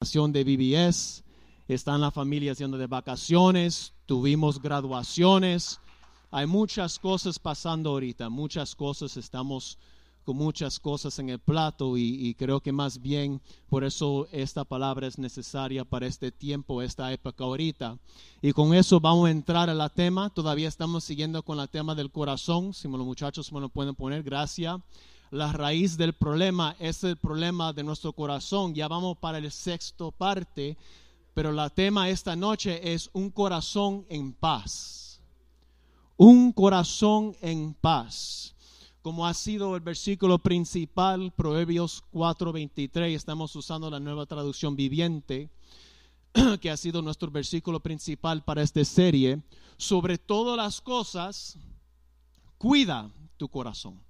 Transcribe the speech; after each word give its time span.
de 0.00 0.44
BBS, 0.44 1.22
están 1.68 2.00
las 2.00 2.14
familias 2.14 2.56
yendo 2.56 2.78
de 2.78 2.86
vacaciones, 2.86 3.92
tuvimos 4.06 4.58
graduaciones, 4.58 5.78
hay 6.30 6.46
muchas 6.46 6.98
cosas 6.98 7.38
pasando 7.38 7.90
ahorita, 7.90 8.30
muchas 8.30 8.74
cosas, 8.74 9.18
estamos 9.18 9.76
con 10.24 10.38
muchas 10.38 10.80
cosas 10.80 11.18
en 11.18 11.28
el 11.28 11.38
plato 11.38 11.98
y, 11.98 12.34
creo 12.38 12.62
que 12.62 12.72
más 12.72 13.02
bien 13.02 13.42
por 13.68 13.84
eso 13.84 14.26
esta 14.32 14.64
palabra 14.64 15.06
es 15.06 15.18
necesaria 15.18 15.84
para 15.84 16.06
este 16.06 16.32
tiempo, 16.32 16.80
esta 16.80 17.12
época 17.12 17.44
ahorita. 17.44 17.98
Y 18.40 18.52
con 18.52 18.72
eso 18.72 19.00
vamos 19.00 19.28
a 19.28 19.32
entrar 19.32 19.68
a 19.68 19.74
la 19.74 19.90
tema, 19.90 20.30
todavía 20.30 20.68
estamos 20.68 21.04
siguiendo 21.04 21.42
con 21.42 21.58
la 21.58 21.66
tema 21.66 21.94
del 21.94 22.10
corazón, 22.10 22.72
si 22.72 22.88
los 22.88 23.04
muchachos 23.04 23.52
me 23.52 23.60
lo 23.60 23.68
pueden 23.68 23.94
poner, 23.94 24.22
gracias 24.22 24.80
la 25.30 25.52
raíz 25.52 25.96
del 25.96 26.12
problema 26.12 26.74
es 26.80 27.04
el 27.04 27.16
problema 27.16 27.72
de 27.72 27.84
nuestro 27.84 28.12
corazón. 28.12 28.74
Ya 28.74 28.88
vamos 28.88 29.16
para 29.18 29.38
el 29.38 29.50
sexto 29.50 30.10
parte, 30.10 30.76
pero 31.34 31.52
la 31.52 31.70
tema 31.70 32.08
esta 32.08 32.34
noche 32.34 32.92
es 32.92 33.10
un 33.12 33.30
corazón 33.30 34.04
en 34.08 34.32
paz. 34.32 35.20
Un 36.16 36.52
corazón 36.52 37.36
en 37.40 37.74
paz. 37.74 38.54
Como 39.02 39.26
ha 39.26 39.32
sido 39.32 39.76
el 39.76 39.80
versículo 39.80 40.38
principal, 40.38 41.32
Proverbios 41.32 42.02
4:23, 42.12 43.14
estamos 43.14 43.54
usando 43.56 43.88
la 43.88 44.00
nueva 44.00 44.26
traducción 44.26 44.76
viviente, 44.76 45.48
que 46.60 46.70
ha 46.70 46.76
sido 46.76 47.00
nuestro 47.00 47.30
versículo 47.30 47.80
principal 47.80 48.42
para 48.44 48.62
esta 48.62 48.84
serie. 48.84 49.40
Sobre 49.78 50.18
todas 50.18 50.56
las 50.56 50.80
cosas, 50.80 51.56
cuida 52.58 53.10
tu 53.38 53.48
corazón 53.48 54.09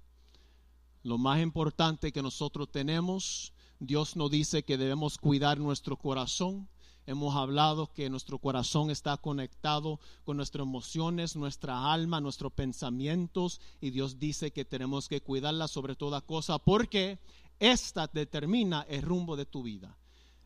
lo 1.03 1.17
más 1.17 1.41
importante 1.41 2.11
que 2.11 2.21
nosotros 2.21 2.69
tenemos, 2.71 3.53
Dios 3.79 4.15
nos 4.15 4.29
dice 4.29 4.63
que 4.63 4.77
debemos 4.77 5.17
cuidar 5.17 5.59
nuestro 5.59 5.97
corazón. 5.97 6.69
Hemos 7.07 7.35
hablado 7.35 7.87
que 7.87 8.09
nuestro 8.11 8.37
corazón 8.37 8.91
está 8.91 9.17
conectado 9.17 9.99
con 10.23 10.37
nuestras 10.37 10.63
emociones, 10.63 11.35
nuestra 11.35 11.91
alma, 11.91 12.21
nuestros 12.21 12.53
pensamientos 12.53 13.59
y 13.81 13.89
Dios 13.89 14.19
dice 14.19 14.51
que 14.51 14.65
tenemos 14.65 15.09
que 15.09 15.21
cuidarla 15.21 15.67
sobre 15.67 15.95
toda 15.95 16.21
cosa 16.21 16.59
porque 16.59 17.19
esta 17.59 18.07
determina 18.07 18.85
el 18.87 19.01
rumbo 19.01 19.35
de 19.35 19.45
tu 19.45 19.63
vida. 19.63 19.97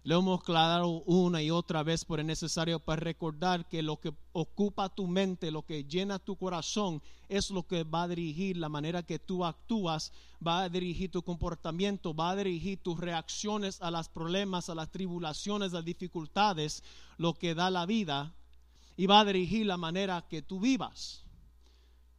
Lo 0.05 0.19
hemos 0.19 0.39
aclarado 0.39 1.01
una 1.07 1.41
y 1.41 1.49
otra 1.49 1.81
vez, 1.81 2.05
pero 2.05 2.21
es 2.21 2.27
necesario 2.27 2.79
para 2.79 3.01
recordar 3.01 3.67
que 3.67 3.81
lo 3.81 3.99
que 3.99 4.13
ocupa 4.33 4.87
tu 4.87 5.07
mente, 5.07 5.49
lo 5.49 5.63
que 5.63 5.83
llena 5.83 6.19
tu 6.19 6.35
corazón, 6.35 7.01
es 7.27 7.49
lo 7.49 7.63
que 7.63 7.83
va 7.83 8.03
a 8.03 8.07
dirigir 8.07 8.55
la 8.55 8.69
manera 8.69 9.01
que 9.01 9.17
tú 9.17 9.43
actúas, 9.43 10.13
va 10.45 10.61
a 10.61 10.69
dirigir 10.69 11.09
tu 11.09 11.23
comportamiento, 11.23 12.13
va 12.13 12.29
a 12.29 12.35
dirigir 12.35 12.77
tus 12.83 12.99
reacciones 12.99 13.81
a 13.81 13.89
los 13.89 14.07
problemas, 14.07 14.69
a 14.69 14.75
las 14.75 14.91
tribulaciones, 14.91 15.71
a 15.71 15.77
las 15.77 15.85
dificultades, 15.85 16.83
lo 17.17 17.33
que 17.33 17.55
da 17.55 17.71
la 17.71 17.87
vida, 17.87 18.31
y 18.97 19.07
va 19.07 19.21
a 19.21 19.25
dirigir 19.25 19.65
la 19.65 19.77
manera 19.77 20.23
que 20.29 20.43
tú 20.43 20.59
vivas. 20.59 21.23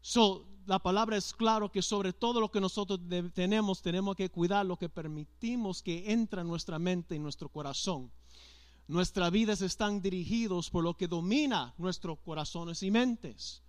So, 0.02 0.44
la 0.67 0.81
palabra 0.81 1.17
es 1.17 1.33
claro 1.33 1.70
que 1.70 1.81
sobre 1.81 2.12
todo 2.12 2.41
lo 2.41 2.50
que 2.50 2.61
nosotros 2.61 3.00
tenemos, 3.34 3.83
tenemos 3.83 4.17
que 4.17 4.31
cuidar 4.31 4.67
lo 4.67 4.77
que 4.77 4.89
permitimos 4.89 5.83
que 5.83 6.12
entre 6.12 6.41
en 6.41 6.48
nuestra 6.48 6.78
mente 6.78 7.14
y 7.14 7.19
nuestro 7.19 7.48
corazón. 7.48 8.11
Nuestras 8.89 9.31
vidas 9.31 9.62
están 9.62 10.03
dirigidos 10.03 10.70
por 10.70 10.84
lo 10.84 10.97
que 10.97 11.09
domina 11.09 11.75
nuestros 11.78 12.19
corazones 12.19 12.83
y 12.83 12.91
mentes. 12.91 13.62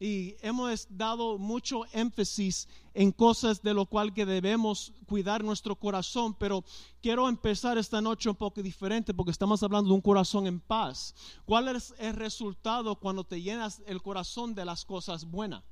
Y 0.00 0.36
hemos 0.42 0.86
dado 0.90 1.38
mucho 1.38 1.82
énfasis 1.92 2.68
en 2.94 3.10
cosas 3.10 3.62
de 3.62 3.74
lo 3.74 3.86
cual 3.86 4.14
que 4.14 4.24
debemos 4.24 4.92
cuidar 5.06 5.42
nuestro 5.42 5.74
corazón, 5.76 6.34
pero 6.34 6.64
quiero 7.02 7.28
empezar 7.28 7.78
esta 7.78 8.00
noche 8.00 8.28
un 8.28 8.36
poco 8.36 8.62
diferente 8.62 9.12
porque 9.12 9.32
estamos 9.32 9.62
hablando 9.62 9.88
de 9.88 9.94
un 9.94 10.00
corazón 10.00 10.46
en 10.46 10.60
paz. 10.60 11.14
¿Cuál 11.44 11.74
es 11.74 11.94
el 11.98 12.14
resultado 12.14 12.96
cuando 12.96 13.24
te 13.24 13.42
llenas 13.42 13.82
el 13.86 14.00
corazón 14.00 14.54
de 14.54 14.64
las 14.64 14.84
cosas 14.84 15.24
buenas? 15.24 15.64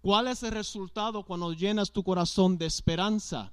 ¿Cuál 0.00 0.28
es 0.28 0.42
el 0.42 0.52
resultado 0.52 1.24
cuando 1.24 1.52
llenas 1.52 1.90
tu 1.90 2.04
corazón 2.04 2.56
de 2.56 2.66
esperanza? 2.66 3.52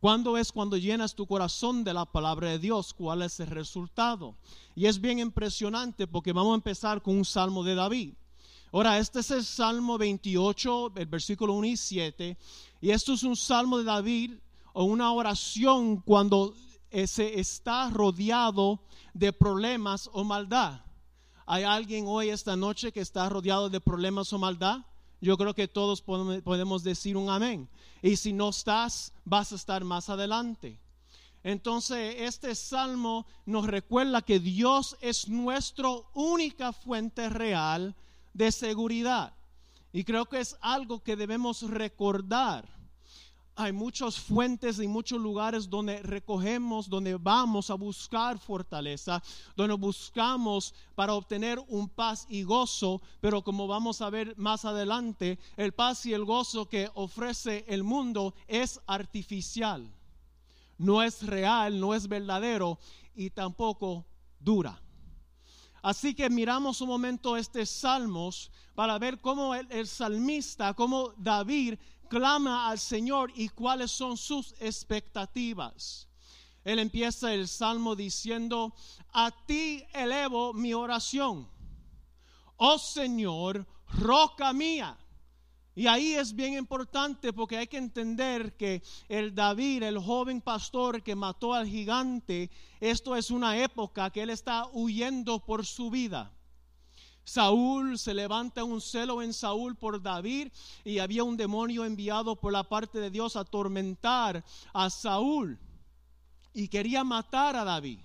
¿Cuándo 0.00 0.38
es 0.38 0.52
cuando 0.52 0.76
llenas 0.76 1.14
tu 1.14 1.26
corazón 1.26 1.84
de 1.84 1.92
la 1.92 2.06
palabra 2.06 2.48
de 2.48 2.58
Dios? 2.58 2.94
¿Cuál 2.94 3.22
es 3.22 3.38
el 3.40 3.48
resultado? 3.48 4.36
Y 4.74 4.86
es 4.86 5.00
bien 5.00 5.18
impresionante 5.18 6.06
porque 6.06 6.32
vamos 6.32 6.52
a 6.52 6.54
empezar 6.54 7.02
con 7.02 7.16
un 7.16 7.24
salmo 7.24 7.64
de 7.64 7.74
David. 7.74 8.14
Ahora, 8.72 8.98
este 8.98 9.18
es 9.18 9.30
el 9.32 9.44
Salmo 9.44 9.98
28, 9.98 10.92
el 10.94 11.06
versículo 11.06 11.54
1 11.54 11.66
y 11.66 11.76
7. 11.76 12.38
Y 12.80 12.90
esto 12.90 13.14
es 13.14 13.24
un 13.24 13.34
salmo 13.34 13.78
de 13.78 13.84
David 13.84 14.34
o 14.72 14.84
una 14.84 15.12
oración 15.12 15.96
cuando 15.96 16.54
se 16.90 17.40
está 17.40 17.90
rodeado 17.90 18.80
de 19.12 19.32
problemas 19.32 20.08
o 20.12 20.22
maldad. 20.22 20.82
¿Hay 21.46 21.64
alguien 21.64 22.04
hoy 22.06 22.28
esta 22.28 22.54
noche 22.54 22.92
que 22.92 23.00
está 23.00 23.28
rodeado 23.28 23.68
de 23.68 23.80
problemas 23.80 24.32
o 24.32 24.38
maldad? 24.38 24.82
Yo 25.20 25.36
creo 25.36 25.54
que 25.54 25.68
todos 25.68 26.00
podemos 26.02 26.82
decir 26.82 27.16
un 27.16 27.28
amén. 27.28 27.68
Y 28.02 28.16
si 28.16 28.32
no 28.32 28.48
estás, 28.48 29.12
vas 29.24 29.52
a 29.52 29.56
estar 29.56 29.84
más 29.84 30.08
adelante. 30.08 30.78
Entonces, 31.42 32.16
este 32.18 32.54
salmo 32.54 33.26
nos 33.46 33.66
recuerda 33.66 34.22
que 34.22 34.40
Dios 34.40 34.96
es 35.00 35.28
nuestra 35.28 35.88
única 36.14 36.72
fuente 36.72 37.28
real 37.28 37.94
de 38.34 38.52
seguridad. 38.52 39.32
Y 39.92 40.04
creo 40.04 40.26
que 40.26 40.40
es 40.40 40.56
algo 40.60 41.02
que 41.02 41.16
debemos 41.16 41.62
recordar 41.62 42.79
hay 43.60 43.72
muchas 43.72 44.18
fuentes 44.18 44.78
y 44.80 44.88
muchos 44.88 45.20
lugares 45.20 45.68
donde 45.68 46.02
recogemos, 46.02 46.88
donde 46.88 47.16
vamos 47.16 47.70
a 47.70 47.74
buscar 47.74 48.38
fortaleza, 48.38 49.22
donde 49.54 49.74
buscamos 49.74 50.74
para 50.94 51.14
obtener 51.14 51.62
un 51.68 51.88
paz 51.88 52.26
y 52.28 52.42
gozo, 52.42 53.02
pero 53.20 53.42
como 53.42 53.66
vamos 53.66 54.00
a 54.00 54.10
ver 54.10 54.34
más 54.38 54.64
adelante, 54.64 55.38
el 55.56 55.72
paz 55.72 56.06
y 56.06 56.14
el 56.14 56.24
gozo 56.24 56.68
que 56.68 56.90
ofrece 56.94 57.64
el 57.68 57.82
mundo 57.82 58.34
es 58.48 58.80
artificial, 58.86 59.92
no 60.78 61.02
es 61.02 61.26
real, 61.26 61.78
no 61.78 61.94
es 61.94 62.08
verdadero 62.08 62.78
y 63.14 63.30
tampoco 63.30 64.06
dura. 64.38 64.80
Así 65.82 66.14
que 66.14 66.28
miramos 66.28 66.80
un 66.80 66.88
momento 66.88 67.36
este 67.36 67.64
Salmos 67.64 68.50
para 68.74 68.98
ver 68.98 69.18
cómo 69.20 69.54
el, 69.54 69.66
el 69.70 69.86
salmista, 69.86 70.74
cómo 70.74 71.12
David 71.16 71.78
clama 72.10 72.68
al 72.68 72.78
Señor 72.78 73.32
y 73.36 73.48
cuáles 73.48 73.92
son 73.92 74.18
sus 74.18 74.52
expectativas. 74.60 76.08
Él 76.64 76.80
empieza 76.80 77.32
el 77.32 77.48
salmo 77.48 77.96
diciendo, 77.96 78.74
a 79.12 79.30
ti 79.46 79.82
elevo 79.94 80.52
mi 80.52 80.74
oración. 80.74 81.48
Oh 82.56 82.78
Señor, 82.78 83.66
roca 83.94 84.52
mía. 84.52 84.98
Y 85.74 85.86
ahí 85.86 86.14
es 86.14 86.34
bien 86.34 86.54
importante 86.54 87.32
porque 87.32 87.56
hay 87.56 87.68
que 87.68 87.78
entender 87.78 88.56
que 88.56 88.82
el 89.08 89.34
David, 89.34 89.84
el 89.84 89.98
joven 89.98 90.40
pastor 90.40 91.02
que 91.02 91.14
mató 91.14 91.54
al 91.54 91.66
gigante, 91.66 92.50
esto 92.80 93.14
es 93.14 93.30
una 93.30 93.56
época 93.56 94.10
que 94.10 94.22
él 94.22 94.30
está 94.30 94.66
huyendo 94.72 95.38
por 95.38 95.64
su 95.64 95.90
vida. 95.90 96.32
Saúl 97.24 97.98
se 97.98 98.14
levanta 98.14 98.64
un 98.64 98.80
celo 98.80 99.22
en 99.22 99.32
Saúl 99.32 99.76
por 99.76 100.02
David 100.02 100.48
y 100.84 100.98
había 100.98 101.22
un 101.22 101.36
demonio 101.36 101.84
enviado 101.84 102.36
por 102.36 102.52
la 102.52 102.64
parte 102.64 102.98
de 102.98 103.10
Dios 103.10 103.36
a 103.36 103.40
atormentar 103.40 104.44
a 104.72 104.90
Saúl 104.90 105.58
y 106.52 106.68
quería 106.68 107.04
matar 107.04 107.56
a 107.56 107.64
David. 107.64 107.98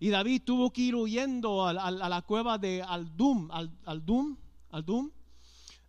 Y 0.00 0.08
David 0.08 0.42
tuvo 0.44 0.72
que 0.72 0.82
ir 0.82 0.96
huyendo 0.96 1.64
a, 1.66 1.90
la 1.90 2.22
cueva 2.22 2.58
de 2.58 2.82
Aldum, 2.82 3.48
Aldum, 3.84 4.36
Aldum. 4.70 5.10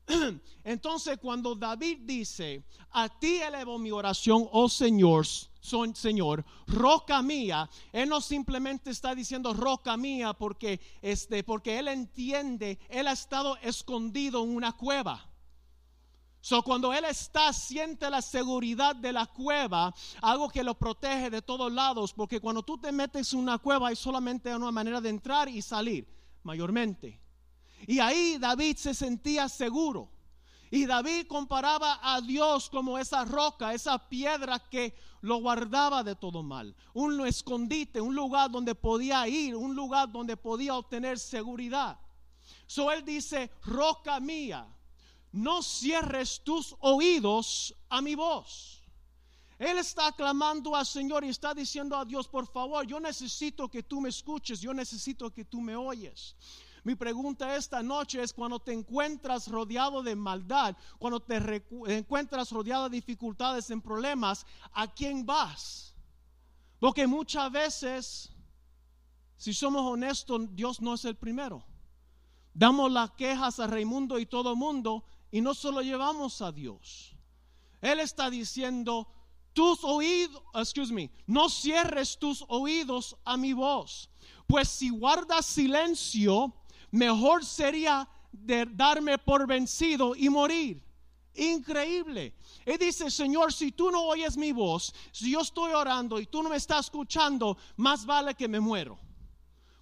Entonces 0.63 1.17
cuando 1.17 1.55
David 1.55 1.99
dice, 2.01 2.63
a 2.91 3.09
ti 3.09 3.37
elevo 3.37 3.79
mi 3.79 3.91
oración, 3.91 4.47
oh 4.51 4.69
Señor, 4.69 5.25
son, 5.63 5.95
Señor, 5.95 6.43
roca 6.67 7.21
mía. 7.21 7.69
Él 7.93 8.09
no 8.09 8.19
simplemente 8.19 8.89
está 8.89 9.15
diciendo 9.15 9.53
roca 9.53 9.95
mía 9.95 10.33
porque, 10.33 10.81
este, 11.01 11.41
porque 11.43 11.79
él 11.79 11.87
entiende, 11.87 12.77
él 12.89 13.07
ha 13.07 13.13
estado 13.13 13.55
escondido 13.61 14.43
en 14.43 14.49
una 14.49 14.73
cueva. 14.73 15.29
So, 16.41 16.61
cuando 16.63 16.91
él 16.91 17.05
está, 17.05 17.53
siente 17.53 18.09
la 18.09 18.21
seguridad 18.21 18.93
de 18.93 19.13
la 19.13 19.25
cueva, 19.25 19.95
algo 20.21 20.49
que 20.49 20.65
lo 20.65 20.77
protege 20.77 21.29
de 21.29 21.41
todos 21.41 21.71
lados, 21.71 22.11
porque 22.11 22.41
cuando 22.41 22.63
tú 22.63 22.77
te 22.77 22.91
metes 22.91 23.31
en 23.31 23.39
una 23.39 23.57
cueva 23.57 23.87
hay 23.87 23.95
solamente 23.95 24.53
una 24.53 24.69
manera 24.69 24.99
de 24.99 25.07
entrar 25.07 25.47
y 25.47 25.61
salir, 25.61 26.05
mayormente. 26.43 27.21
Y 27.87 27.99
ahí 27.99 28.37
David 28.37 28.75
se 28.75 28.93
sentía 28.93 29.47
seguro. 29.47 30.12
Y 30.73 30.87
David 30.87 31.27
comparaba 31.27 31.99
a 32.01 32.19
Dios 32.19 32.67
como 32.67 32.97
esa 32.97 33.23
roca, 33.25 33.75
esa 33.75 34.09
piedra 34.09 34.57
que 34.57 34.95
lo 35.21 35.37
guardaba 35.37 36.01
de 36.01 36.15
todo 36.15 36.41
mal. 36.41 36.75
Un 36.95 37.27
escondite, 37.27 38.01
un 38.01 38.15
lugar 38.15 38.49
donde 38.49 38.73
podía 38.73 39.27
ir, 39.27 39.55
un 39.55 39.75
lugar 39.75 40.11
donde 40.11 40.35
podía 40.35 40.73
obtener 40.73 41.19
seguridad. 41.19 41.99
So 42.65 42.91
él 42.91 43.05
dice, 43.05 43.51
roca 43.61 44.19
mía, 44.19 44.65
no 45.31 45.61
cierres 45.61 46.41
tus 46.43 46.75
oídos 46.79 47.75
a 47.87 48.01
mi 48.01 48.15
voz. 48.15 48.81
Él 49.59 49.77
está 49.77 50.11
clamando 50.13 50.75
al 50.75 50.87
Señor 50.87 51.23
y 51.23 51.29
está 51.29 51.53
diciendo 51.53 51.95
a 51.95 52.03
Dios, 52.03 52.27
por 52.27 52.47
favor, 52.47 52.83
yo 52.87 52.99
necesito 52.99 53.69
que 53.69 53.83
tú 53.83 54.01
me 54.01 54.09
escuches, 54.09 54.59
yo 54.59 54.73
necesito 54.73 55.31
que 55.31 55.45
tú 55.45 55.61
me 55.61 55.75
oyes. 55.75 56.35
Mi 56.83 56.95
pregunta 56.95 57.55
esta 57.55 57.81
noche 57.81 58.21
es 58.21 58.33
cuando 58.33 58.59
te 58.59 58.73
encuentras 58.73 59.47
rodeado 59.47 60.03
de 60.03 60.15
maldad, 60.15 60.75
cuando 60.99 61.21
te 61.21 61.63
encuentras 61.87 62.51
rodeado 62.51 62.89
de 62.89 62.97
dificultades, 62.97 63.69
en 63.69 63.81
problemas, 63.81 64.45
¿a 64.73 64.87
quién 64.93 65.25
vas? 65.25 65.95
Porque 66.79 67.07
muchas 67.07 67.49
veces, 67.49 68.33
si 69.37 69.53
somos 69.53 69.83
honestos, 69.83 70.53
Dios 70.53 70.81
no 70.81 70.95
es 70.95 71.05
el 71.05 71.15
primero. 71.15 71.65
Damos 72.53 72.91
las 72.91 73.11
quejas 73.11 73.61
a 73.61 73.67
Raimundo 73.67 74.19
y 74.19 74.25
todo 74.25 74.55
mundo 74.55 75.05
y 75.31 75.39
no 75.39 75.53
solo 75.53 75.81
llevamos 75.81 76.41
a 76.41 76.51
Dios. 76.51 77.15
Él 77.81 78.01
está 78.01 78.29
diciendo, 78.29 79.07
tus 79.53 79.83
oídos, 79.83 80.43
excuse 80.53 80.91
me, 80.91 81.11
no 81.27 81.47
cierres 81.47 82.17
tus 82.19 82.43
oídos 82.49 83.15
a 83.23 83.37
mi 83.37 83.53
voz, 83.53 84.09
pues 84.47 84.67
si 84.67 84.89
guardas 84.89 85.45
silencio, 85.45 86.53
mejor 86.93 87.43
sería 87.43 88.07
darme 88.31 89.17
por 89.17 89.47
vencido 89.47 90.15
y 90.15 90.29
morir. 90.29 90.83
Increíble. 91.33 92.35
Él 92.65 92.77
dice, 92.77 93.09
Señor, 93.09 93.51
si 93.51 93.71
tú 93.71 93.89
no 93.89 94.03
oyes 94.03 94.37
mi 94.37 94.51
voz, 94.51 94.93
si 95.11 95.31
yo 95.31 95.41
estoy 95.41 95.73
orando 95.73 96.19
y 96.19 96.27
tú 96.27 96.43
no 96.43 96.49
me 96.49 96.57
estás 96.57 96.85
escuchando, 96.85 97.57
más 97.77 98.05
vale 98.05 98.35
que 98.35 98.47
me 98.47 98.59
muero. 98.59 98.99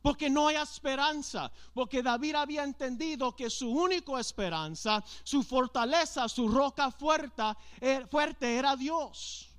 Porque 0.02 0.30
no 0.30 0.48
hay 0.48 0.56
esperanza. 0.56 1.52
Porque 1.74 2.02
David 2.02 2.36
había 2.36 2.64
entendido 2.64 3.36
que 3.36 3.50
su 3.50 3.70
única 3.70 4.18
esperanza, 4.18 5.04
su 5.24 5.44
fortaleza, 5.44 6.30
su 6.30 6.48
roca 6.48 6.92
fuerte, 6.92 7.44
eh, 7.82 8.06
fuerte 8.10 8.56
era 8.56 8.78
Dios. 8.78 9.50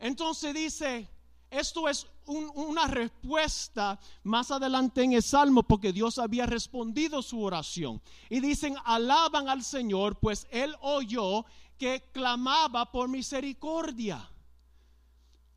Entonces 0.00 0.52
dice, 0.52 1.08
esto 1.48 1.88
es 1.88 2.06
una 2.28 2.86
respuesta 2.86 3.98
más 4.22 4.50
adelante 4.50 5.02
en 5.02 5.12
el 5.14 5.22
Salmo 5.22 5.62
porque 5.62 5.92
Dios 5.92 6.18
había 6.18 6.46
respondido 6.46 7.22
su 7.22 7.42
oración. 7.42 8.00
Y 8.28 8.40
dicen, 8.40 8.76
alaban 8.84 9.48
al 9.48 9.62
Señor, 9.64 10.18
pues 10.20 10.46
Él 10.50 10.74
oyó 10.80 11.44
que 11.78 12.10
clamaba 12.12 12.90
por 12.90 13.08
misericordia. 13.08 14.30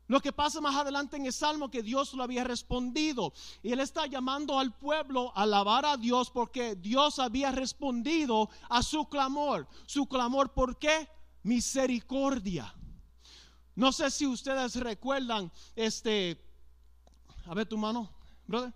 Lo 0.08 0.20
que 0.20 0.32
pasa 0.32 0.60
más 0.60 0.76
adelante 0.76 1.16
en 1.16 1.26
el 1.26 1.32
Salmo 1.32 1.70
que 1.70 1.82
Dios 1.82 2.12
lo 2.12 2.22
había 2.22 2.44
respondido. 2.44 3.32
Y 3.62 3.72
Él 3.72 3.80
está 3.80 4.06
llamando 4.06 4.58
al 4.58 4.76
pueblo 4.76 5.32
a 5.34 5.42
alabar 5.42 5.86
a 5.86 5.96
Dios 5.96 6.30
porque 6.30 6.76
Dios 6.76 7.18
había 7.18 7.50
respondido 7.50 8.50
a 8.68 8.82
su 8.82 9.08
clamor. 9.08 9.66
Su 9.86 10.06
clamor, 10.06 10.52
¿por 10.52 10.76
qué? 10.76 11.08
Misericordia. 11.42 12.74
No 13.74 13.90
sé 13.90 14.10
si 14.10 14.26
ustedes 14.26 14.76
recuerdan, 14.76 15.50
este, 15.76 16.38
a 17.46 17.54
ver 17.54 17.66
tu 17.66 17.76
mano, 17.76 18.10
brother. 18.46 18.72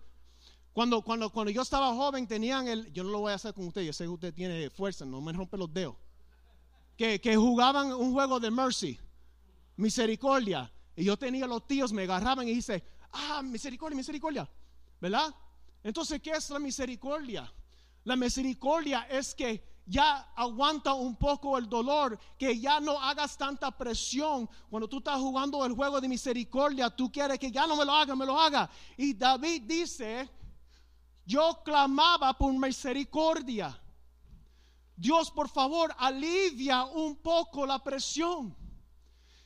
Cuando, 0.72 1.00
cuando, 1.02 1.30
cuando 1.30 1.50
yo 1.50 1.62
estaba 1.62 1.94
joven 1.94 2.26
tenían 2.26 2.68
el, 2.68 2.92
yo 2.92 3.02
no 3.02 3.10
lo 3.10 3.20
voy 3.20 3.32
a 3.32 3.36
hacer 3.36 3.54
con 3.54 3.66
usted, 3.66 3.82
yo 3.82 3.92
sé 3.92 4.04
que 4.04 4.10
usted 4.10 4.34
tiene 4.34 4.68
fuerza, 4.68 5.06
no 5.06 5.20
me 5.20 5.32
rompe 5.32 5.56
los 5.56 5.72
dedos. 5.72 5.96
Que, 6.96 7.20
que 7.20 7.36
jugaban 7.36 7.92
un 7.92 8.12
juego 8.12 8.38
de 8.38 8.50
mercy, 8.50 8.98
misericordia. 9.76 10.70
Y 10.94 11.04
yo 11.04 11.16
tenía 11.16 11.46
los 11.46 11.66
tíos, 11.66 11.92
me 11.92 12.02
agarraban 12.02 12.46
y 12.46 12.54
dice, 12.54 12.82
ah, 13.12 13.42
misericordia, 13.42 13.96
misericordia, 13.96 14.48
¿verdad? 15.00 15.34
Entonces, 15.82 16.20
¿qué 16.20 16.32
es 16.32 16.50
la 16.50 16.58
misericordia? 16.58 17.50
La 18.04 18.16
misericordia 18.16 19.06
es 19.10 19.34
que 19.34 19.62
ya 19.86 20.32
aguanta 20.34 20.94
un 20.94 21.14
poco 21.14 21.56
el 21.56 21.68
dolor, 21.68 22.18
que 22.36 22.58
ya 22.58 22.80
no 22.80 23.00
hagas 23.00 23.38
tanta 23.38 23.70
presión. 23.70 24.50
Cuando 24.68 24.88
tú 24.88 24.98
estás 24.98 25.18
jugando 25.18 25.64
el 25.64 25.74
juego 25.74 26.00
de 26.00 26.08
misericordia, 26.08 26.90
tú 26.90 27.10
quieres 27.10 27.38
que 27.38 27.52
ya 27.52 27.66
no 27.66 27.76
me 27.76 27.84
lo 27.84 27.92
haga, 27.92 28.16
me 28.16 28.26
lo 28.26 28.38
haga. 28.38 28.68
Y 28.96 29.14
David 29.14 29.62
dice, 29.62 30.28
yo 31.24 31.62
clamaba 31.64 32.36
por 32.36 32.52
misericordia. 32.52 33.80
Dios, 34.96 35.30
por 35.30 35.48
favor, 35.48 35.94
alivia 35.98 36.84
un 36.84 37.16
poco 37.16 37.64
la 37.64 37.78
presión. 37.78 38.56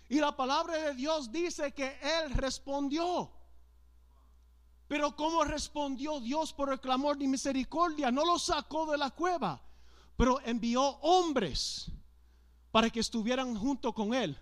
Y 0.08 0.20
la 0.20 0.34
palabra 0.34 0.75
de 0.75 0.94
Dios 0.94 1.31
dice 1.31 1.72
que 1.72 1.98
Él 2.02 2.32
respondió. 2.32 3.31
Pero 4.88 5.14
¿cómo 5.14 5.44
respondió 5.44 6.19
Dios 6.19 6.52
por 6.52 6.72
el 6.72 6.81
clamor 6.81 7.19
de 7.19 7.28
misericordia? 7.28 8.10
No 8.10 8.25
lo 8.25 8.38
sacó 8.38 8.90
de 8.90 8.96
la 8.96 9.10
cueva 9.10 9.60
pero 10.20 10.38
envió 10.44 10.82
hombres 11.00 11.90
para 12.70 12.90
que 12.90 13.00
estuvieran 13.00 13.56
junto 13.56 13.94
con 13.94 14.12
él 14.12 14.37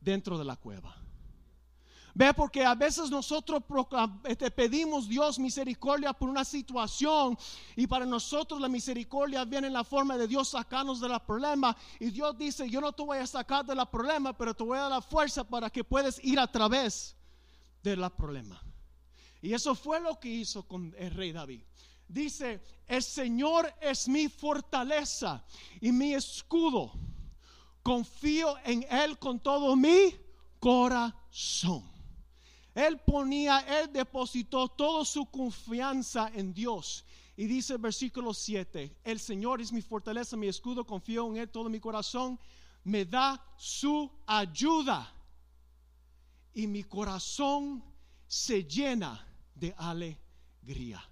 dentro 0.00 0.36
de 0.36 0.44
la 0.44 0.56
cueva. 0.56 0.96
Ve, 2.12 2.34
porque 2.34 2.64
a 2.64 2.74
veces 2.74 3.10
nosotros 3.10 3.62
este, 4.24 4.50
pedimos 4.50 5.08
Dios 5.08 5.38
misericordia 5.38 6.12
por 6.12 6.28
una 6.28 6.44
situación 6.44 7.38
y 7.76 7.86
para 7.86 8.04
nosotros 8.06 8.60
la 8.60 8.68
misericordia 8.68 9.44
viene 9.44 9.68
en 9.68 9.74
la 9.74 9.84
forma 9.84 10.18
de 10.18 10.26
Dios 10.26 10.48
sacarnos 10.48 11.00
de 11.00 11.08
la 11.08 11.24
problema 11.24 11.76
y 12.00 12.10
Dios 12.10 12.36
dice, 12.36 12.68
yo 12.68 12.80
no 12.80 12.90
te 12.90 13.04
voy 13.04 13.18
a 13.18 13.26
sacar 13.28 13.64
de 13.64 13.76
la 13.76 13.88
problema, 13.88 14.36
pero 14.36 14.52
te 14.52 14.64
voy 14.64 14.78
a 14.78 14.80
dar 14.80 14.90
la 14.90 15.00
fuerza 15.00 15.44
para 15.44 15.70
que 15.70 15.84
puedas 15.84 16.18
ir 16.24 16.40
a 16.40 16.50
través 16.50 17.14
de 17.84 17.94
la 17.94 18.10
problema. 18.10 18.60
Y 19.40 19.52
eso 19.52 19.76
fue 19.76 20.00
lo 20.00 20.18
que 20.18 20.28
hizo 20.28 20.66
con 20.66 20.92
el 20.98 21.14
rey 21.14 21.30
David 21.30 21.60
dice, 22.12 22.60
el 22.86 23.02
Señor 23.02 23.72
es 23.80 24.08
mi 24.08 24.28
fortaleza 24.28 25.44
y 25.80 25.92
mi 25.92 26.14
escudo. 26.14 26.92
Confío 27.82 28.56
en 28.64 28.84
Él 28.90 29.18
con 29.18 29.40
todo 29.40 29.76
mi 29.76 30.14
corazón. 30.58 31.88
Él 32.74 33.00
ponía, 33.00 33.60
Él 33.60 33.92
depositó 33.92 34.68
toda 34.68 35.04
su 35.04 35.26
confianza 35.26 36.30
en 36.34 36.52
Dios. 36.52 37.04
Y 37.36 37.46
dice 37.46 37.74
el 37.74 37.78
versículo 37.78 38.34
7, 38.34 38.98
el 39.02 39.18
Señor 39.18 39.60
es 39.60 39.72
mi 39.72 39.80
fortaleza, 39.80 40.36
mi 40.36 40.48
escudo, 40.48 40.86
confío 40.86 41.26
en 41.28 41.38
Él 41.38 41.48
todo 41.48 41.70
mi 41.70 41.80
corazón, 41.80 42.38
me 42.84 43.04
da 43.04 43.42
su 43.56 44.10
ayuda. 44.26 45.14
Y 46.52 46.66
mi 46.66 46.84
corazón 46.84 47.82
se 48.26 48.64
llena 48.64 49.26
de 49.54 49.74
alegría. 49.76 51.09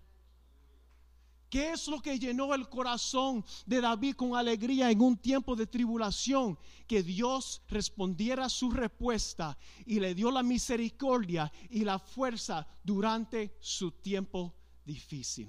¿Qué 1.51 1.71
es 1.73 1.89
lo 1.89 2.01
que 2.01 2.19
llenó 2.19 2.55
el 2.55 2.69
corazón 2.69 3.45
de 3.65 3.81
David 3.81 4.17
con 4.17 4.37
alegría 4.37 4.91
en 4.91 5.01
un 5.01 5.17
tiempo 5.17 5.57
de 5.57 5.67
tribulación? 5.67 6.59
Que 6.87 7.03
Dios 7.03 7.63
respondiera 7.69 8.49
su 8.49 8.71
respuesta 8.71 9.57
y 9.87 9.99
le 9.99 10.15
dio 10.15 10.31
la 10.31 10.43
misericordia 10.43 11.51
y 11.71 11.85
la 11.85 11.99
fuerza 11.99 12.67
durante 12.85 13.57
su 13.61 13.93
tiempo 13.93 14.55
difícil. 14.85 15.49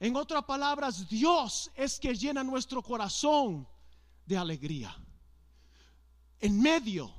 En 0.00 0.16
otras 0.16 0.44
palabras, 0.44 1.08
Dios 1.08 1.70
es 1.74 2.00
que 2.00 2.14
llena 2.14 2.42
nuestro 2.42 2.82
corazón 2.82 3.68
de 4.26 4.36
alegría 4.36 4.96
en 6.40 6.60
medio 6.60 7.12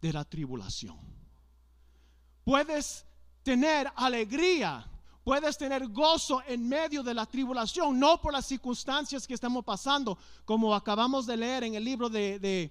de 0.00 0.12
la 0.12 0.24
tribulación. 0.24 0.98
Puedes 2.44 3.06
tener 3.42 3.92
alegría 3.94 4.90
Puedes 5.24 5.56
tener 5.56 5.88
gozo 5.88 6.42
en 6.46 6.68
medio 6.68 7.02
de 7.02 7.14
la 7.14 7.24
tribulación, 7.24 7.98
no 7.98 8.20
por 8.20 8.30
las 8.30 8.44
circunstancias 8.44 9.26
que 9.26 9.32
estamos 9.32 9.64
pasando, 9.64 10.18
como 10.44 10.74
acabamos 10.74 11.24
de 11.24 11.38
leer 11.38 11.64
en 11.64 11.74
el 11.74 11.82
libro 11.82 12.10
de, 12.10 12.70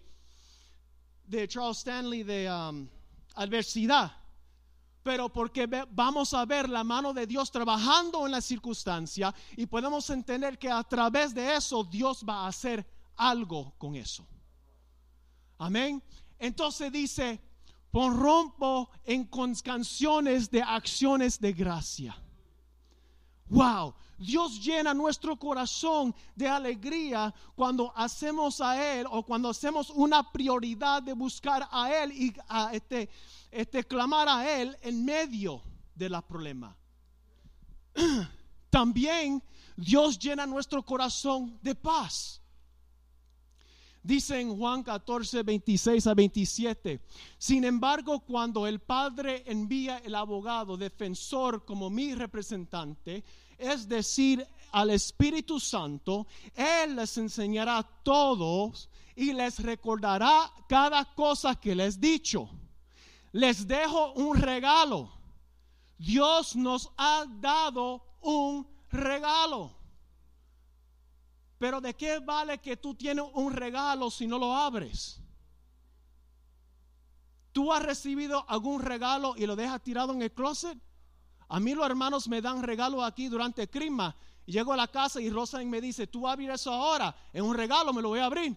de, 1.27 1.47
Charles 1.47 1.79
Stanley 1.79 2.21
de 2.21 2.51
um, 2.51 2.87
adversidad, 3.33 4.15
pero 5.01 5.33
porque 5.33 5.67
vamos 5.89 6.35
a 6.35 6.45
ver 6.45 6.69
la 6.69 6.83
mano 6.83 7.11
de 7.11 7.25
Dios 7.25 7.51
trabajando 7.51 8.27
en 8.27 8.31
la 8.33 8.41
circunstancia 8.41 9.33
y 9.57 9.65
podemos 9.65 10.07
entender 10.11 10.59
que 10.59 10.69
a 10.69 10.83
través 10.83 11.33
de 11.33 11.55
eso 11.55 11.83
Dios 11.83 12.23
va 12.23 12.45
a 12.45 12.49
hacer 12.49 12.87
algo 13.15 13.73
con 13.79 13.95
eso. 13.95 14.27
Amén. 15.57 16.03
Entonces 16.37 16.91
dice, 16.91 17.41
pon 17.89 18.15
rompo 18.15 18.91
en 19.05 19.27
canciones 19.63 20.51
de 20.51 20.61
acciones 20.61 21.39
de 21.39 21.51
gracia. 21.51 22.22
Wow, 23.53 23.93
Dios 24.17 24.59
llena 24.59 24.95
nuestro 24.95 25.37
corazón 25.37 26.15
de 26.35 26.47
alegría 26.47 27.31
cuando 27.53 27.93
hacemos 27.95 28.59
a 28.59 28.99
Él 28.99 29.05
o 29.11 29.21
cuando 29.21 29.49
hacemos 29.49 29.91
una 29.91 30.31
prioridad 30.31 31.03
de 31.03 31.13
buscar 31.13 31.67
a 31.71 31.93
Él 31.93 32.11
y 32.13 32.33
este, 32.71 33.11
este, 33.51 33.83
clamar 33.83 34.27
a 34.27 34.59
Él 34.59 34.75
en 34.81 35.05
medio 35.05 35.61
de 35.93 36.09
la 36.09 36.23
problema. 36.23 36.75
También 38.71 39.43
Dios 39.77 40.17
llena 40.17 40.47
nuestro 40.47 40.81
corazón 40.83 41.59
de 41.61 41.75
paz. 41.75 42.41
Dice 44.01 44.41
en 44.41 44.57
Juan 44.57 44.83
14, 44.83 45.43
26 45.43 46.07
a 46.07 46.13
27. 46.13 46.99
Sin 47.37 47.63
embargo, 47.63 48.19
cuando 48.19 48.67
el 48.67 48.79
Padre 48.79 49.43
envía 49.45 49.99
el 49.99 50.15
abogado 50.15 50.75
defensor 50.75 51.63
como 51.63 51.89
mi 51.89 52.13
representante, 52.13 53.23
es 53.57 53.87
decir, 53.87 54.45
al 54.71 54.89
Espíritu 54.89 55.59
Santo, 55.59 56.27
Él 56.55 56.95
les 56.95 57.17
enseñará 57.17 57.83
todos 58.03 58.89
y 59.15 59.33
les 59.33 59.59
recordará 59.59 60.51
cada 60.67 61.05
cosa 61.13 61.55
que 61.55 61.75
les 61.75 61.95
he 61.97 61.99
dicho. 61.99 62.49
Les 63.31 63.67
dejo 63.67 64.13
un 64.13 64.37
regalo. 64.37 65.11
Dios 65.97 66.55
nos 66.55 66.91
ha 66.97 67.25
dado 67.39 68.03
un 68.21 68.67
regalo. 68.89 69.75
Pero 71.59 71.79
¿de 71.79 71.93
qué 71.93 72.19
vale 72.19 72.57
que 72.57 72.75
tú 72.75 72.95
tienes 72.95 73.25
un 73.33 73.53
regalo 73.53 74.09
si 74.11 74.27
no 74.27 74.37
lo 74.37 74.55
abres? 74.55 75.21
¿Tú 77.51 77.71
has 77.71 77.83
recibido 77.83 78.43
algún 78.49 78.81
regalo 78.81 79.35
y 79.37 79.45
lo 79.45 79.55
dejas 79.55 79.81
tirado 79.83 80.11
en 80.13 80.23
el 80.23 80.33
closet? 80.33 80.77
A 81.47 81.59
mí 81.59 81.73
los 81.73 81.85
hermanos 81.85 82.27
me 82.27 82.41
dan 82.41 82.63
regalo 82.63 83.03
aquí 83.03 83.27
durante 83.27 83.69
Crisma. 83.69 84.15
Llego 84.45 84.73
a 84.73 84.77
la 84.77 84.87
casa 84.87 85.21
y 85.21 85.29
Rosa 85.29 85.63
me 85.63 85.79
dice, 85.79 86.07
tú 86.07 86.27
abrir 86.27 86.49
eso 86.49 86.71
ahora, 86.71 87.15
es 87.31 87.41
un 87.41 87.55
regalo, 87.55 87.93
me 87.93 88.01
lo 88.01 88.09
voy 88.09 88.19
a 88.19 88.25
abrir. 88.25 88.55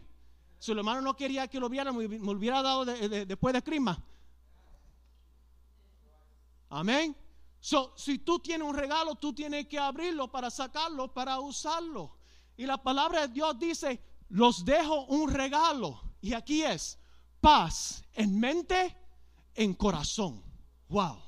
Si 0.58 0.72
el 0.72 0.78
hermano 0.78 1.00
no 1.00 1.14
quería 1.14 1.46
que 1.48 1.60
lo 1.60 1.68
viera, 1.68 1.92
me, 1.92 2.06
hubiera 2.06 2.62
dado 2.62 2.84
después 2.84 3.54
de 3.54 3.62
Crisma. 3.62 4.02
Amén. 6.70 7.16
So, 7.60 7.94
si 7.96 8.18
tú 8.18 8.38
tienes 8.38 8.66
un 8.66 8.74
regalo, 8.74 9.14
tú 9.14 9.32
tienes 9.32 9.66
que 9.66 9.78
abrirlo 9.78 10.30
para 10.30 10.50
sacarlo, 10.50 11.12
para 11.12 11.38
usarlo. 11.40 12.16
Y 12.56 12.66
la 12.66 12.82
palabra 12.82 13.26
de 13.26 13.28
Dios 13.28 13.58
dice, 13.58 14.02
los 14.28 14.64
dejo 14.64 15.04
un 15.06 15.30
regalo. 15.32 16.00
Y 16.20 16.32
aquí 16.32 16.62
es 16.62 16.98
paz 17.40 18.04
en 18.12 18.38
mente, 18.38 18.96
en 19.54 19.74
corazón. 19.74 20.42
Wow. 20.88 21.25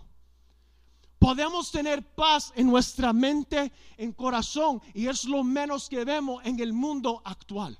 Podemos 1.18 1.70
tener 1.72 2.14
paz 2.14 2.52
en 2.54 2.68
nuestra 2.68 3.12
mente, 3.12 3.72
en 3.96 4.12
corazón, 4.12 4.80
y 4.94 5.08
es 5.08 5.25
lo 5.25 5.42
menos 5.42 5.88
que 5.88 6.04
vemos 6.04 6.44
en 6.44 6.60
el 6.60 6.72
mundo 6.72 7.20
actual. 7.25 7.76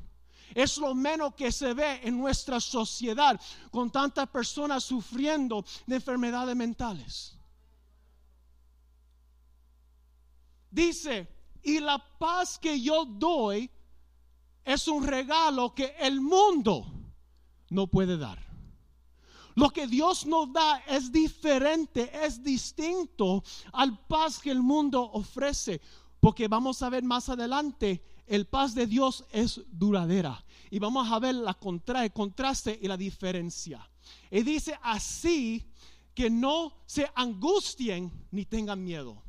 Es 0.54 0.78
lo 0.78 0.95
menos 0.95 1.35
que 1.35 1.52
se 1.52 1.73
ve 1.73 2.00
en 2.02 2.18
nuestra 2.18 2.59
sociedad 2.59 3.40
con 3.71 3.90
tantas 3.90 4.28
personas 4.28 4.83
sufriendo 4.83 5.64
de 5.87 5.97
enfermedades 5.97 6.57
mentales. 6.57 7.38
Dice, 10.71 11.28
y 11.62 11.78
la 11.80 11.99
paz 12.18 12.59
que 12.59 12.80
yo 12.80 13.04
doy 13.04 13.71
es 14.64 14.88
un 14.88 15.07
regalo 15.07 15.75
que 15.75 15.95
el 16.00 16.21
mundo 16.21 16.87
no 17.71 17.87
puede 17.87 18.18
dar. 18.18 18.48
Lo 19.59 19.71
que 19.71 19.88
Dios 19.88 20.25
nos 20.25 20.53
da 20.53 20.85
es 20.87 21.11
diferente, 21.11 22.12
es 22.25 22.41
distinto 22.45 23.43
al 23.73 23.99
paz 24.07 24.38
que 24.38 24.53
el 24.53 24.62
mundo 24.62 25.03
ofrece. 25.03 25.81
Porque 26.21 26.47
vamos 26.47 26.81
a 26.81 26.88
ver 26.88 27.03
más 27.03 27.29
adelante, 27.29 28.00
el 28.29 28.47
paz 28.47 28.73
de 28.73 28.87
Dios 28.87 29.25
es 29.33 29.61
duradera. 29.73 30.45
Y 30.71 30.79
vamos 30.79 31.11
a 31.11 31.19
ver 31.19 31.35
la 31.35 31.59
el 31.59 32.12
contraste 32.12 32.79
y 32.81 32.87
la 32.87 32.97
diferencia. 32.97 33.85
Y 34.31 34.45
dice 34.45 34.79
así 34.81 35.69
que 36.15 36.31
no 36.31 36.75
se 36.87 37.11
angustien 37.17 38.12
ni 38.31 38.45
tengan 38.45 38.85
miedo. 38.85 39.21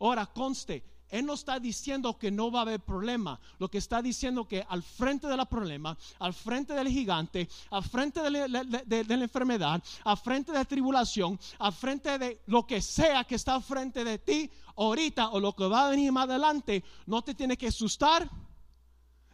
Ahora 0.00 0.24
conste, 0.24 0.82
él 1.10 1.24
no 1.24 1.34
está 1.34 1.58
diciendo 1.58 2.18
que 2.18 2.30
no 2.30 2.50
va 2.50 2.60
a 2.60 2.62
haber 2.62 2.80
problema. 2.80 3.40
Lo 3.58 3.70
que 3.70 3.78
está 3.78 4.02
diciendo 4.02 4.46
que 4.46 4.64
al 4.68 4.82
frente 4.82 5.26
del 5.26 5.46
problema, 5.46 5.96
al 6.18 6.34
frente 6.34 6.74
del 6.74 6.88
gigante, 6.88 7.48
al 7.70 7.82
frente 7.82 8.20
de 8.20 8.30
la, 8.30 9.22
enfermedad, 9.22 9.82
al 10.04 10.16
frente 10.18 10.52
de 10.52 10.58
la 10.58 10.64
tribulación, 10.64 11.38
al 11.58 11.72
frente 11.72 12.18
de 12.18 12.42
lo 12.46 12.66
que 12.66 12.82
sea 12.82 13.24
que 13.24 13.36
está 13.36 13.54
al 13.54 13.62
frente 13.62 14.04
de 14.04 14.18
ti 14.18 14.50
ahorita 14.76 15.30
o 15.30 15.40
lo 15.40 15.54
que 15.54 15.66
va 15.66 15.86
a 15.86 15.90
venir 15.90 16.12
más 16.12 16.28
adelante, 16.28 16.84
no 17.06 17.22
te 17.22 17.34
tiene 17.34 17.56
que 17.56 17.68
asustar 17.68 18.28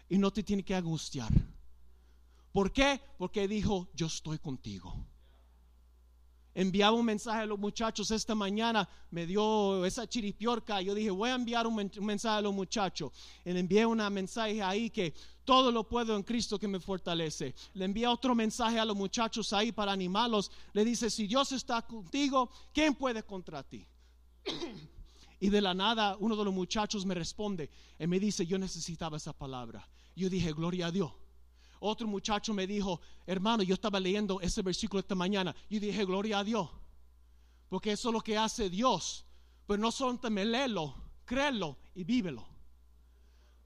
y 0.09 0.19
no 0.19 0.31
te 0.33 0.43
tiene 0.43 0.65
que 0.65 0.75
angustiar. 0.75 1.33
¿Por 2.53 2.73
qué? 2.73 3.01
Porque 3.19 3.49
dijo, 3.49 3.89
yo 3.95 4.07
estoy 4.07 4.39
contigo 4.39 5.14
enviaba 6.55 6.97
un 6.97 7.05
mensaje 7.05 7.41
a 7.41 7.47
los 7.47 7.59
muchachos 7.59 8.11
esta 8.11 8.35
mañana, 8.35 8.89
me 9.11 9.27
dio 9.27 9.85
esa 9.85 10.07
chiripiorca, 10.07 10.81
yo 10.81 10.95
dije, 10.95 11.11
voy 11.11 11.31
a 11.31 11.35
enviar 11.35 11.67
un, 11.67 11.91
mensaje 12.01 12.39
a 12.39 12.41
los 12.41 12.55
muchachos. 12.55 13.13
Le 13.45 13.59
envié 13.59 13.85
un 13.85 13.99
mensaje 14.13 14.63
ahí 14.63 14.91
que 14.91 15.15
todo 15.45 15.73
lo 15.73 15.89
puedo 15.89 16.17
en 16.17 16.23
Cristo 16.23 16.59
que 16.59 16.69
me 16.69 16.81
fortalece. 16.81 17.55
Le 17.75 17.85
envié 17.85 18.07
otro 18.07 18.35
mensaje 18.35 18.79
a 18.79 18.85
los 18.85 18.97
muchachos 18.97 19.53
ahí 19.53 19.73
para 19.73 19.93
animarlos. 19.93 20.51
Le 20.73 20.85
dice, 20.85 21.11
si 21.11 21.27
Dios 21.27 21.53
está 21.53 21.83
contigo, 21.83 22.51
¿quién 22.73 22.95
puede 22.95 23.23
contra 23.25 23.63
ti? 23.63 23.87
y 25.41 25.49
de 25.51 25.61
la 25.61 25.75
nada 25.75 26.17
uno 26.21 26.37
de 26.37 26.45
los 26.45 26.55
muchachos 26.55 27.05
me 27.05 27.15
responde 27.15 27.71
y 27.99 28.07
me 28.07 28.21
dice, 28.21 28.47
yo 28.47 28.59
necesitaba 28.59 29.17
esa 29.17 29.33
palabra. 29.33 29.89
Yo 30.17 30.31
dije, 30.31 30.53
gloria 30.53 30.87
a 30.87 30.91
Dios. 30.93 31.13
Otro 31.81 32.07
muchacho 32.07 32.55
me 32.55 32.67
dijo, 32.67 33.01
hermano, 33.27 33.63
yo 33.63 33.75
estaba 33.75 34.01
leyendo 34.01 34.41
ese 34.41 34.63
versículo 34.63 35.01
esta 35.01 35.15
mañana 35.15 35.55
y 35.69 35.79
dije, 35.79 36.05
gloria 36.05 36.39
a 36.39 36.45
Dios. 36.45 36.69
Porque 37.69 37.93
eso 37.93 38.09
es 38.09 38.13
lo 38.13 38.21
que 38.21 38.39
hace 38.39 38.71
Dios. 38.71 39.25
Pero 39.67 39.81
no 39.81 39.91
solamente 39.91 40.45
léelo, 40.45 40.95
créelo 41.25 41.77
y 41.95 42.05
vívelo. 42.05 42.47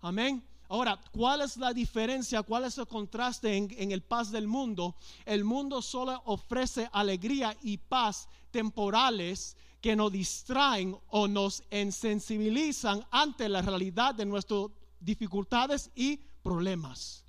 Amén. 0.01 0.45
Ahora, 0.69 1.01
¿cuál 1.13 1.41
es 1.41 1.57
la 1.57 1.73
diferencia? 1.73 2.43
¿Cuál 2.43 2.65
es 2.65 2.77
el 2.79 2.87
contraste 2.87 3.57
en, 3.57 3.75
en, 3.79 3.91
el 3.91 4.03
paz 4.03 4.31
del 4.31 4.47
mundo? 4.47 4.97
El 5.25 5.45
mundo 5.45 5.81
solo 5.81 6.21
ofrece 6.27 6.89
alegría 6.93 7.57
y 7.63 7.79
paz 7.79 8.29
temporales 8.51 9.57
que 9.81 9.97
nos 9.97 10.13
distraen 10.13 10.97
o 11.09 11.27
nos 11.27 11.63
insensibilizan 11.71 13.05
ante 13.11 13.49
la 13.49 13.63
realidad 13.63 14.15
de 14.15 14.27
nuestras 14.27 14.67
dificultades 15.01 15.91
y 15.95 16.19
problemas. 16.43 17.25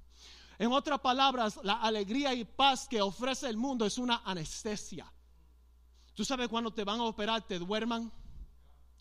En 0.60 0.74
otras 0.74 1.00
palabras, 1.00 1.58
la 1.64 1.76
alegría 1.76 2.34
y 2.34 2.44
paz 2.44 2.86
que 2.86 3.02
ofrece 3.02 3.48
el 3.48 3.56
mundo 3.56 3.86
es 3.86 3.98
una 3.98 4.22
anestesia. 4.26 5.10
Tú 6.14 6.26
sabes 6.26 6.50
cuando 6.50 6.70
te 6.70 6.84
van 6.84 7.00
a 7.00 7.06
operar, 7.06 7.48
te 7.48 7.58
duerman, 7.58 8.12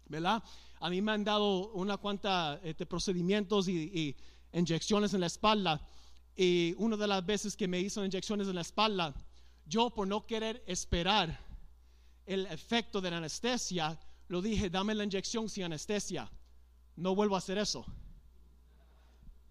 ¿verdad? 0.07 0.41
A 0.79 0.89
mí 0.89 1.03
me 1.03 1.11
han 1.11 1.25
dado 1.25 1.73
una 1.73 1.97
cuanta 1.97 2.61
este, 2.63 2.87
procedimientos 2.87 3.67
y, 3.69 4.17
inyecciones 4.53 5.15
en 5.15 5.21
la 5.21 5.27
espalda. 5.27 5.85
Y 6.37 6.77
una 6.79 6.97
de 6.97 7.09
las 7.09 7.27
veces 7.27 7.57
que 7.57 7.67
me 7.67 7.81
hizo 7.81 8.05
inyecciones 8.05 8.47
en 8.47 8.55
la 8.55 8.61
espalda, 8.61 9.13
yo 9.67 9.91
por 9.91 10.07
no 10.07 10.25
querer 10.27 10.63
esperar 10.65 11.45
el 12.25 12.47
efecto 12.47 13.01
de 13.01 13.11
la 13.11 13.17
anestesia, 13.17 13.99
lo 14.29 14.41
dije, 14.41 14.71
dame 14.71 14.95
la 14.95 15.03
inyección 15.03 15.49
sin 15.49 15.65
anestesia. 15.65 16.31
No 16.95 17.17
vuelvo 17.17 17.35
a 17.35 17.39
hacer 17.39 17.59
eso. 17.59 17.85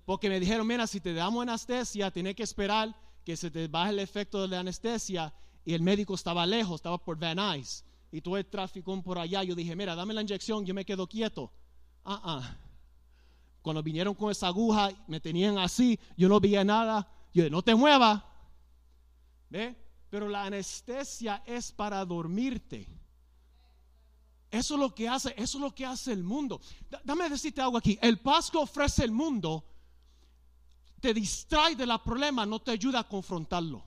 Porque 0.08 0.30
me 0.30 0.40
dijeron, 0.40 0.66
mira, 0.66 0.88
si 0.88 1.02
te 1.02 1.14
damos 1.14 1.42
anestesia, 1.42 2.10
tienes 2.12 2.34
que 2.34 2.44
esperar 2.44 2.96
que 3.26 3.36
se 3.36 3.52
te 3.52 3.68
baje 3.68 3.90
el 3.90 4.00
efecto 4.00 4.42
de 4.42 4.48
la 4.48 4.62
anestesia. 4.62 5.34
Y 5.66 5.74
el 5.74 5.82
médico 5.82 6.16
estaba 6.16 6.46
lejos, 6.46 6.76
estaba 6.76 6.98
por 6.98 7.20
Van 7.20 7.36
Nuys. 7.36 7.84
Y 8.10 8.22
todo 8.22 8.38
el 8.38 8.46
tráfico 8.46 9.04
por 9.04 9.20
allá. 9.20 9.44
Yo 9.44 9.54
dije, 9.54 9.76
mira, 9.76 9.96
dame 9.96 10.14
la 10.14 10.22
inyección, 10.22 10.66
yo 10.66 10.74
me 10.74 10.86
quedo 10.86 11.08
quieto. 11.08 11.52
Ah, 12.06 12.22
ah. 12.24 12.58
Cuando 13.62 13.84
vinieron 13.84 14.16
con 14.16 14.32
esa 14.32 14.48
aguja, 14.48 14.92
me 15.08 15.20
tenían 15.20 15.58
así, 15.58 16.00
yo 16.16 16.30
no 16.30 16.40
veía 16.40 16.64
nada. 16.64 17.06
Yo 17.34 17.44
dije, 17.44 17.50
no 17.50 17.62
te 17.62 17.76
muevas. 17.76 18.24
¿Ve? 19.50 19.76
Pero 20.10 20.30
la 20.30 20.46
anestesia 20.46 21.44
es 21.46 21.70
para 21.74 22.06
dormirte. 22.06 22.88
Eso 24.50 24.76
es 24.76 24.80
lo 24.80 24.96
que 24.96 25.10
hace, 25.10 25.34
eso 25.36 25.58
es 25.58 25.62
lo 25.62 25.76
que 25.76 25.86
hace 25.86 26.14
el 26.14 26.24
mundo. 26.24 26.62
Dame 27.04 27.30
decirte 27.30 27.60
algo 27.60 27.78
aquí. 27.78 28.00
El 28.02 28.20
paz 28.20 28.50
que 28.50 28.58
ofrece 28.58 29.04
el 29.04 29.12
mundo 29.12 29.66
te 31.00 31.14
distrae 31.14 31.76
de 31.76 31.86
la 31.86 32.04
problema, 32.04 32.46
no 32.46 32.60
te 32.60 32.72
ayuda 32.72 33.00
a 33.00 33.08
confrontarlo. 33.08 33.84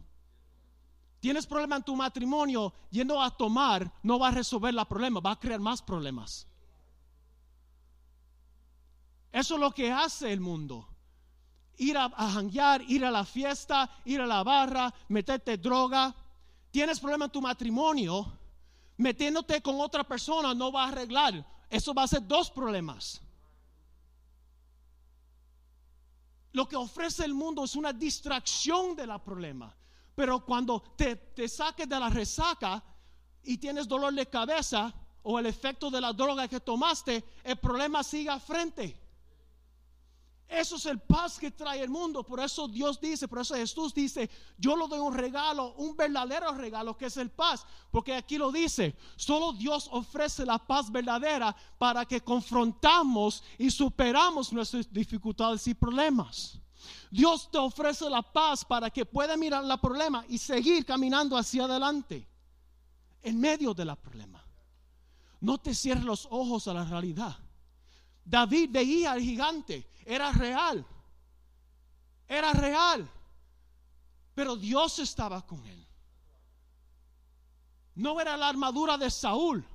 Tienes 1.20 1.46
problema 1.46 1.76
en 1.76 1.82
tu 1.82 1.94
matrimonio, 1.94 2.72
yendo 2.90 3.20
a 3.20 3.30
tomar, 3.30 3.92
no 4.02 4.18
va 4.18 4.28
a 4.28 4.30
resolver 4.30 4.74
el 4.74 4.86
problema, 4.86 5.20
va 5.20 5.32
a 5.32 5.38
crear 5.38 5.60
más 5.60 5.82
problemas. 5.82 6.46
Eso 9.30 9.54
es 9.54 9.60
lo 9.60 9.70
que 9.72 9.92
hace 9.92 10.32
el 10.32 10.40
mundo. 10.40 10.88
Ir 11.76 11.96
a, 11.96 12.10
a 12.16 12.78
ir 12.88 13.04
a 13.04 13.10
la 13.10 13.24
fiesta, 13.24 13.90
ir 14.04 14.20
a 14.20 14.26
la 14.26 14.42
barra, 14.42 14.92
meterte 15.08 15.56
droga. 15.56 16.14
Tienes 16.70 16.98
problema 17.00 17.26
en 17.26 17.30
tu 17.30 17.40
matrimonio, 17.40 18.32
metiéndote 18.96 19.60
con 19.60 19.80
otra 19.80 20.04
persona 20.04 20.54
no 20.54 20.72
va 20.72 20.84
a 20.84 20.88
arreglar. 20.88 21.46
Eso 21.68 21.92
va 21.92 22.04
a 22.04 22.08
ser 22.08 22.26
dos 22.26 22.50
problemas. 22.50 23.20
Lo 26.52 26.68
que 26.68 26.76
ofrece 26.76 27.24
el 27.24 27.34
mundo 27.34 27.64
es 27.64 27.76
una 27.76 27.92
distracción 27.92 28.96
de 28.96 29.06
la 29.06 29.22
problema. 29.22 29.74
Pero 30.14 30.44
cuando 30.44 30.80
te, 30.96 31.16
te 31.16 31.48
saques 31.48 31.88
de 31.88 31.98
la 31.98 32.08
resaca 32.08 32.82
y 33.42 33.58
tienes 33.58 33.86
dolor 33.86 34.12
de 34.12 34.26
cabeza 34.26 34.92
o 35.22 35.38
el 35.38 35.46
efecto 35.46 35.90
de 35.90 36.00
la 36.00 36.12
droga 36.12 36.48
que 36.48 36.60
tomaste, 36.60 37.24
el 37.44 37.56
problema 37.56 38.02
sigue 38.02 38.30
a 38.30 38.40
frente. 38.40 38.98
Eso 40.50 40.74
es 40.74 40.86
el 40.86 40.98
paz 40.98 41.38
que 41.38 41.52
trae 41.52 41.80
el 41.80 41.90
mundo. 41.90 42.24
Por 42.24 42.40
eso 42.40 42.66
Dios 42.66 43.00
dice, 43.00 43.28
por 43.28 43.38
eso 43.38 43.54
Jesús 43.54 43.94
dice, 43.94 44.28
yo 44.58 44.76
le 44.76 44.88
doy 44.88 44.98
un 44.98 45.14
regalo, 45.14 45.74
un 45.74 45.96
verdadero 45.96 46.52
regalo 46.54 46.96
que 46.96 47.06
es 47.06 47.16
el 47.18 47.30
paz. 47.30 47.64
Porque 47.92 48.14
aquí 48.14 48.36
lo 48.36 48.50
dice, 48.50 48.96
solo 49.14 49.52
Dios 49.52 49.88
ofrece 49.92 50.44
la 50.44 50.58
paz 50.58 50.90
verdadera 50.90 51.54
para 51.78 52.04
que 52.04 52.20
confrontamos 52.20 53.44
y 53.58 53.70
superamos 53.70 54.52
nuestras 54.52 54.92
dificultades 54.92 55.68
y 55.68 55.74
problemas. 55.74 56.58
Dios 57.12 57.48
te 57.48 57.58
ofrece 57.58 58.10
la 58.10 58.22
paz 58.22 58.64
para 58.64 58.90
que 58.90 59.06
pueda 59.06 59.36
mirar 59.36 59.62
el 59.64 59.78
problema 59.78 60.24
y 60.28 60.36
seguir 60.36 60.84
caminando 60.84 61.36
hacia 61.36 61.64
adelante 61.64 62.26
en 63.22 63.38
medio 63.38 63.72
del 63.72 63.94
problema. 63.96 64.44
No 65.40 65.58
te 65.58 65.76
cierres 65.76 66.04
los 66.04 66.26
ojos 66.28 66.66
a 66.66 66.74
la 66.74 66.84
realidad. 66.84 67.38
David 68.30 68.70
veía 68.70 69.10
al 69.10 69.20
gigante, 69.20 69.84
era 70.06 70.30
real, 70.30 70.86
era 72.28 72.52
real, 72.52 73.10
pero 74.36 74.54
Dios 74.54 75.00
estaba 75.00 75.44
con 75.44 75.66
él. 75.66 75.84
No 77.96 78.20
era 78.20 78.36
la 78.36 78.48
armadura 78.48 78.96
de 78.96 79.10
Saúl, 79.10 79.66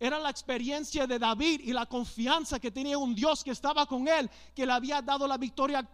era 0.00 0.18
la 0.18 0.30
experiencia 0.30 1.06
de 1.06 1.18
David 1.18 1.60
y 1.64 1.74
la 1.74 1.84
confianza 1.84 2.58
que 2.58 2.70
tenía 2.70 2.96
un 2.96 3.14
Dios 3.14 3.44
que 3.44 3.50
estaba 3.50 3.84
con 3.84 4.08
él, 4.08 4.30
que 4.56 4.64
le 4.64 4.72
había 4.72 5.02
dado 5.02 5.26
la 5.28 5.36
victoria 5.36 5.86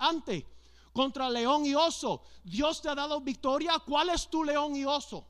antes 0.00 0.44
contra 0.92 1.30
león 1.30 1.64
y 1.64 1.76
oso. 1.76 2.22
Dios 2.42 2.82
te 2.82 2.88
ha 2.88 2.96
dado 2.96 3.20
victoria. 3.20 3.78
¿Cuál 3.86 4.10
es 4.10 4.28
tu 4.28 4.42
león 4.42 4.74
y 4.74 4.84
oso? 4.84 5.24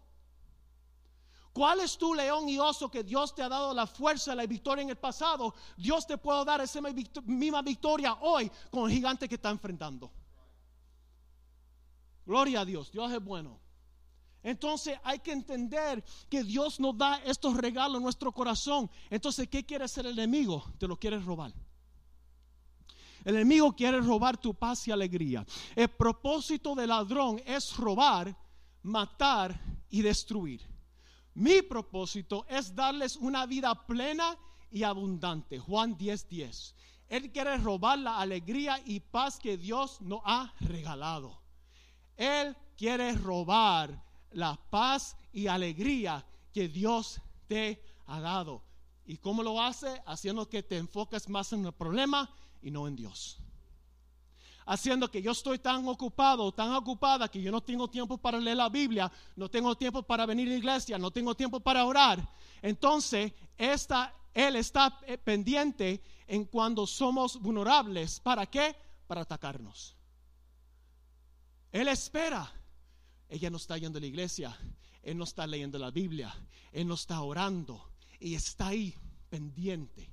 ¿Cuál 1.59 1.81
es 1.81 1.99
tu 1.99 2.15
león 2.15 2.49
y 2.49 2.57
oso 2.57 2.89
que 2.89 3.03
Dios 3.03 3.35
te 3.35 3.43
ha 3.43 3.49
dado 3.49 3.75
la 3.75 3.85
fuerza, 3.85 4.33
la 4.33 4.47
victoria 4.47 4.83
en 4.83 4.91
el 4.91 4.97
pasado? 4.97 5.57
Dios 5.77 6.07
te 6.07 6.17
puede 6.17 6.45
dar 6.45 6.61
esa 6.61 6.81
misma 7.25 7.63
victoria 7.63 8.17
hoy 8.21 8.49
con 8.71 8.89
el 8.89 8.95
gigante 8.95 9.29
que 9.29 9.35
está 9.35 9.51
enfrentando. 9.51 10.09
Gloria 12.25 12.61
a 12.61 12.65
Dios, 12.65 12.93
Dios 12.93 13.11
es 13.11 13.21
bueno. 13.21 13.59
Entonces 14.41 15.01
hay 15.03 15.19
que 15.19 15.33
entender 15.33 16.05
que 16.31 16.45
Dios 16.45 16.79
nos 16.79 16.97
da 16.97 17.17
estos 17.25 17.57
regalos 17.57 17.97
en 17.97 18.05
nuestro 18.05 18.31
corazón. 18.31 18.89
Entonces, 19.11 19.49
¿qué 19.49 19.67
quiere 19.67 19.83
hacer 19.83 20.07
el 20.07 20.13
enemigo? 20.13 20.65
Te 20.79 20.87
lo 20.87 20.97
quiere 20.97 21.19
robar. 21.19 21.53
El 23.25 23.35
enemigo 23.35 23.75
quiere 23.75 24.01
robar 24.01 24.37
tu 24.37 24.55
paz 24.55 24.87
y 24.87 24.93
alegría. 24.93 25.45
El 25.75 25.89
propósito 25.89 26.77
del 26.77 26.91
ladrón 26.91 27.43
es 27.45 27.77
robar, 27.77 28.33
matar 28.85 29.61
y 29.91 30.03
destruir. 30.03 30.78
Mi 31.39 31.63
propósito 31.63 32.45
es 32.49 32.75
darles 32.75 33.15
una 33.15 33.47
vida 33.47 33.87
plena 33.87 34.37
y 34.73 34.83
abundante. 34.83 35.61
Juan 35.61 35.97
10:10. 35.97 36.27
10. 36.29 36.75
Él 37.11 37.31
quiere 37.31 37.57
robar 37.59 38.01
la 38.01 38.19
alegría 38.19 38.83
y 38.85 38.99
paz 38.99 39.39
que 39.39 39.57
Dios 39.57 40.01
nos 40.01 40.21
ha 40.25 40.53
regalado. 40.59 41.41
Él 42.17 42.57
quiere 42.77 43.13
robar 43.13 44.03
la 44.33 44.57
paz 44.69 45.17
y 45.33 45.47
alegría 45.47 46.27
que 46.53 46.67
Dios 46.67 47.21
te 47.47 47.85
ha 48.07 48.19
dado. 48.19 48.65
¿Y 49.07 49.19
cómo 49.19 49.45
lo 49.45 49.63
hace? 49.63 50.03
Haciendo 50.07 50.49
que 50.49 50.65
te 50.65 50.77
enfoques 50.77 51.29
más 51.29 51.53
en 51.53 51.65
el 51.65 51.73
problema 51.73 52.35
y 52.61 52.73
no 52.73 52.89
en 52.89 52.97
Dios. 52.97 53.39
Haciendo 54.71 55.11
que 55.11 55.23
yo 55.23 55.33
estoy 55.33 55.59
tan 55.59 55.89
ocupado, 55.89 56.53
tan 56.53 56.73
ocupada 56.73 57.29
que 57.29 57.41
yo 57.41 57.51
no 57.51 57.63
tengo 57.63 57.89
tiempo 57.89 58.19
para 58.19 58.39
leer 58.39 58.59
la 58.59 58.69
Biblia, 58.69 59.11
no 59.35 59.49
tengo 59.49 59.77
tiempo 59.77 60.03
para 60.03 60.27
venir 60.27 60.49
a 60.49 60.51
la 60.53 60.59
iglesia, 60.59 60.99
no 60.99 61.11
tengo 61.11 61.35
tiempo 61.35 61.61
para 61.61 61.85
orar. 61.85 62.29
Entonces, 62.61 63.33
Él 63.57 64.57
está 64.57 65.01
eh, 65.07 65.19
pendiente 65.19 66.03
en 66.27 66.45
cuando 66.45 66.87
somos 66.87 67.41
vulnerables. 67.41 68.21
¿Para 68.21 68.47
qué? 68.47 68.77
Para 69.07 69.23
atacarnos. 69.23 69.97
Él 71.73 71.89
espera 71.89 72.53
ella 73.29 73.51
no 73.51 73.59
está 73.59 73.77
yendo 73.77 73.99
a 73.99 74.01
la 74.01 74.07
iglesia, 74.07 74.57
él 75.03 75.19
no 75.19 75.25
está 75.25 75.47
leyendo 75.47 75.79
la 75.79 75.91
Biblia, 75.91 76.35
él 76.73 76.89
no 76.89 76.95
está 76.95 77.21
orando 77.21 77.93
y 78.21 78.35
está 78.35 78.69
ahí 78.69 78.95
pendiente, 79.29 80.09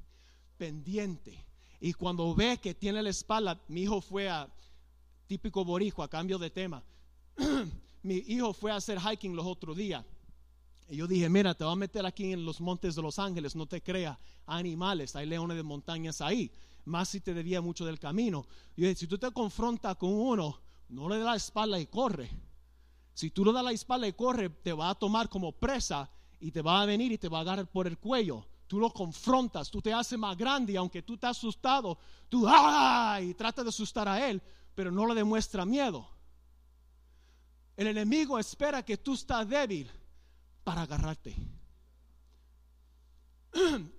pendiente. 0.57 1.44
Y 1.85 1.93
cuando 1.93 2.33
ve 2.33 2.57
que 2.57 2.73
tiene 2.73 3.03
la 3.03 3.11
espalda, 3.11 3.61
mi 3.67 3.83
hijo 3.83 4.01
fue 4.01 4.27
a, 4.27 4.49
típico 5.27 5.63
borijo, 5.63 6.01
a 6.01 6.07
cambio 6.07 6.39
de 6.39 6.49
tema, 6.49 6.83
mi 8.01 8.15
hijo 8.25 8.53
fue 8.53 8.71
a 8.71 8.77
hacer 8.77 8.97
hiking 8.99 9.35
los 9.35 9.45
otros 9.45 9.77
días. 9.77 10.03
Y 10.89 10.95
yo 10.95 11.05
dije, 11.05 11.29
mira, 11.29 11.53
te 11.53 11.63
voy 11.63 11.73
a 11.73 11.75
meter 11.75 12.03
aquí 12.03 12.31
en 12.31 12.43
los 12.43 12.59
montes 12.59 12.95
de 12.95 13.03
Los 13.03 13.19
Ángeles, 13.19 13.55
no 13.55 13.67
te 13.67 13.83
creas, 13.83 14.17
animales, 14.47 15.15
hay 15.15 15.27
leones 15.27 15.57
de 15.57 15.61
montañas 15.61 16.21
ahí, 16.21 16.51
más 16.85 17.09
si 17.09 17.21
te 17.21 17.35
debía 17.35 17.61
mucho 17.61 17.85
del 17.85 17.99
camino. 17.99 18.47
Y 18.75 18.81
yo 18.81 18.87
dije, 18.87 19.01
si 19.01 19.05
tú 19.05 19.19
te 19.19 19.29
confrontas 19.29 19.95
con 19.97 20.11
uno, 20.11 20.59
no 20.89 21.07
le 21.07 21.19
da 21.19 21.25
la 21.25 21.35
espalda 21.35 21.79
y 21.79 21.85
corre 21.85 22.31
si 23.15 23.29
tú 23.29 23.45
le 23.45 23.53
das 23.53 23.63
la 23.63 23.71
espalda 23.71 24.07
y 24.07 24.13
corre, 24.13 24.49
te 24.49 24.73
va 24.73 24.89
a 24.89 24.95
tomar 24.95 25.29
como 25.29 25.51
presa 25.51 26.09
y 26.39 26.51
te 26.51 26.63
va 26.63 26.81
a 26.81 26.85
venir 26.85 27.13
y 27.13 27.17
te 27.17 27.29
va 27.29 27.37
a 27.37 27.41
agarrar 27.41 27.71
por 27.71 27.87
el 27.87 27.97
cuello. 27.97 28.45
Tú 28.67 28.79
lo 28.79 28.91
confrontas, 28.91 29.69
tú 29.69 29.81
te 29.81 29.93
haces 29.93 30.17
más 30.17 30.35
grande 30.35 30.73
y 30.73 30.75
aunque 30.75 31.01
tú 31.01 31.13
estás 31.15 31.37
asustado, 31.37 31.97
tú 32.29 32.45
¡ah! 32.47 33.19
y 33.21 33.33
trata 33.33 33.63
de 33.63 33.69
asustar 33.69 34.07
a 34.07 34.27
él, 34.27 34.41
pero 34.73 34.91
no 34.91 35.05
le 35.05 35.15
demuestra 35.15 35.65
miedo. 35.65 36.09
El 37.77 37.87
enemigo 37.87 38.39
espera 38.39 38.83
que 38.83 38.97
tú 38.97 39.13
estás 39.13 39.47
débil 39.47 39.91
para 40.63 40.81
agarrarte. 40.83 41.35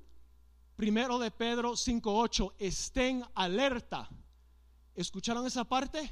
Primero 0.76 1.18
de 1.18 1.30
Pedro 1.30 1.72
5:8, 1.72 2.54
estén 2.58 3.24
alerta. 3.34 4.08
¿Escucharon 4.94 5.46
esa 5.46 5.64
parte? 5.64 6.10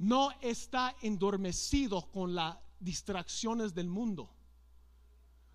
no 0.00 0.30
está 0.40 0.96
endormecido 1.02 2.10
con 2.10 2.34
las 2.34 2.56
distracciones 2.78 3.74
del 3.74 3.88
mundo. 3.88 4.30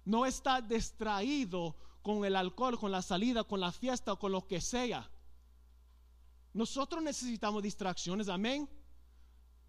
No 0.05 0.25
está 0.25 0.61
distraído 0.61 1.75
con 2.01 2.23
el 2.23 2.35
alcohol, 2.35 2.79
con 2.79 2.91
la 2.91 3.01
salida, 3.01 3.43
con 3.43 3.59
la 3.59 3.71
fiesta 3.71 4.13
o 4.13 4.19
con 4.19 4.31
lo 4.31 4.47
que 4.47 4.61
sea. 4.61 5.09
Nosotros 6.53 7.03
necesitamos 7.03 7.61
distracciones, 7.63 8.29
amén. 8.29 8.69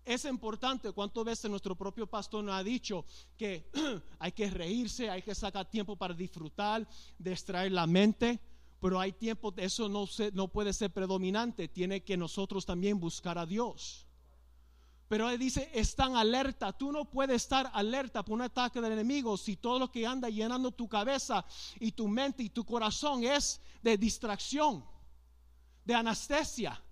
Es 0.05 0.25
importante, 0.25 0.92
cuántas 0.92 1.25
veces 1.25 1.51
nuestro 1.51 1.75
propio 1.75 2.07
pastor 2.07 2.44
nos 2.44 2.55
ha 2.55 2.62
dicho 2.62 3.05
que 3.37 3.68
hay 4.20 4.31
que 4.31 4.49
reírse, 4.49 5.11
hay 5.11 5.22
que 5.22 5.35
sacar 5.35 5.68
tiempo 5.68 5.96
para 5.96 6.14
disfrutar, 6.14 6.87
distraer 7.18 7.72
la 7.72 7.88
mente, 7.88 8.38
pero 8.81 9.01
hay 9.01 9.11
tiempo, 9.11 9.53
eso 9.57 9.88
no, 9.88 10.07
no 10.33 10.46
puede 10.46 10.72
ser 10.72 10.92
predominante, 10.92 11.66
tiene 11.66 12.05
que 12.05 12.16
nosotros 12.16 12.64
también 12.64 13.01
buscar 13.01 13.37
a 13.37 13.46
Dios. 13.46 14.06
Pero 15.09 15.31
él 15.31 15.38
dice, 15.38 15.71
están 15.73 16.16
alerta. 16.16 16.73
Tú 16.73 16.90
no 16.90 17.05
puedes 17.05 17.42
estar 17.42 17.71
alerta 17.73 18.25
por 18.25 18.35
un 18.35 18.42
ataque 18.42 18.81
del 18.81 18.92
enemigo 18.92 19.37
si 19.37 19.57
todo 19.57 19.79
lo 19.79 19.90
que 19.90 20.07
anda 20.07 20.29
llenando 20.29 20.73
tu 20.73 20.88
cabeza 20.88 21.45
y 21.79 21.92
tu 21.92 22.09
mente 22.09 22.42
y 22.42 22.51
tu 22.51 22.64
corazón 22.64 23.23
es 23.23 23.61
de 23.83 23.97
distracción, 23.97 24.85
de 25.85 25.95
anestesia. 25.95 26.83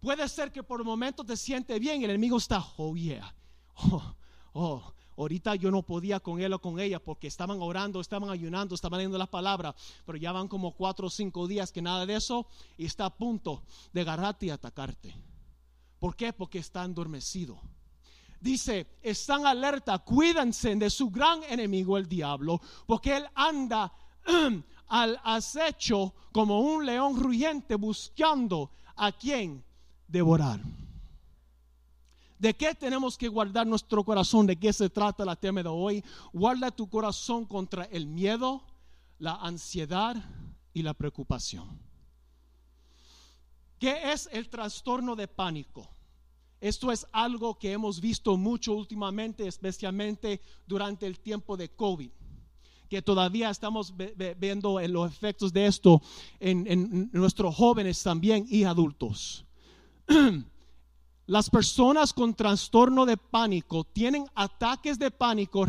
Puede 0.00 0.26
ser 0.30 0.50
que 0.50 0.62
por 0.62 0.80
un 0.80 0.86
momento 0.86 1.24
te 1.24 1.36
siente 1.36 1.78
bien 1.78 2.02
el 2.02 2.10
enemigo 2.10 2.38
está, 2.38 2.64
oh 2.78 2.96
yeah, 2.96 3.34
oh, 3.74 4.14
oh, 4.54 4.94
ahorita 5.18 5.56
yo 5.56 5.70
no 5.70 5.82
podía 5.82 6.20
con 6.20 6.40
él 6.40 6.54
o 6.54 6.58
con 6.58 6.80
ella 6.80 6.98
porque 7.04 7.26
estaban 7.26 7.60
orando, 7.60 8.00
estaban 8.00 8.30
ayunando, 8.30 8.74
estaban 8.74 8.96
leyendo 8.96 9.18
la 9.18 9.26
palabra, 9.26 9.74
pero 10.06 10.16
ya 10.16 10.32
van 10.32 10.48
como 10.48 10.74
cuatro 10.74 11.08
o 11.08 11.10
cinco 11.10 11.46
días 11.46 11.70
que 11.70 11.82
nada 11.82 12.06
de 12.06 12.16
eso 12.16 12.46
y 12.78 12.86
está 12.86 13.04
a 13.04 13.14
punto 13.14 13.62
de 13.92 14.00
agarrarte 14.00 14.46
y 14.46 14.50
atacarte. 14.50 15.29
¿Por 16.00 16.16
qué? 16.16 16.32
Porque 16.32 16.58
está 16.58 16.82
endormecido. 16.82 17.60
Dice, 18.40 18.86
están 19.02 19.46
alerta, 19.46 19.98
cuídense 19.98 20.74
de 20.74 20.88
su 20.88 21.10
gran 21.10 21.42
enemigo 21.42 21.98
el 21.98 22.08
diablo, 22.08 22.58
porque 22.86 23.18
él 23.18 23.26
anda 23.34 23.92
al 24.88 25.20
acecho 25.22 26.14
como 26.32 26.60
un 26.60 26.86
león 26.86 27.20
ruyente 27.20 27.74
buscando 27.74 28.70
a 28.96 29.12
quien 29.12 29.62
devorar. 30.08 30.60
¿De 32.38 32.54
qué 32.54 32.74
tenemos 32.74 33.18
que 33.18 33.28
guardar 33.28 33.66
nuestro 33.66 34.02
corazón? 34.02 34.46
¿De 34.46 34.56
qué 34.56 34.72
se 34.72 34.88
trata 34.88 35.26
la 35.26 35.36
tema 35.36 35.62
de 35.62 35.68
hoy? 35.68 36.02
Guarda 36.32 36.70
tu 36.70 36.88
corazón 36.88 37.44
contra 37.44 37.84
el 37.84 38.06
miedo, 38.06 38.62
la 39.18 39.34
ansiedad 39.34 40.16
y 40.72 40.80
la 40.80 40.94
preocupación. 40.94 41.89
¿Qué 43.80 44.12
es 44.12 44.28
el 44.30 44.50
trastorno 44.50 45.16
de 45.16 45.26
pánico? 45.26 45.88
Esto 46.60 46.92
es 46.92 47.06
algo 47.12 47.58
que 47.58 47.72
hemos 47.72 47.98
visto 47.98 48.36
mucho 48.36 48.74
últimamente, 48.74 49.48
especialmente 49.48 50.42
durante 50.66 51.06
el 51.06 51.18
tiempo 51.18 51.56
de 51.56 51.70
COVID, 51.70 52.10
que 52.90 53.00
todavía 53.00 53.48
estamos 53.48 53.94
viendo 54.36 54.78
los 54.86 55.10
efectos 55.10 55.50
de 55.54 55.66
esto 55.66 56.02
en, 56.38 57.08
nuestros 57.14 57.56
jóvenes 57.56 58.02
también 58.02 58.44
y 58.50 58.64
adultos. 58.64 59.46
Las 61.26 61.48
personas 61.48 62.12
con 62.12 62.34
trastorno 62.34 63.06
de 63.06 63.16
pánico 63.16 63.84
tienen 63.84 64.26
ataques 64.34 64.98
de 64.98 65.10
pánico 65.10 65.66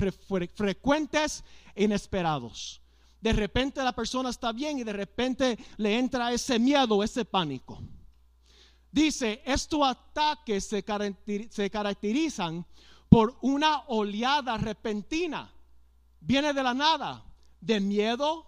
frecuentes 0.54 1.46
e 1.76 1.86
inesperados. 1.86 2.82
De 3.22 3.32
repente 3.32 3.82
la 3.82 3.94
persona 3.94 4.32
está 4.32 4.52
bien 4.52 4.80
y 4.80 4.84
de 4.84 4.92
repente 4.92 5.58
le 5.78 5.98
entra 5.98 6.34
ese 6.34 6.60
miedo, 6.60 7.04
ese 7.04 7.24
pánico. 7.24 7.82
Dice, 8.92 9.42
estos 9.46 9.80
ataques 9.84 10.68
se, 10.68 10.84
caracterizan 10.84 12.66
por 13.08 13.38
una 13.42 13.84
oleada 13.88 14.58
repentina. 14.58 15.50
Viene 16.20 16.54
de 16.54 16.62
la 16.62 16.74
nada, 16.74 17.24
de 17.62 17.80
miedo 17.80 18.46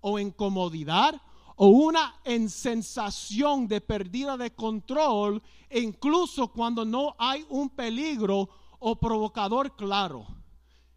o 0.00 0.18
incomodidad 0.18 1.20
o 1.54 1.68
una 1.68 2.14
sensación 2.48 3.68
de 3.68 3.80
pérdida 3.80 4.36
de 4.36 4.54
control, 4.54 5.42
incluso 5.70 6.48
cuando 6.48 6.84
no 6.84 7.14
hay 7.18 7.46
un 7.48 7.70
peligro 7.70 8.48
o 8.78 8.96
provocador 8.96 9.74
claro. 9.76 10.26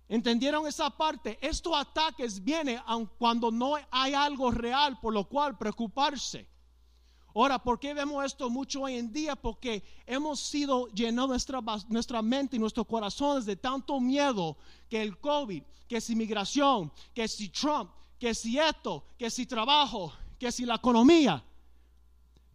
¿Entendieron 0.10 0.66
esa 0.66 0.90
parte? 0.90 1.38
Estos 1.42 1.74
ataques 1.76 2.44
vienen 2.44 2.82
cuando 3.20 3.52
no 3.52 3.76
hay 3.92 4.14
algo 4.16 4.50
real 4.50 5.00
por 5.00 5.14
lo 5.14 5.26
cual 5.26 5.58
preocuparse. 5.58 6.48
Ahora, 7.36 7.60
¿por 7.60 7.80
qué 7.80 7.94
vemos 7.94 8.26
esto 8.26 8.50
mucho 8.50 8.82
hoy 8.82 8.96
en 8.96 9.12
día? 9.12 9.36
Porque 9.36 9.84
hemos 10.06 10.40
sido 10.40 10.88
llenados 10.88 11.30
nuestra, 11.30 11.62
nuestra 11.88 12.22
mente 12.22 12.56
y 12.56 12.60
nuestros 12.60 12.88
corazones 12.88 13.46
de 13.46 13.56
tanto 13.56 14.00
miedo 14.00 14.58
que 14.90 15.02
el 15.02 15.20
COVID, 15.20 15.64
que 15.88 16.02
si 16.02 16.14
inmigración, 16.14 16.92
que 17.14 17.28
si 17.28 17.50
Trump, 17.50 17.92
que 18.18 18.34
si 18.34 18.58
esto, 18.58 19.06
que 19.18 19.30
si 19.30 19.46
trabajo, 19.46 20.12
que 20.40 20.52
si 20.52 20.66
la 20.66 20.76
economía, 20.76 21.44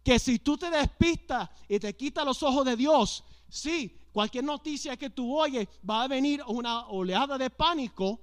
que 0.03 0.19
si 0.19 0.39
tú 0.39 0.57
te 0.57 0.69
despistas 0.69 1.49
y 1.67 1.79
te 1.79 1.95
quitas 1.95 2.25
los 2.25 2.43
ojos 2.43 2.65
de 2.65 2.75
Dios, 2.75 3.23
sí, 3.49 3.97
cualquier 4.11 4.43
noticia 4.43 4.97
que 4.97 5.09
tú 5.09 5.37
oyes 5.37 5.67
va 5.89 6.03
a 6.03 6.07
venir 6.07 6.43
una 6.47 6.87
oleada 6.87 7.37
de 7.37 7.49
pánico 7.49 8.19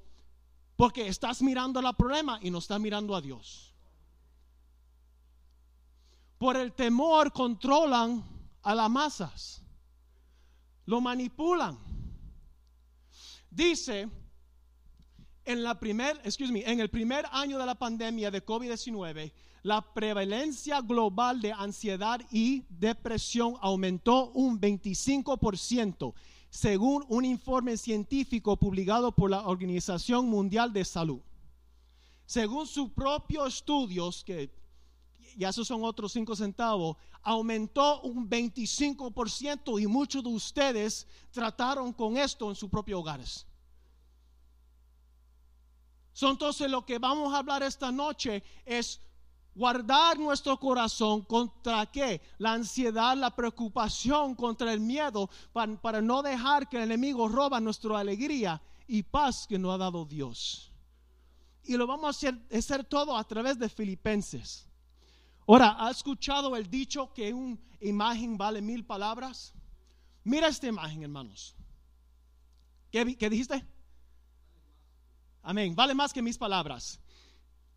porque 0.76 1.06
estás 1.06 1.42
mirando 1.42 1.80
el 1.80 1.96
problema 1.96 2.38
y 2.42 2.50
no 2.50 2.58
estás 2.58 2.78
mirando 2.78 3.16
a 3.16 3.20
Dios. 3.20 3.71
Por 6.42 6.57
el 6.57 6.72
temor 6.72 7.33
controlan 7.33 8.20
a 8.64 8.74
las 8.74 8.90
masas, 8.90 9.62
lo 10.87 11.00
manipulan. 11.00 11.78
Dice 13.48 14.09
en 15.44 15.62
la 15.62 15.78
primer, 15.78 16.20
excuse 16.24 16.50
me, 16.50 16.68
en 16.68 16.81
el 16.81 16.90
primer 16.90 17.26
año 17.31 17.61
de 17.61 17.66
la 17.66 17.76
pandemia 17.76 18.33
de 18.33 18.44
COVID-19, 18.44 19.31
la 19.62 19.94
prevalencia 19.94 20.81
global 20.81 21.40
de 21.40 21.52
ansiedad 21.52 22.20
y 22.33 22.64
depresión 22.68 23.55
aumentó 23.61 24.33
un 24.33 24.61
25%, 24.61 26.12
según 26.50 27.05
un 27.09 27.24
informe 27.24 27.76
científico 27.76 28.57
publicado 28.57 29.12
por 29.12 29.31
la 29.31 29.46
Organización 29.46 30.26
Mundial 30.26 30.72
de 30.72 30.85
Salud. 30.85 31.20
Según 32.26 32.66
sus 32.66 32.90
propios 32.90 33.59
estudios, 33.59 34.24
que 34.24 34.50
ya 35.37 35.49
esos 35.49 35.66
son 35.66 35.85
otros 35.85 36.12
5 36.12 36.37
centavos, 36.37 36.97
aumentó 37.23 38.01
un 38.03 38.29
25% 38.29 39.81
y 39.81 39.87
muchos 39.87 40.23
de 40.23 40.31
ustedes 40.31 41.07
trataron 41.31 41.92
con 41.92 42.16
esto 42.16 42.49
en 42.49 42.57
sus 42.57 42.68
propios 42.71 43.01
hogares. 43.01 43.47
entonces 46.21 46.71
lo 46.71 46.85
que 46.85 46.99
vamos 46.99 47.33
a 47.33 47.38
hablar 47.38 47.62
esta 47.62 47.90
noche 47.90 48.42
es 48.64 49.01
guardar 49.55 50.18
nuestro 50.18 50.59
corazón 50.59 51.23
contra 51.23 51.87
qué? 51.87 52.21
La 52.38 52.53
ansiedad, 52.53 53.16
la 53.16 53.35
preocupación, 53.35 54.35
contra 54.35 54.73
el 54.73 54.81
miedo, 54.81 55.29
para, 55.53 56.01
no 56.01 56.23
dejar 56.23 56.68
que 56.68 56.79
el 56.79 56.85
enemigo 56.85 57.29
roba 57.29 57.61
nuestra 57.61 57.99
alegría 57.99 58.61
y 58.87 59.03
paz 59.03 59.47
que 59.47 59.59
nos 59.59 59.75
ha 59.75 59.79
dado 59.79 60.05
Dios. 60.05 60.73
Y 61.64 61.77
lo 61.77 61.87
vamos 61.87 62.07
a 62.07 62.11
hacer, 62.11 62.38
hacer 62.53 62.85
todo 62.85 63.16
a 63.16 63.25
través 63.25 63.59
de 63.59 63.68
Filipenses. 63.68 64.66
Ahora, 65.46 65.76
¿ha 65.78 65.90
escuchado 65.90 66.57
el 66.57 66.70
dicho 66.70 67.12
que 67.12 67.33
una 67.33 67.59
imagen 67.81 68.38
vale 68.38 68.62
mil 68.62 68.85
palabras? 68.85 69.52
Mira 70.24 70.48
esta 70.48 70.68
imagen, 70.68 71.02
hermanos. 71.02 71.57
¿Qué, 72.90 73.16
qué 73.16 73.28
dijiste? 73.28 73.66
Amén. 75.42 75.74
Vale 75.74 75.94
más 75.94 76.12
que 76.12 76.22
mis 76.22 76.38
palabras. 76.38 77.00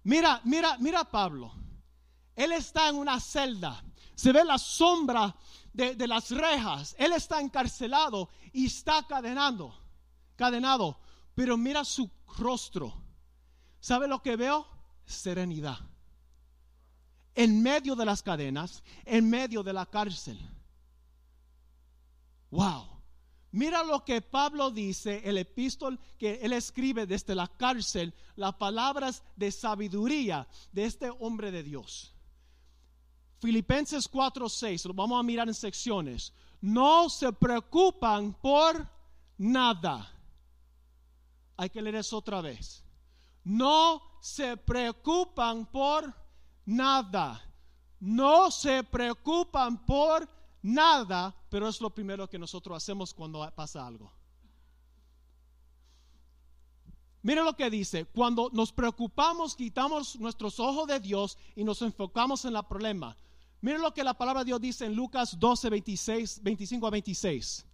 Mira, 0.03 0.39
mira, 0.43 0.77
mira 0.77 1.03
Pablo. 1.03 1.51
Él 2.35 2.51
está 2.51 2.89
en 2.89 2.95
una 2.95 3.19
celda. 3.19 3.83
Se 4.13 4.31
ve 4.31 4.43
la 4.43 4.57
sombra 4.57 5.35
de, 5.73 6.07
las 6.07 6.31
rejas. 6.31 6.95
Él 6.97 7.11
está 7.13 7.41
encarcelado 7.41 8.29
y 8.53 8.67
está 8.67 9.05
cadenando, 9.07 9.77
cadenado. 10.35 10.99
Pero 11.33 11.57
mira 11.57 11.83
su 11.83 12.09
rostro. 12.37 12.93
¿Sabe 13.79 14.07
lo 14.07 14.21
que 14.21 14.35
veo? 14.35 14.67
Serenidad. 15.05 15.79
En 17.35 17.61
medio 17.61 17.95
de 17.95 18.05
las 18.05 18.23
cadenas, 18.23 18.83
en 19.03 19.29
medio 19.29 19.61
de 19.61 19.73
la 19.73 19.85
cárcel. 19.85 20.39
Wow. 22.49 22.95
Mira 23.51 23.83
lo 23.83 24.03
que 24.03 24.21
Pablo 24.21 24.71
dice, 24.71 25.21
el 25.23 25.37
epístol 25.37 25.99
que 26.17 26.39
él 26.41 26.51
escribe 26.53 27.05
desde 27.05 27.35
la 27.35 27.47
cárcel, 27.47 28.13
las 28.35 28.55
palabras 28.55 29.23
de 29.35 29.51
sabiduría 29.51 30.47
de 30.71 30.85
este 30.85 31.09
hombre 31.19 31.51
de 31.51 31.63
Dios. 31.63 32.13
Filipenses 33.39 34.09
4:6, 34.09 34.85
lo 34.85 34.93
vamos 34.93 35.19
a 35.19 35.23
mirar 35.23 35.47
en 35.47 35.53
secciones. 35.53 36.33
No 36.61 37.09
se 37.09 37.31
preocupan 37.31 38.33
por 38.33 38.89
nada. 39.37 40.11
Hay 41.57 41.69
que 41.69 41.81
leer 41.81 41.95
eso 41.95 42.17
otra 42.17 42.41
vez. 42.41 42.83
No 43.43 44.01
se 44.19 44.57
preocupan 44.57 45.65
por 45.65 46.13
nada. 46.65 47.41
No 47.99 48.51
se 48.51 48.83
preocupan 48.83 49.85
por 49.85 50.27
nada, 50.61 51.35
pero 51.49 51.67
es 51.67 51.79
lo 51.79 51.89
primero 51.89 52.29
que 52.29 52.39
nosotros 52.39 52.75
hacemos 52.77 53.13
cuando 53.13 53.49
pasa 53.55 53.85
algo. 53.85 54.11
Mira 57.21 57.43
lo 57.43 57.55
que 57.55 57.71
dice, 57.71 58.05
cuando 58.05 58.51
nos 58.53 58.71
preocupamos, 58.71 59.55
quitamos 59.55 60.15
nuestros 60.19 60.59
ojos 60.59 60.87
de 60.87 60.99
Dios 60.99 61.39
y 61.55 61.63
nos 61.63 61.81
enfocamos 61.81 62.45
en 62.45 62.55
el 62.55 62.63
problema. 62.65 63.17
Miren 63.61 63.81
lo 63.81 63.95
que 63.95 64.03
la 64.03 64.13
palabra 64.13 64.41
de 64.41 64.45
Dios 64.45 64.61
dice 64.61 64.85
en 64.85 64.95
Lucas 64.95 65.39
12, 65.39 65.71
26, 65.71 66.43
25 66.43 66.85
a 66.85 66.89
26. 66.91 67.65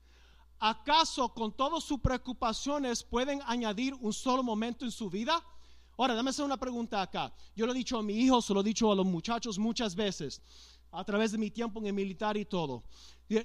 ¿Acaso 0.58 1.34
con 1.34 1.52
todas 1.52 1.84
sus 1.84 2.00
preocupaciones 2.00 3.04
pueden 3.04 3.42
añadir 3.46 3.94
un 3.96 4.14
solo 4.14 4.42
momento 4.42 4.86
en 4.86 4.92
su 4.92 5.10
vida? 5.10 5.44
Ahora, 5.98 6.16
dame 6.16 6.30
hacer 6.30 6.46
una 6.46 6.58
pregunta 6.58 7.02
acá. 7.02 7.34
Yo 7.56 7.66
lo 7.66 7.74
he 7.74 7.76
dicho 7.76 7.98
a 7.98 8.04
mi 8.04 8.14
hijo, 8.14 8.42
se 8.42 8.54
lo 8.54 8.62
he 8.62 8.64
dicho 8.64 8.92
a 8.92 8.96
los 8.96 9.06
muchachos 9.06 9.60
muchas 9.60 9.96
veces, 9.96 10.42
a 10.92 11.04
través 11.04 11.32
de 11.32 11.38
mi 11.38 11.52
tiempo 11.52 11.80
en 11.80 11.88
el 11.88 11.94
militar 11.94 12.38
y 12.38 12.46
todo. 12.46 12.84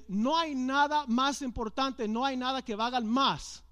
No 0.07 0.37
hay 0.37 0.55
nada 0.55 1.05
más 1.07 1.41
importante, 1.41 2.07
no 2.07 2.25
hay 2.25 2.35
nada 2.35 2.61
que 2.61 2.75
valga 2.75 2.99
más 2.99 3.63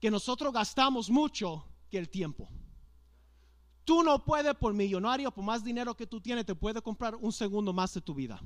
que 0.00 0.10
nosotros 0.10 0.52
gastamos 0.52 1.08
mucho 1.08 1.64
que 1.88 1.96
el 1.96 2.08
tiempo. 2.08 2.48
Tú 3.84 4.02
no 4.02 4.24
puedes 4.24 4.54
por 4.56 4.74
millonario, 4.74 5.30
por 5.30 5.44
más 5.44 5.62
dinero 5.62 5.96
que 5.96 6.08
tú 6.08 6.20
tienes, 6.20 6.44
te 6.44 6.56
puedes 6.56 6.82
comprar 6.82 7.14
un 7.14 7.32
segundo 7.32 7.72
más 7.72 7.94
de 7.94 8.00
tu 8.00 8.14
vida. 8.14 8.40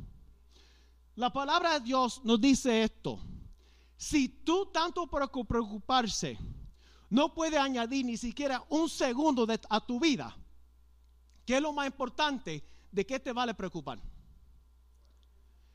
La 1.15 1.33
palabra 1.33 1.79
de 1.79 1.81
Dios 1.81 2.21
nos 2.25 2.39
dice 2.41 2.83
esto. 2.83 3.19
Si 3.97 4.29
tú 4.29 4.67
tanto 4.67 5.07
por 5.07 5.47
preocuparse 5.47 6.39
no 7.11 7.35
puedes 7.35 7.59
añadir 7.59 8.05
ni 8.05 8.17
siquiera 8.17 8.65
un 8.69 8.89
segundo 8.89 9.47
a 9.69 9.87
tu 9.87 10.01
vida, 10.01 10.37
¿qué 11.45 11.57
es 11.57 11.63
lo 11.63 11.73
más 11.73 11.87
importante? 11.87 12.65
¿De 12.91 13.07
qué 13.07 13.21
te 13.21 13.33
vale 13.33 13.55
preocupar? 13.55 14.01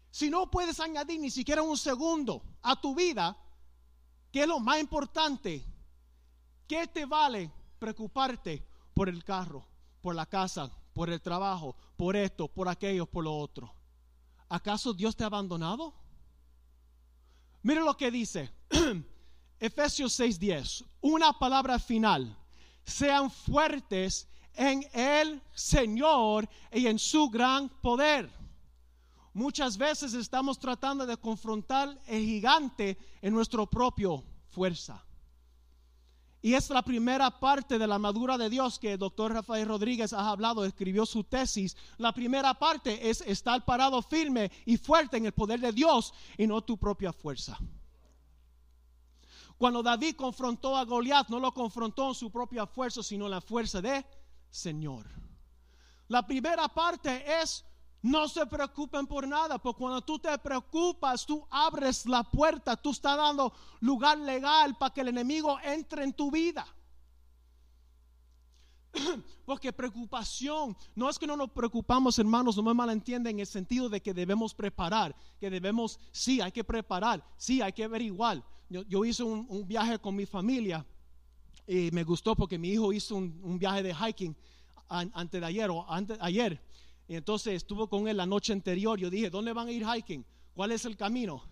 Si 0.09 0.29
no 0.29 0.51
puedes 0.51 0.79
añadir 0.79 1.19
ni 1.19 1.29
siquiera 1.29 1.61
un 1.61 1.77
segundo 1.77 2.43
a 2.61 2.79
tu 2.79 2.93
vida, 2.93 3.37
¿qué 4.31 4.41
es 4.41 4.47
lo 4.47 4.59
más 4.59 4.79
importante? 4.79 5.65
¿Qué 6.67 6.87
te 6.87 7.05
vale 7.05 7.51
preocuparte 7.79 8.63
por 8.93 9.09
el 9.09 9.23
carro, 9.23 9.65
por 10.01 10.13
la 10.13 10.25
casa, 10.25 10.71
por 10.93 11.09
el 11.09 11.21
trabajo, 11.21 11.75
por 11.97 12.15
esto, 12.15 12.47
por 12.47 12.67
aquello, 12.67 13.05
por 13.05 13.23
lo 13.23 13.35
otro. 13.35 13.73
¿Acaso 14.49 14.93
Dios 14.93 15.15
te 15.15 15.23
ha 15.23 15.27
abandonado? 15.27 15.93
Mire 17.63 17.81
lo 17.81 17.95
que 17.95 18.11
dice 18.11 18.51
Efesios 19.61 20.19
6:10, 20.19 20.83
una 21.01 21.31
palabra 21.33 21.77
final. 21.77 22.35
Sean 22.83 23.29
fuertes 23.29 24.27
en 24.55 24.83
el 24.91 25.39
Señor 25.53 26.49
y 26.73 26.87
en 26.87 26.97
su 26.97 27.29
gran 27.29 27.69
poder. 27.69 28.27
Muchas 29.35 29.77
veces 29.77 30.15
estamos 30.15 30.57
tratando 30.57 31.05
de 31.05 31.15
confrontar 31.15 31.95
el 32.07 32.25
gigante 32.25 32.97
en 33.21 33.35
nuestra 33.35 33.63
propia 33.67 34.09
fuerza. 34.49 35.05
Y 36.41 36.55
es 36.55 36.67
la 36.71 36.81
primera 36.81 37.29
parte 37.39 37.77
de 37.77 37.85
la 37.85 37.95
armadura 37.95 38.39
de 38.39 38.49
Dios 38.49 38.79
que 38.79 38.93
el 38.93 38.97
doctor 38.97 39.31
Rafael 39.31 39.67
Rodríguez 39.67 40.11
ha 40.11 40.27
hablado, 40.27 40.65
escribió 40.65 41.05
su 41.05 41.23
tesis. 41.23 41.77
La 41.99 42.11
primera 42.11 42.55
parte 42.55 43.11
es 43.11 43.21
estar 43.21 43.63
parado 43.63 44.01
firme 44.01 44.51
y 44.65 44.77
fuerte 44.77 45.17
en 45.17 45.27
el 45.27 45.33
poder 45.33 45.59
de 45.59 45.71
Dios 45.71 46.15
y 46.35 46.47
no 46.47 46.63
tu 46.63 46.77
propia 46.77 47.13
fuerza. 47.13 47.59
Cuando 49.61 49.83
David 49.83 50.15
confrontó 50.15 50.75
a 50.75 50.85
Goliat, 50.85 51.29
no 51.29 51.39
lo 51.39 51.53
confrontó 51.53 52.07
en 52.07 52.15
su 52.15 52.31
propia 52.31 52.65
fuerza, 52.65 53.03
sino 53.03 53.25
en 53.25 53.31
la 53.31 53.41
fuerza 53.41 53.79
de 53.79 54.03
Señor. 54.49 55.05
La 56.07 56.25
primera 56.25 56.67
parte 56.67 57.23
es 57.39 57.63
no 58.01 58.27
se 58.27 58.43
preocupen 58.47 59.05
por 59.05 59.27
nada, 59.27 59.59
porque 59.59 59.77
cuando 59.77 60.01
tú 60.01 60.17
te 60.17 60.35
preocupas, 60.39 61.27
tú 61.27 61.45
abres 61.51 62.07
la 62.07 62.23
puerta, 62.23 62.75
tú 62.75 62.89
estás 62.89 63.15
dando 63.15 63.53
lugar 63.81 64.17
legal 64.17 64.75
para 64.79 64.95
que 64.95 65.01
el 65.01 65.09
enemigo 65.09 65.59
entre 65.63 66.05
en 66.05 66.13
tu 66.13 66.31
vida. 66.31 66.65
Porque 69.45 69.71
preocupación, 69.71 70.75
no 70.95 71.07
es 71.07 71.19
que 71.19 71.27
no 71.27 71.37
nos 71.37 71.51
preocupamos, 71.51 72.17
hermanos, 72.17 72.57
no 72.57 72.63
me 72.63 72.73
malentienden 72.73 73.35
en 73.35 73.39
el 73.41 73.47
sentido 73.47 73.89
de 73.89 74.01
que 74.01 74.13
debemos 74.13 74.55
preparar, 74.55 75.15
que 75.39 75.51
debemos, 75.51 75.99
sí, 76.11 76.41
hay 76.41 76.51
que 76.51 76.63
preparar, 76.63 77.23
sí, 77.37 77.61
hay 77.61 77.73
que 77.73 77.83
averiguar. 77.83 78.43
Yo, 78.71 79.03
hice 79.03 79.21
un, 79.21 79.67
viaje 79.67 79.99
con 79.99 80.15
mi 80.15 80.25
familia 80.25 80.85
y 81.67 81.91
me 81.91 82.05
gustó 82.05 82.37
porque 82.37 82.57
mi 82.57 82.69
hijo 82.69 82.93
hizo 82.93 83.17
un, 83.17 83.59
viaje 83.59 83.83
de 83.83 83.93
hiking 83.93 84.33
antes 84.87 85.41
de 85.41 85.45
ayer 85.45 85.69
o 85.69 85.85
ayer. 86.21 86.61
Y 87.05 87.15
entonces 87.15 87.55
estuvo 87.55 87.89
con 87.89 88.07
él 88.07 88.15
la 88.15 88.25
noche 88.25 88.53
anterior. 88.53 88.97
Yo 88.97 89.09
dije, 89.09 89.29
¿dónde 89.29 89.51
van 89.51 89.67
a 89.67 89.71
ir 89.73 89.85
hiking? 89.85 90.25
¿Cuál 90.53 90.71
es 90.71 90.85
el 90.85 90.95
camino? 90.95 91.43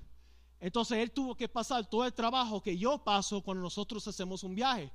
Entonces 0.62 1.00
él 1.00 1.12
tuvo 1.12 1.36
que 1.36 1.50
pasar 1.50 1.90
todo 1.90 2.06
el 2.06 2.14
trabajo 2.14 2.62
que 2.62 2.78
yo 2.78 2.98
paso 3.04 3.42
cuando 3.42 3.64
nosotros 3.64 4.08
hacemos 4.08 4.46
un 4.46 4.56
viaje. 4.56 4.90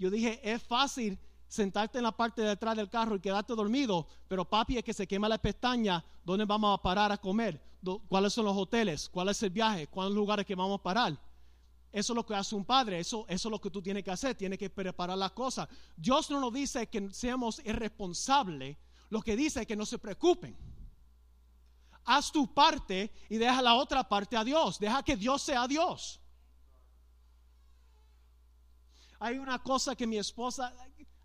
Yo 0.00 0.10
dije, 0.10 0.40
es 0.42 0.60
fácil 0.60 1.16
sentarte 1.46 1.98
en 1.98 2.04
la 2.04 2.12
parte 2.12 2.42
de 2.42 2.50
atrás 2.50 2.74
del 2.74 2.90
carro 2.90 3.14
y 3.14 3.20
quedarte 3.20 3.54
dormido, 3.54 4.08
pero 4.26 4.44
papi 4.44 4.78
es 4.78 4.82
que 4.82 4.92
se 4.92 5.06
quema 5.06 5.28
la 5.28 5.38
pestaña, 5.38 6.04
¿dónde 6.24 6.44
vamos 6.44 6.76
a 6.76 6.82
parar 6.82 7.12
a 7.12 7.18
comer? 7.18 7.62
¿Cuáles 8.08 8.32
son 8.32 8.46
los 8.46 8.56
hoteles? 8.56 9.08
¿Cuál 9.08 9.28
es 9.28 9.40
el 9.44 9.50
viaje? 9.50 9.86
¿Cuáles 9.86 10.12
lugares 10.12 10.44
que 10.44 10.56
vamos 10.56 10.80
a 10.80 10.82
parar? 10.82 11.27
Eso 11.90 12.12
es 12.12 12.16
lo 12.16 12.26
que 12.26 12.34
hace 12.34 12.54
un 12.54 12.64
padre, 12.64 13.00
eso, 13.00 13.24
eso 13.28 13.48
es 13.48 13.50
lo 13.50 13.60
que 13.60 13.70
tú 13.70 13.80
tienes 13.80 14.04
que 14.04 14.10
hacer, 14.10 14.34
tienes 14.34 14.58
que 14.58 14.68
preparar 14.68 15.16
las 15.16 15.32
cosas. 15.32 15.68
Dios 15.96 16.30
no 16.30 16.40
nos 16.40 16.52
dice 16.52 16.86
que 16.88 17.08
seamos 17.12 17.60
irresponsables 17.64 18.76
lo 19.10 19.22
que 19.22 19.36
dice 19.36 19.60
es 19.60 19.66
que 19.66 19.76
no 19.76 19.86
se 19.86 19.98
preocupen. 19.98 20.56
Haz 22.04 22.32
tu 22.32 22.52
parte 22.52 23.12
y 23.28 23.36
deja 23.36 23.60
la 23.62 23.74
otra 23.74 24.06
parte 24.06 24.36
a 24.36 24.44
Dios. 24.44 24.78
Deja 24.78 25.02
que 25.02 25.16
Dios 25.16 25.42
sea 25.42 25.66
Dios. 25.66 26.20
Hay 29.20 29.38
una 29.38 29.58
cosa 29.62 29.96
que 29.96 30.06
mi 30.06 30.16
esposa, 30.16 30.72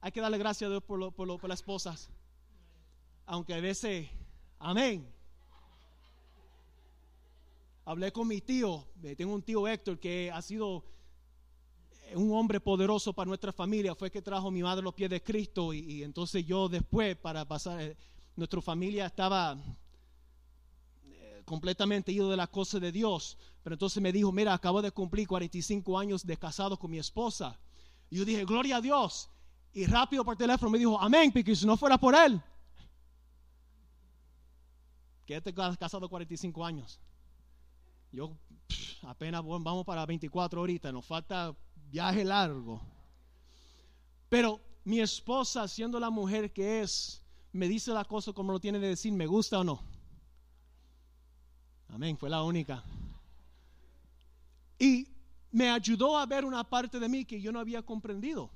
hay 0.01 0.11
que 0.11 0.21
darle 0.21 0.37
gracias 0.37 0.67
a 0.67 0.71
Dios 0.71 0.83
por, 0.83 1.13
por, 1.13 1.39
por 1.39 1.49
las 1.49 1.59
esposas. 1.59 2.09
Aunque 3.25 3.53
a 3.53 3.61
veces, 3.61 4.09
amén. 4.59 5.12
Hablé 7.85 8.13
con 8.13 8.29
mi 8.29 8.39
tío, 8.39 8.87
tengo 9.17 9.33
un 9.33 9.41
tío 9.41 9.67
Héctor 9.67 9.99
que 9.99 10.31
ha 10.31 10.41
sido 10.41 10.85
un 12.15 12.31
hombre 12.31 12.61
poderoso 12.61 13.11
para 13.11 13.27
nuestra 13.27 13.51
familia, 13.51 13.93
fue 13.93 14.09
que 14.09 14.21
trajo 14.21 14.49
mi 14.51 14.63
madre 14.63 14.81
los 14.81 14.93
pies 14.93 15.09
de 15.09 15.21
Cristo 15.21 15.73
y, 15.73 16.01
entonces 16.01 16.45
yo 16.45 16.69
después 16.69 17.17
para 17.17 17.45
pasar, 17.45 17.81
eh, 17.81 17.97
nuestra 18.37 18.61
familia 18.61 19.07
estaba 19.07 19.57
eh, 21.03 21.41
completamente 21.43 22.13
ido 22.13 22.29
de 22.29 22.37
la 22.37 22.47
cosa 22.47 22.79
de 22.79 22.91
Dios, 22.91 23.37
pero 23.63 23.73
entonces 23.73 24.01
me 24.01 24.13
dijo, 24.13 24.31
mira, 24.31 24.53
acabo 24.53 24.81
de 24.81 24.91
cumplir 24.91 25.27
45 25.27 25.99
años 25.99 26.25
de 26.25 26.37
casado 26.37 26.77
con 26.79 26.89
mi 26.89 26.99
esposa. 26.99 27.59
Y 28.09 28.17
yo 28.17 28.25
dije, 28.25 28.45
gloria 28.45 28.77
a 28.77 28.81
Dios. 28.81 29.29
Y 29.73 29.85
rápido 29.87 30.23
por 30.23 30.37
teléfono 30.37 30.69
me 30.69 30.77
dijo, 30.77 30.99
amén, 31.01 31.31
porque 31.33 31.55
si 31.55 31.65
no 31.65 31.75
fuera 31.75 31.97
por 31.97 32.15
él, 32.15 32.41
quédate 35.25 35.53
casado 35.53 36.07
45 36.07 36.63
años. 36.63 36.99
Yo 38.13 38.37
apenas 39.01 39.43
vamos 39.43 39.83
para 39.83 40.05
24 40.05 40.59
ahorita, 40.59 40.91
nos 40.91 41.03
falta 41.03 41.55
viaje 41.89 42.23
largo. 42.23 42.79
Pero 44.29 44.61
mi 44.83 44.99
esposa, 44.99 45.67
siendo 45.67 45.99
la 45.99 46.11
mujer 46.11 46.53
que 46.53 46.81
es, 46.81 47.25
me 47.51 47.67
dice 47.67 47.91
la 47.91 48.05
cosa 48.05 48.31
como 48.31 48.51
lo 48.51 48.59
tiene 48.59 48.77
de 48.77 48.89
decir, 48.89 49.11
me 49.11 49.25
gusta 49.25 49.59
o 49.59 49.63
no. 49.63 49.83
Amén, 51.89 52.15
fue 52.15 52.29
la 52.29 52.43
única. 52.43 52.83
Y 54.77 55.07
me 55.49 55.71
ayudó 55.71 56.15
a 56.15 56.27
ver 56.27 56.45
una 56.45 56.63
parte 56.63 56.99
de 56.99 57.09
mí 57.09 57.25
que 57.25 57.41
yo 57.41 57.51
no 57.51 57.59
había 57.59 57.81
comprendido. 57.81 58.51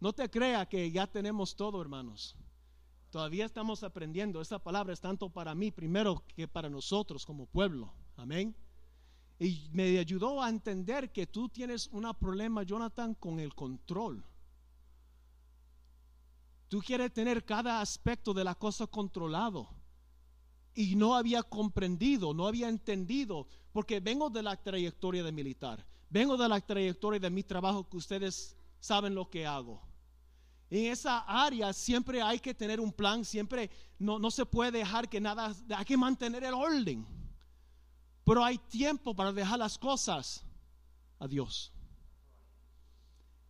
No 0.00 0.14
te 0.14 0.30
crea 0.30 0.66
que 0.66 0.90
ya 0.90 1.06
tenemos 1.06 1.54
todo, 1.54 1.82
hermanos. 1.82 2.34
Todavía 3.10 3.44
estamos 3.44 3.82
aprendiendo. 3.82 4.40
Esa 4.40 4.58
palabra 4.58 4.94
es 4.94 5.00
tanto 5.00 5.28
para 5.28 5.54
mí 5.54 5.70
primero 5.70 6.24
que 6.34 6.48
para 6.48 6.70
nosotros 6.70 7.26
como 7.26 7.44
pueblo. 7.44 7.92
Amén. 8.18 8.54
Y 9.38 9.68
me 9.72 9.96
ayudó 9.98 10.42
a 10.42 10.48
entender 10.48 11.12
que 11.12 11.28
tú 11.28 11.48
tienes 11.48 11.88
un 11.92 12.12
problema, 12.18 12.64
Jonathan, 12.64 13.14
con 13.14 13.38
el 13.38 13.54
control. 13.54 14.24
Tú 16.68 16.80
quieres 16.80 17.12
tener 17.12 17.44
cada 17.44 17.80
aspecto 17.80 18.34
de 18.34 18.42
la 18.42 18.56
cosa 18.56 18.88
controlado. 18.88 19.68
Y 20.74 20.96
no 20.96 21.14
había 21.14 21.44
comprendido, 21.44 22.34
no 22.34 22.46
había 22.46 22.68
entendido, 22.68 23.46
porque 23.72 24.00
vengo 24.00 24.28
de 24.30 24.42
la 24.42 24.56
trayectoria 24.56 25.22
de 25.22 25.32
militar, 25.32 25.84
vengo 26.10 26.36
de 26.36 26.48
la 26.48 26.60
trayectoria 26.60 27.18
de 27.18 27.30
mi 27.30 27.42
trabajo 27.42 27.88
que 27.88 27.96
ustedes 27.96 28.56
saben 28.80 29.14
lo 29.14 29.30
que 29.30 29.46
hago. 29.46 29.80
En 30.70 30.92
esa 30.92 31.20
área 31.20 31.72
siempre 31.72 32.20
hay 32.20 32.38
que 32.38 32.54
tener 32.54 32.78
un 32.78 32.92
plan, 32.92 33.24
siempre 33.24 33.70
no, 33.98 34.18
no 34.18 34.30
se 34.30 34.44
puede 34.44 34.70
dejar 34.70 35.08
que 35.08 35.20
nada, 35.20 35.54
hay 35.74 35.84
que 35.84 35.96
mantener 35.96 36.44
el 36.44 36.54
orden. 36.54 37.06
Pero 38.28 38.44
hay 38.44 38.58
tiempo 38.58 39.16
para 39.16 39.32
dejar 39.32 39.58
las 39.58 39.78
cosas 39.78 40.44
a 41.18 41.26
Dios. 41.26 41.72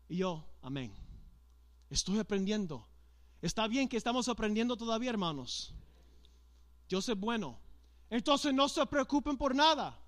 Y 0.09 0.19
yo, 0.19 0.49
amén. 0.63 0.95
Estoy 1.91 2.21
aprendiendo. 2.21 2.87
Está 3.43 3.67
bien 3.67 3.89
que 3.89 3.97
estamos 3.97 4.29
aprendiendo 4.29 4.77
todavía, 4.77 5.11
hermanos. 5.11 5.75
Dios 6.89 7.09
es 7.09 7.19
bueno. 7.19 7.59
Entonces 8.09 8.55
no 8.55 8.69
se 8.69 8.87
preocupen 8.87 9.37
por 9.37 9.53
nada. 9.53 9.99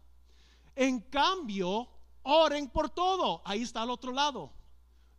En 0.76 1.00
cambio, 1.00 1.88
oren 2.22 2.68
por 2.68 2.90
todo. 2.90 3.42
Ahí 3.44 3.62
está 3.62 3.82
al 3.82 3.90
otro 3.90 4.12
lado. 4.12 4.52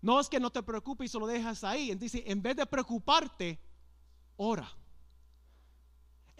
No 0.02 0.22
es 0.22 0.30
que 0.30 0.40
no 0.40 0.50
te 0.50 0.64
preocupes 0.64 1.08
y 1.08 1.10
solo 1.10 1.28
dejas 1.28 1.66
ahí. 1.66 1.94
Dice, 1.96 2.24
en 2.26 2.42
vez 2.42 2.56
de 2.56 2.66
preocuparte, 2.66 3.60
ora. 4.38 4.72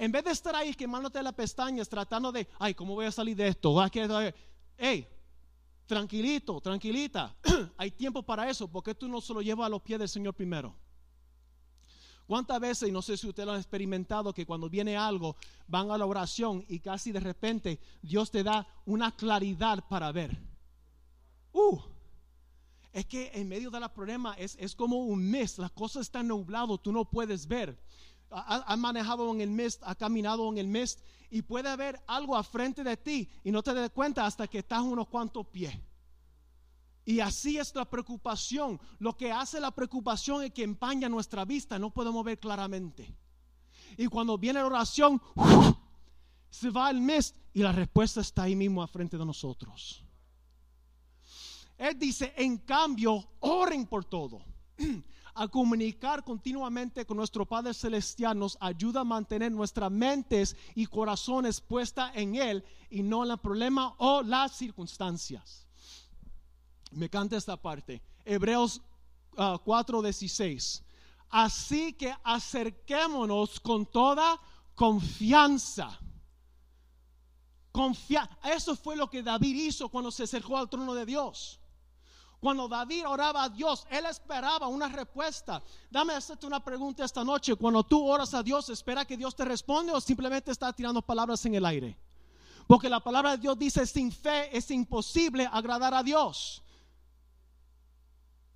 En 0.02 0.12
vez 0.12 0.24
de 0.24 0.32
estar 0.32 0.56
ahí 0.56 0.74
quemándote 0.74 1.22
las 1.22 1.36
pestañas, 1.36 1.88
tratando 1.88 2.32
de, 2.32 2.48
ay, 2.58 2.74
¿cómo 2.74 2.96
voy 2.96 3.06
a 3.06 3.12
salir 3.12 3.38
de 3.38 3.50
esto? 3.50 3.76
Hey, 4.76 5.08
tranquilito, 5.86 6.60
tranquilita. 6.60 7.36
Hay 7.78 7.92
tiempo 7.92 8.24
para 8.24 8.50
eso. 8.50 8.68
porque 8.68 8.96
tú 8.96 9.08
no 9.08 9.22
se 9.22 9.32
lo 9.32 9.44
llevas 9.44 9.68
a 9.68 9.70
los 9.70 9.84
pies 9.84 10.00
del 10.00 10.10
Señor 10.10 10.34
primero? 10.34 10.76
¿Cuántas 12.26 12.60
veces, 12.60 12.90
y 12.90 12.92
no 12.92 13.04
sé 13.04 13.16
si 13.16 13.28
usted 13.28 13.46
lo 13.46 13.52
ha 13.52 13.58
experimentado, 13.58 14.34
que 14.34 14.44
cuando 14.44 14.72
viene 14.72 14.98
algo, 14.98 15.36
van 15.68 15.92
a 15.92 16.00
la 16.00 16.08
oración 16.08 16.66
y 16.68 16.80
casi 16.80 17.12
de 17.12 17.20
repente 17.20 17.80
Dios 18.02 18.32
te 18.32 18.42
da 18.42 18.68
una 18.88 19.16
claridad 19.16 19.88
para 19.88 20.12
ver? 20.12 20.36
Uh, 21.54 21.80
es 22.92 23.06
que 23.06 23.30
en 23.36 23.48
medio 23.48 23.70
de 23.70 23.80
la 23.80 23.94
problema 23.94 24.34
es, 24.34 24.58
es 24.60 24.74
como 24.74 24.98
un 24.98 25.30
mes, 25.30 25.60
las 25.60 25.70
cosas 25.70 26.08
están 26.08 26.28
nubladas, 26.28 26.82
tú 26.82 26.92
no 26.92 27.06
puedes 27.06 27.46
ver 27.48 27.78
ha, 28.32 28.76
manejado 28.78 29.30
en 29.32 29.41
el 29.41 29.50
mist, 29.50 29.82
ha 29.86 29.96
caminado 29.96 30.50
en 30.50 30.58
el 30.58 30.67
mist 30.67 31.02
y 31.30 31.41
puede 31.41 31.70
haber 31.70 32.02
algo 32.08 32.36
a 32.36 32.44
frente 32.44 32.84
de 32.84 32.98
ti 32.98 33.30
y 33.44 33.52
no 33.52 33.62
te 33.62 33.74
des 33.74 33.89
cuenta 33.91 34.26
hasta 34.26 34.48
que 34.48 34.60
estás 34.60 34.82
unos 34.82 35.08
cuantos 35.08 35.48
pies. 35.48 35.74
Y 37.06 37.20
así 37.20 37.58
es 37.58 37.74
la 37.76 37.86
preocupación. 37.86 38.80
Lo 39.00 39.17
que 39.17 39.32
hace 39.32 39.60
la 39.60 39.72
preocupación 39.72 40.44
es 40.44 40.52
que 40.52 40.63
empaña 40.63 41.10
nuestra 41.10 41.46
vista, 41.46 41.80
no 41.80 41.91
podemos 41.91 42.24
ver 42.24 42.39
claramente. 42.39 43.13
Y 43.98 44.08
cuando 44.08 44.38
viene 44.38 44.60
la 44.60 44.67
oración, 44.67 45.22
se 46.50 46.70
va 46.70 46.89
el 46.89 47.02
mist 47.02 47.36
y 47.54 47.62
la 47.62 47.72
respuesta 47.72 48.22
está 48.22 48.44
ahí 48.44 48.56
mismo 48.56 48.82
a 48.82 48.88
frente 48.88 49.17
de 49.17 49.26
nosotros. 49.26 50.04
Él 51.78 51.98
dice, 51.98 52.34
en 52.38 52.60
cambio, 52.60 53.32
oren 53.39 53.88
por 53.88 54.06
todo. 54.06 54.44
a 55.34 55.48
comunicar 55.48 56.24
continuamente 56.24 57.06
con 57.06 57.17
nuestro 57.17 57.46
Padre 57.46 57.74
Celestial 57.74 58.38
nos 58.38 58.58
ayuda 58.60 59.02
a 59.02 59.06
mantener 59.06 59.52
nuestras 59.52 59.91
mentes 59.91 60.56
y 60.76 60.86
corazones 60.86 61.62
puestas 61.62 62.12
en 62.15 62.36
Él 62.36 62.63
y 62.89 63.04
no 63.04 63.24
en 63.24 63.32
el 63.32 63.38
problema 63.38 63.96
o 63.98 64.22
las 64.22 64.56
circunstancias. 64.56 65.67
Me 66.91 67.10
canta 67.10 67.38
esta 67.38 67.58
parte. 67.58 68.02
Hebreos 68.26 68.82
4:16. 69.36 70.82
Ah, 71.30 71.46
Así 71.46 71.94
que 71.94 72.13
acerquémonos 72.24 73.60
con 73.62 73.86
toda 73.86 74.39
confianza. 74.76 75.98
Confia 77.72 78.30
Eso 78.44 78.76
fue 78.76 78.98
lo 78.98 79.10
que 79.10 79.24
David 79.24 79.56
hizo 79.56 79.88
cuando 79.88 80.12
se 80.12 80.24
acercó 80.24 80.58
al 80.58 80.70
trono 80.70 80.94
de 80.94 81.06
Dios. 81.06 81.61
Cuando 82.41 82.67
David 82.67 83.08
oraba 83.08 83.43
a 83.43 83.49
Dios, 83.49 83.86
él 83.91 84.04
esperaba 84.08 84.67
una 84.67 84.89
respuesta. 84.89 85.62
Dame 85.91 86.13
hacerte 86.13 86.47
una 86.47 86.60
pregunta 86.60 87.06
esta 87.06 87.23
noche. 87.23 87.54
Cuando 87.56 87.84
tú 87.84 88.04
oras 88.04 88.34
a 88.34 88.41
Dios, 88.41 88.67
¿espera 88.69 89.06
que 89.06 89.15
Dios 89.15 89.36
te 89.36 89.45
responde 89.45 89.91
o 89.93 90.01
simplemente 90.01 90.49
está 90.49 90.73
tirando 90.73 91.04
palabras 91.04 91.45
en 91.45 91.54
el 91.54 91.63
aire? 91.63 91.95
Porque 92.65 92.89
la 92.89 92.99
palabra 92.99 93.32
de 93.32 93.38
Dios 93.38 93.60
dice, 93.60 93.86
sin 93.86 94.12
fe 94.12 94.58
es 94.58 94.71
imposible 94.71 95.47
agradar 95.51 95.93
a 95.93 96.01
Dios. 96.01 96.63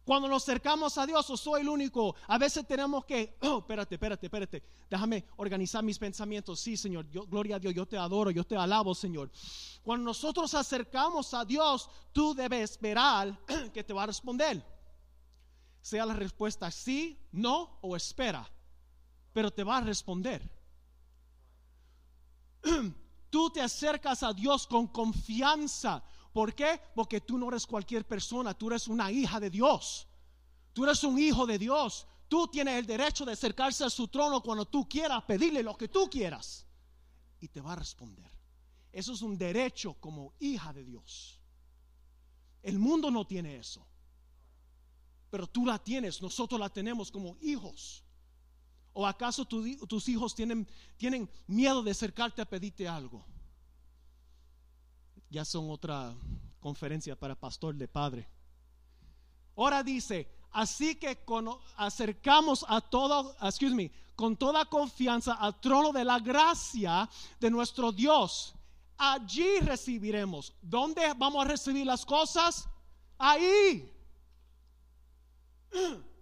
Cuando 0.05 0.27
nos 0.27 0.43
acercamos 0.43 0.97
a 0.99 1.05
Dios, 1.07 1.27
o 1.31 1.35
soy 1.35 1.61
el 1.61 1.69
único, 1.69 2.15
a 2.27 2.37
veces 2.37 2.67
tenemos 2.67 3.05
que, 3.05 3.37
oh, 3.41 3.57
espérate, 3.57 3.95
espérate, 3.95 4.27
espérate, 4.27 4.63
déjame 4.87 5.25
organizar 5.37 5.83
mis 5.83 5.97
pensamientos. 5.97 6.59
Sí, 6.59 6.77
Señor, 6.77 7.07
gloria 7.07 7.55
a 7.55 7.59
Dios, 7.59 7.73
yo 7.73 7.87
te 7.87 7.97
adoro, 7.97 8.29
yo 8.29 8.43
te 8.43 8.55
alabo, 8.55 8.93
Señor. 8.93 9.31
Cuando 9.83 10.05
nosotros 10.05 10.53
acercamos 10.53 11.33
a 11.33 11.43
Dios, 11.43 11.89
tú 12.13 12.35
debes 12.35 12.71
esperar 12.71 13.35
que 13.73 13.83
te 13.83 13.93
va 13.93 14.03
a 14.03 14.05
responder. 14.05 14.63
sea 15.81 16.05
la 16.05 16.13
respuesta 16.13 16.69
sí, 16.69 17.19
no 17.31 17.79
o 17.81 17.95
espera, 17.95 18.47
pero 19.33 19.49
te 19.51 19.63
va 19.63 19.77
a 19.77 19.81
responder. 19.81 20.47
Tú 23.29 23.49
te 23.49 23.61
acercas 23.61 24.23
a 24.23 24.31
Dios 24.31 24.65
con 24.65 24.87
confianza. 24.87 26.01
¿Por 26.35 26.53
qué? 26.53 26.81
Porque 26.93 27.21
tú 27.21 27.37
no 27.37 27.47
eres 27.47 27.65
cualquier 27.65 28.05
persona, 28.05 28.53
tú 28.53 28.67
eres 28.67 28.89
una 28.89 29.09
hija 29.09 29.39
de 29.39 29.49
Dios. 29.49 30.05
Tú 30.73 30.83
eres 30.83 31.01
un 31.05 31.17
hijo 31.17 31.45
de 31.45 31.57
Dios. 31.57 32.05
Tú 32.27 32.49
tienes 32.49 32.77
el 32.77 32.85
derecho 32.85 33.23
de 33.23 33.31
acercarse 33.31 33.85
a 33.85 33.89
su 33.89 34.09
trono 34.09 34.43
cuando 34.43 34.65
tú 34.65 34.85
quieras, 34.85 35.23
pedirle 35.23 35.63
lo 35.63 35.77
que 35.77 35.87
tú 35.87 36.09
quieras. 36.09 36.65
Y 37.39 37.47
te 37.47 37.61
va 37.61 37.71
a 37.71 37.77
responder. 37.77 38.29
Eso 38.91 39.13
es 39.13 39.21
un 39.21 39.37
derecho 39.37 39.93
como 39.93 40.33
hija 40.41 40.73
de 40.73 40.83
Dios. 40.83 41.39
El 42.63 42.79
mundo 42.79 43.09
no 43.09 43.25
tiene 43.25 43.55
eso. 43.55 43.87
Pero 45.29 45.47
tú 45.47 45.65
la 45.65 45.79
tienes, 45.79 46.21
nosotros 46.21 46.59
la 46.59 46.67
tenemos 46.67 47.11
como 47.11 47.37
hijos. 47.39 48.03
¿O 48.91 49.07
acaso 49.07 49.45
tus 49.45 50.09
hijos 50.09 50.35
tienen, 50.35 50.67
tienen 50.97 51.29
miedo 51.47 51.81
de 51.81 51.91
acercarte 51.91 52.41
a 52.41 52.45
pedirte 52.45 52.89
algo? 52.89 53.25
Ya 55.29 55.43
son 55.45 55.69
otra 55.69 56.15
conferencia 56.59 57.15
para 57.15 57.35
pastor 57.35 57.75
de 57.75 57.87
padre. 57.87 58.27
Ahora 59.55 59.83
dice, 59.83 60.27
así 60.51 60.95
que 60.95 61.17
acercamos 61.77 62.65
a 62.67 62.81
todo, 62.81 63.35
excuse 63.41 63.75
me, 63.75 63.91
con 64.15 64.35
toda 64.37 64.65
confianza 64.65 65.33
al 65.33 65.59
trono 65.59 65.91
de 65.91 66.03
la 66.03 66.19
gracia 66.19 67.09
de 67.39 67.51
nuestro 67.51 67.91
Dios. 67.91 68.55
Allí 68.97 69.59
recibiremos. 69.59 70.53
¿Dónde 70.61 71.13
vamos 71.17 71.45
a 71.45 71.49
recibir 71.49 71.85
las 71.85 72.05
cosas? 72.05 72.67
Ahí. 73.17 73.91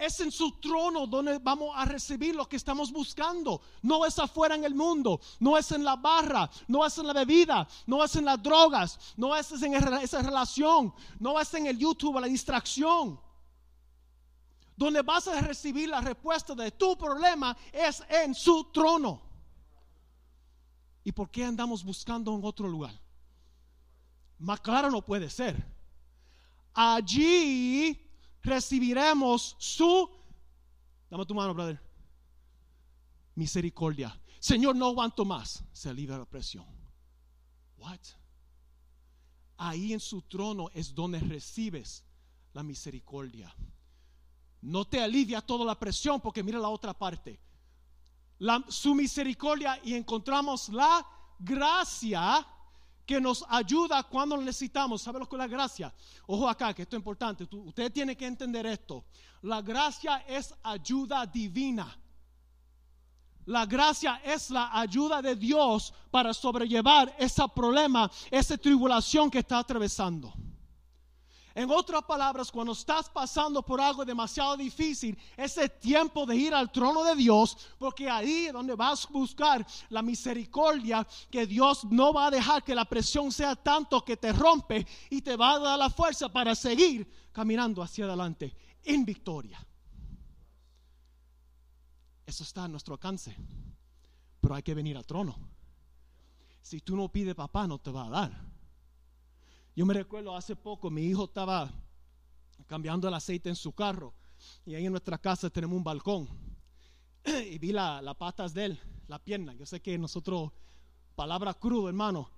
Es 0.00 0.18
en 0.20 0.32
su 0.32 0.52
trono 0.52 1.06
donde 1.06 1.38
vamos 1.38 1.72
a 1.76 1.84
recibir 1.84 2.34
lo 2.34 2.48
que 2.48 2.56
estamos 2.56 2.90
buscando. 2.90 3.60
No 3.82 4.06
es 4.06 4.18
afuera 4.18 4.54
en 4.54 4.64
el 4.64 4.74
mundo, 4.74 5.20
no 5.38 5.58
es 5.58 5.70
en 5.72 5.84
la 5.84 5.96
barra, 5.96 6.50
no 6.68 6.86
es 6.86 6.96
en 6.96 7.06
la 7.06 7.12
bebida, 7.12 7.68
no 7.86 8.02
es 8.02 8.16
en 8.16 8.24
las 8.24 8.42
drogas, 8.42 8.98
no 9.18 9.36
es 9.36 9.52
en 9.62 9.74
esa 9.74 10.22
relación, 10.22 10.94
no 11.18 11.38
es 11.38 11.52
en 11.52 11.66
el 11.66 11.76
YouTube, 11.76 12.18
la 12.18 12.26
distracción. 12.26 13.20
Donde 14.74 15.02
vas 15.02 15.28
a 15.28 15.38
recibir 15.42 15.90
la 15.90 16.00
respuesta 16.00 16.54
de 16.54 16.70
tu 16.70 16.96
problema 16.96 17.54
es 17.70 18.02
en 18.08 18.34
su 18.34 18.64
trono. 18.72 19.20
¿Y 21.04 21.12
por 21.12 21.30
qué 21.30 21.44
andamos 21.44 21.84
buscando 21.84 22.34
en 22.34 22.42
otro 22.42 22.66
lugar? 22.66 22.98
Más 24.38 24.60
claro 24.60 24.90
no 24.90 25.02
puede 25.02 25.28
ser. 25.28 25.62
Allí 26.72 28.09
recibiremos 28.42 29.56
su, 29.58 30.08
dame 31.10 31.26
tu 31.26 31.34
mano, 31.34 31.54
brother, 31.54 31.80
misericordia. 33.34 34.18
Señor, 34.38 34.76
no 34.76 34.86
aguanto 34.86 35.24
más. 35.24 35.64
Se 35.72 35.88
alivia 35.88 36.18
la 36.18 36.24
presión. 36.24 36.64
What? 37.76 38.00
Ahí 39.56 39.92
en 39.92 40.00
su 40.00 40.22
trono 40.22 40.70
es 40.72 40.94
donde 40.94 41.20
recibes 41.20 42.04
la 42.52 42.62
misericordia. 42.62 43.54
No 44.62 44.86
te 44.86 45.00
alivia 45.00 45.40
toda 45.40 45.64
la 45.64 45.78
presión 45.78 46.20
porque 46.20 46.42
mira 46.42 46.58
la 46.58 46.68
otra 46.68 46.94
parte. 46.94 47.40
Su 48.68 48.94
misericordia 48.94 49.78
y 49.84 49.94
encontramos 49.94 50.70
la 50.70 51.06
gracia 51.38 52.46
que 53.10 53.20
nos 53.20 53.44
ayuda 53.48 54.04
cuando 54.04 54.36
necesitamos. 54.36 55.02
¿Sabe 55.02 55.18
lo 55.18 55.28
que 55.28 55.34
es 55.34 55.38
la 55.38 55.48
gracia? 55.48 55.92
Ojo 56.28 56.48
acá, 56.48 56.72
que 56.72 56.82
esto 56.82 56.94
es 56.94 57.00
importante. 57.00 57.48
usted 57.50 57.92
tiene 57.92 58.16
que 58.16 58.24
entender 58.24 58.64
esto. 58.66 59.04
La 59.42 59.60
gracia 59.62 60.18
es 60.28 60.54
ayuda 60.62 61.26
divina. 61.26 61.98
La 63.46 63.66
gracia 63.66 64.20
es 64.22 64.48
la 64.50 64.70
ayuda 64.78 65.20
de 65.20 65.34
Dios 65.34 65.92
para 66.12 66.32
sobrellevar 66.32 67.12
ese 67.18 67.42
problema, 67.52 68.08
esa 68.30 68.56
tribulación 68.56 69.28
que 69.28 69.40
está 69.40 69.58
atravesando. 69.58 70.32
En 71.60 71.70
otras 71.70 72.02
palabras, 72.04 72.50
cuando 72.50 72.72
estás 72.72 73.10
pasando 73.10 73.62
por 73.62 73.82
algo 73.82 74.02
demasiado 74.02 74.56
difícil, 74.56 75.14
ese 75.36 75.68
tiempo 75.68 76.24
de 76.24 76.34
ir 76.34 76.54
al 76.54 76.72
trono 76.72 77.04
de 77.04 77.14
Dios, 77.14 77.54
porque 77.78 78.08
ahí 78.08 78.46
es 78.46 78.52
donde 78.54 78.74
vas 78.74 79.04
a 79.04 79.12
buscar 79.12 79.66
la 79.90 80.00
misericordia, 80.00 81.06
que 81.30 81.46
Dios 81.46 81.84
no 81.84 82.14
va 82.14 82.28
a 82.28 82.30
dejar 82.30 82.64
que 82.64 82.74
la 82.74 82.86
presión 82.86 83.30
sea 83.30 83.54
tanto 83.56 84.02
que 84.02 84.16
te 84.16 84.32
rompe 84.32 84.86
y 85.10 85.20
te 85.20 85.36
va 85.36 85.52
a 85.52 85.58
dar 85.58 85.78
la 85.78 85.90
fuerza 85.90 86.30
para 86.30 86.54
seguir 86.54 87.06
caminando 87.30 87.82
hacia 87.82 88.06
adelante 88.06 88.56
en 88.82 89.04
victoria. 89.04 89.62
Eso 92.24 92.42
está 92.42 92.64
a 92.64 92.68
nuestro 92.68 92.94
alcance, 92.94 93.36
pero 94.40 94.54
hay 94.54 94.62
que 94.62 94.72
venir 94.72 94.96
al 94.96 95.04
trono. 95.04 95.36
Si 96.62 96.80
tú 96.80 96.96
no 96.96 97.10
pides 97.10 97.34
papá, 97.34 97.66
no 97.66 97.78
te 97.78 97.90
va 97.90 98.06
a 98.06 98.08
dar. 98.08 98.49
Yo 99.76 99.86
me 99.86 99.94
recuerdo 99.94 100.36
hace 100.36 100.56
poco, 100.56 100.90
mi 100.90 101.06
hijo 101.06 101.24
estaba 101.24 101.70
cambiando 102.66 103.06
el 103.06 103.14
aceite 103.14 103.48
en 103.48 103.56
su 103.56 103.72
carro 103.72 104.12
y 104.66 104.74
ahí 104.74 104.84
en 104.86 104.92
nuestra 104.92 105.16
casa 105.16 105.48
tenemos 105.48 105.76
un 105.76 105.84
balcón 105.84 106.28
y 107.24 107.58
vi 107.58 107.72
las 107.72 108.02
la 108.02 108.14
patas 108.14 108.52
de 108.52 108.66
él, 108.66 108.80
la 109.06 109.18
pierna. 109.18 109.54
Yo 109.54 109.64
sé 109.66 109.80
que 109.80 109.96
nosotros, 109.96 110.50
palabra 111.14 111.54
crudo, 111.54 111.88
hermano, 111.88 112.30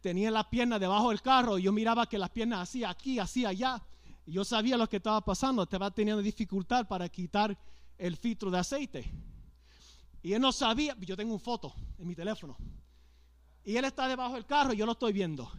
tenía 0.00 0.30
la 0.30 0.48
pierna 0.48 0.78
debajo 0.78 1.10
del 1.10 1.20
carro 1.20 1.58
y 1.58 1.62
yo 1.62 1.72
miraba 1.72 2.06
que 2.06 2.18
las 2.18 2.30
piernas 2.30 2.60
hacía 2.60 2.88
aquí, 2.88 3.18
hacía 3.18 3.50
allá. 3.50 3.82
Y 4.24 4.32
yo 4.32 4.44
sabía 4.44 4.76
lo 4.76 4.88
que 4.88 4.96
estaba 4.96 5.22
pasando, 5.22 5.62
estaba 5.62 5.90
teniendo 5.90 6.22
dificultad 6.22 6.88
para 6.88 7.08
quitar 7.08 7.56
el 7.98 8.16
filtro 8.16 8.50
de 8.50 8.58
aceite. 8.58 9.12
Y 10.22 10.32
él 10.32 10.40
no 10.40 10.52
sabía, 10.52 10.96
yo 11.00 11.16
tengo 11.16 11.34
una 11.34 11.42
foto 11.42 11.74
en 11.98 12.06
mi 12.06 12.14
teléfono. 12.14 12.56
Y 13.64 13.76
él 13.76 13.84
está 13.84 14.08
debajo 14.08 14.34
del 14.34 14.46
carro 14.46 14.72
y 14.72 14.78
yo 14.78 14.86
lo 14.86 14.92
estoy 14.92 15.12
viendo. 15.12 15.50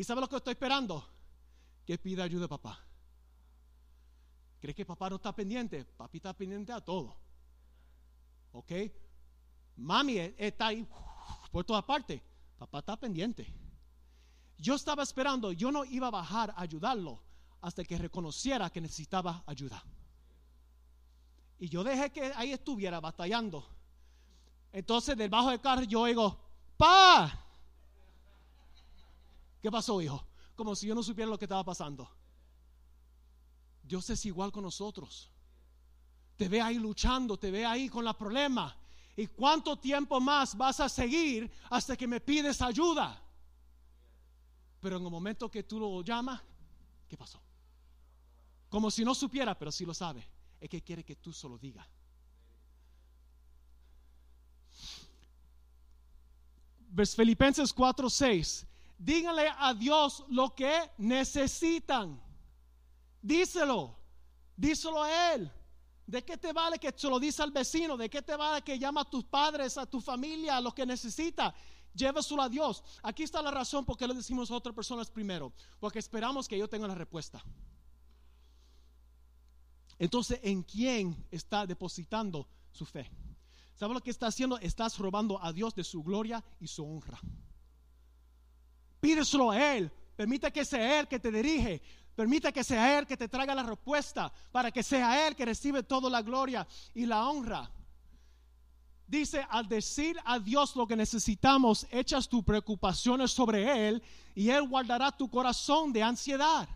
¿Y 0.00 0.04
sabe 0.04 0.22
lo 0.22 0.30
que 0.30 0.36
estoy 0.36 0.52
esperando? 0.52 1.06
Que 1.84 1.98
pida 1.98 2.24
ayuda 2.24 2.46
a 2.46 2.48
papá. 2.48 2.82
¿Cree 4.58 4.74
que 4.74 4.86
papá 4.86 5.10
no 5.10 5.16
está 5.16 5.30
pendiente? 5.34 5.84
Papi 5.84 6.16
está 6.16 6.32
pendiente 6.32 6.72
a 6.72 6.80
todo. 6.80 7.18
¿Ok? 8.52 8.72
Mami 9.76 10.16
e, 10.16 10.34
está 10.38 10.68
ahí 10.68 10.88
por 11.52 11.66
todas 11.66 11.84
partes. 11.84 12.18
Papá 12.56 12.78
está 12.78 12.96
pendiente. 12.96 13.46
Yo 14.56 14.76
estaba 14.76 15.02
esperando, 15.02 15.52
yo 15.52 15.70
no 15.70 15.84
iba 15.84 16.06
a 16.06 16.10
bajar 16.10 16.54
a 16.56 16.62
ayudarlo 16.62 17.22
hasta 17.60 17.84
que 17.84 17.98
reconociera 17.98 18.70
que 18.70 18.80
necesitaba 18.80 19.44
ayuda. 19.46 19.84
Y 21.58 21.68
yo 21.68 21.84
dejé 21.84 22.10
que 22.10 22.32
ahí 22.36 22.52
estuviera 22.52 23.00
batallando. 23.00 23.68
Entonces, 24.72 25.14
debajo 25.14 25.50
del 25.50 25.60
carro 25.60 25.82
yo 25.82 26.00
oigo, 26.00 26.40
¡Pa! 26.78 27.49
¿Qué 29.60 29.70
pasó, 29.70 30.00
hijo? 30.00 30.26
Como 30.54 30.74
si 30.74 30.86
yo 30.86 30.94
no 30.94 31.02
supiera 31.02 31.30
lo 31.30 31.38
que 31.38 31.44
estaba 31.44 31.64
pasando. 31.64 32.08
Dios 33.82 34.08
es 34.10 34.24
igual 34.26 34.52
con 34.52 34.62
nosotros. 34.62 35.30
Te 36.36 36.48
ve 36.48 36.60
ahí 36.60 36.78
luchando, 36.78 37.38
te 37.38 37.50
ve 37.50 37.66
ahí 37.66 37.88
con 37.88 38.04
la 38.04 38.16
problema. 38.16 38.76
¿Y 39.16 39.26
cuánto 39.26 39.78
tiempo 39.78 40.20
más 40.20 40.56
vas 40.56 40.80
a 40.80 40.88
seguir 40.88 41.50
hasta 41.68 41.96
que 41.96 42.06
me 42.06 42.20
pides 42.20 42.62
ayuda? 42.62 43.22
Pero 44.80 44.96
en 44.96 45.04
el 45.04 45.10
momento 45.10 45.50
que 45.50 45.62
tú 45.64 45.78
lo 45.78 46.02
llamas, 46.02 46.40
¿qué 47.06 47.16
pasó? 47.16 47.42
Como 48.70 48.90
si 48.90 49.04
no 49.04 49.14
supiera, 49.14 49.58
pero 49.58 49.70
sí 49.70 49.84
lo 49.84 49.92
sabe. 49.92 50.26
Es 50.58 50.70
que 50.70 50.82
quiere 50.82 51.04
que 51.04 51.16
tú 51.16 51.32
solo 51.32 51.58
digas. 51.58 51.86
Filipenses 57.16 57.72
4, 57.72 58.08
6 58.08 58.66
díganle 59.00 59.50
a 59.58 59.72
Dios 59.72 60.24
lo 60.28 60.54
que 60.54 60.90
necesitan. 60.98 62.20
Díselo, 63.22 63.96
díselo 64.56 65.02
a 65.02 65.34
Él. 65.34 65.50
¿De 66.06 66.24
qué 66.24 66.36
te 66.36 66.52
vale 66.52 66.78
que 66.78 66.92
se 66.94 67.08
lo 67.08 67.18
dice 67.18 67.42
al 67.42 67.50
vecino? 67.50 67.96
¿De 67.96 68.10
qué 68.10 68.20
te 68.20 68.36
vale 68.36 68.62
que 68.62 68.78
llama 68.78 69.02
a 69.02 69.04
tus 69.04 69.24
padres, 69.24 69.78
a 69.78 69.86
tu 69.86 70.00
familia, 70.00 70.56
a 70.56 70.60
lo 70.60 70.74
que 70.74 70.84
necesita? 70.84 71.54
Llévaselo 71.94 72.42
a 72.42 72.48
Dios. 72.48 72.82
Aquí 73.02 73.22
está 73.22 73.40
la 73.40 73.50
razón 73.50 73.84
por 73.84 73.96
qué 73.96 74.06
le 74.06 74.14
decimos 74.14 74.50
a 74.50 74.56
otras 74.56 74.74
personas 74.74 75.10
primero. 75.10 75.52
Porque 75.78 75.98
esperamos 75.98 76.46
que 76.46 76.58
yo 76.58 76.68
tenga 76.68 76.86
la 76.86 76.94
respuesta. 76.94 77.42
Entonces, 79.98 80.40
¿en 80.42 80.62
quién 80.62 81.26
está 81.30 81.66
depositando 81.66 82.48
su 82.72 82.84
fe? 82.84 83.10
¿Sabe 83.76 83.94
lo 83.94 84.00
que 84.00 84.10
está 84.10 84.26
haciendo? 84.26 84.58
Estás 84.58 84.98
robando 84.98 85.42
a 85.42 85.52
Dios 85.52 85.74
de 85.74 85.84
su 85.84 86.02
gloria 86.02 86.44
y 86.58 86.66
su 86.66 86.84
honra. 86.84 87.20
Pídeselo 89.00 89.50
a 89.50 89.76
Él. 89.76 89.90
Permite 90.16 90.52
que 90.52 90.64
sea 90.64 91.00
Él 91.00 91.08
que 91.08 91.18
te 91.18 91.32
dirige. 91.32 91.82
Permite 92.14 92.52
que 92.52 92.62
sea 92.62 92.98
Él 92.98 93.06
que 93.06 93.16
te 93.16 93.28
traiga 93.28 93.54
la 93.54 93.62
respuesta. 93.62 94.32
Para 94.52 94.70
que 94.70 94.82
sea 94.82 95.26
Él 95.26 95.34
que 95.34 95.44
recibe 95.44 95.82
toda 95.82 96.10
la 96.10 96.22
gloria 96.22 96.66
y 96.94 97.06
la 97.06 97.28
honra. 97.28 97.70
Dice, 99.06 99.44
al 99.50 99.66
decir 99.66 100.16
a 100.24 100.38
Dios 100.38 100.76
lo 100.76 100.86
que 100.86 100.94
necesitamos, 100.94 101.84
echas 101.90 102.28
tus 102.28 102.44
preocupaciones 102.44 103.32
sobre 103.32 103.88
Él 103.88 104.02
y 104.36 104.50
Él 104.50 104.68
guardará 104.68 105.10
tu 105.10 105.28
corazón 105.28 105.92
de 105.92 106.02
ansiedad. 106.02 106.68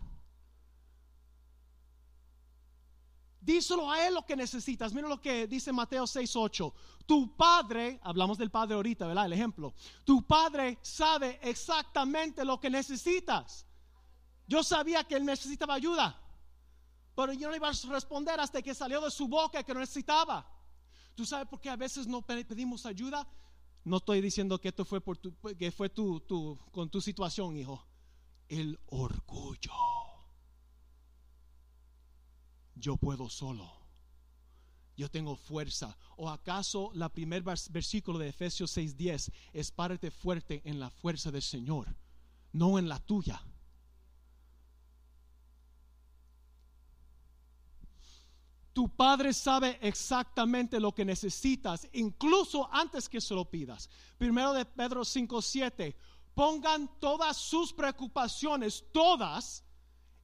Díselo 3.45 3.91
a 3.91 4.07
él 4.07 4.15
lo 4.15 4.25
que 4.25 4.35
necesitas. 4.35 4.91
Mira 4.91 5.07
lo 5.07 5.21
que 5.21 5.45
dice 5.45 5.71
Mateo 5.71 6.05
6:8. 6.07 6.73
Tu 7.05 7.35
padre, 7.35 7.99
hablamos 8.01 8.39
del 8.39 8.49
padre 8.49 8.73
ahorita, 8.73 9.05
¿verdad? 9.05 9.27
El 9.27 9.33
ejemplo. 9.33 9.75
Tu 10.03 10.25
padre 10.25 10.79
sabe 10.81 11.39
exactamente 11.43 12.43
lo 12.43 12.59
que 12.59 12.71
necesitas. 12.71 13.67
Yo 14.47 14.63
sabía 14.63 15.03
que 15.03 15.15
él 15.15 15.25
necesitaba 15.25 15.75
ayuda, 15.75 16.19
pero 17.15 17.33
yo 17.33 17.47
no 17.49 17.55
iba 17.55 17.69
a 17.69 17.73
responder 17.89 18.39
hasta 18.39 18.63
que 18.63 18.73
salió 18.73 18.99
de 18.99 19.11
su 19.11 19.27
boca 19.27 19.61
que 19.61 19.73
no 19.75 19.79
necesitaba. 19.79 20.51
¿Tú 21.13 21.23
sabes 21.23 21.47
por 21.47 21.61
qué 21.61 21.69
a 21.69 21.75
veces 21.75 22.07
no 22.07 22.23
pedimos 22.23 22.87
ayuda? 22.87 23.27
No 23.83 23.97
estoy 23.97 24.21
diciendo 24.21 24.59
que 24.59 24.69
esto 24.69 24.85
fue 24.85 25.01
por 25.01 25.17
tu, 25.17 25.35
que 25.55 25.71
fue 25.71 25.89
tu, 25.89 26.19
tu, 26.21 26.57
con 26.71 26.89
tu 26.89 26.99
situación, 26.99 27.55
hijo. 27.57 27.85
El 28.47 28.79
orgullo 28.87 30.14
yo 32.75 32.97
puedo 32.97 33.29
solo. 33.29 33.71
Yo 34.97 35.09
tengo 35.09 35.35
fuerza. 35.35 35.97
¿O 36.17 36.29
acaso 36.29 36.91
la 36.93 37.09
primer 37.09 37.43
versículo 37.43 38.17
de 38.19 38.29
Efesios 38.29 38.71
6:10 38.77 39.31
es 39.53 39.71
párate 39.71 40.11
fuerte 40.11 40.61
en 40.63 40.79
la 40.79 40.89
fuerza 40.89 41.31
del 41.31 41.41
Señor, 41.41 41.95
no 42.53 42.79
en 42.79 42.87
la 42.87 42.99
tuya? 42.99 43.41
Tu 48.71 48.89
padre 48.89 49.33
sabe 49.33 49.79
exactamente 49.81 50.81
lo 50.81 50.93
que 50.93 51.05
necesitas, 51.05 51.87
incluso 51.93 52.69
antes 52.73 53.07
que 53.07 53.21
se 53.21 53.33
lo 53.33 53.49
pidas. 53.49 53.89
Primero 54.17 54.53
de 54.53 54.65
Pedro 54.65 55.03
5:7. 55.03 55.95
Pongan 56.33 56.99
todas 56.99 57.37
sus 57.37 57.71
preocupaciones, 57.71 58.83
todas, 58.91 59.63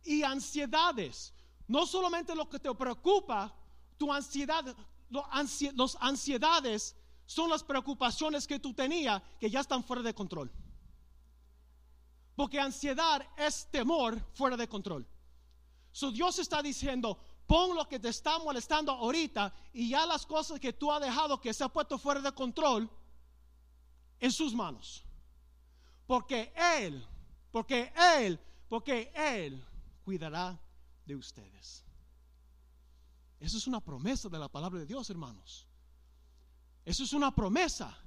y 0.04 0.24
ansiedades 0.24 1.34
no 1.72 1.86
solamente 1.86 2.36
lo 2.36 2.50
que 2.50 2.60
te 2.60 2.74
preocupa, 2.76 3.56
tu 3.98 4.12
ansiedad, 4.12 4.76
los 5.10 5.98
ansiedades 6.02 6.98
son 7.26 7.50
las 7.50 7.64
preocupaciones 7.64 8.46
que 8.46 8.60
tú 8.60 8.74
tenías 8.74 9.22
que 9.40 9.50
ya 9.50 9.62
están 9.62 9.82
fuera 9.82 10.02
de 10.02 10.14
control. 10.14 10.52
Porque 12.36 12.60
ansiedad 12.60 13.26
es 13.38 13.72
temor 13.72 14.20
fuera 14.34 14.58
de 14.58 14.68
control. 14.68 15.08
So 15.94 16.12
Dios 16.12 16.40
está 16.40 16.62
diciendo, 16.62 17.18
pon 17.48 17.74
lo 17.74 17.88
que 17.88 18.00
te 18.00 18.10
está 18.10 18.38
molestando 18.40 18.92
ahorita 18.92 19.54
y 19.72 19.92
ya 19.92 20.06
las 20.06 20.26
cosas 20.26 20.60
que 20.60 20.74
tú 20.74 20.92
has 20.92 21.00
dejado 21.00 21.40
que 21.40 21.54
se 21.54 21.64
ha 21.64 21.70
puesto 21.70 21.98
fuera 21.98 22.20
de 22.20 22.34
control 22.34 22.90
en 24.20 24.32
sus 24.32 24.54
manos. 24.54 25.06
Porque 26.06 26.52
Él, 26.54 27.08
porque 27.50 27.94
Él, 28.18 28.38
porque 28.68 29.10
Él 29.16 29.66
cuidará 30.04 30.60
de 31.06 31.16
ustedes. 31.16 31.84
Eso 33.40 33.58
es 33.58 33.68
una 33.68 33.80
promesa 33.80 34.30
de 34.30 34.38
la 34.38 34.48
palabra 34.48 34.80
de 34.80 34.86
Dios, 34.86 35.10
hermanos. 35.10 35.68
Eso 36.86 37.04
es 37.04 37.14
una 37.14 37.34
promesa. 37.34 37.98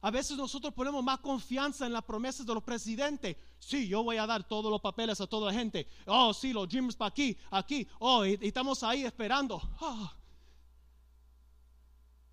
A 0.00 0.10
veces 0.10 0.36
nosotros 0.36 0.74
ponemos 0.74 1.02
más 1.04 1.20
confianza 1.20 1.86
en 1.86 1.92
las 1.92 2.02
promesas 2.02 2.44
de 2.44 2.52
los 2.52 2.64
presidentes. 2.64 3.36
Sí, 3.60 3.86
yo 3.86 4.02
voy 4.02 4.16
a 4.16 4.26
dar 4.26 4.42
todos 4.42 4.68
los 4.68 4.80
papeles 4.80 5.20
a 5.20 5.28
toda 5.28 5.52
la 5.52 5.58
gente. 5.58 5.86
Oh, 6.06 6.34
sí, 6.34 6.52
los 6.52 6.68
gyms 6.68 6.96
para 6.96 7.10
aquí, 7.10 7.38
aquí. 7.52 7.86
Oh, 8.00 8.26
y, 8.26 8.36
estamos 8.42 8.82
ahí 8.82 9.04
esperando. 9.04 9.62
Ah. 9.80 10.12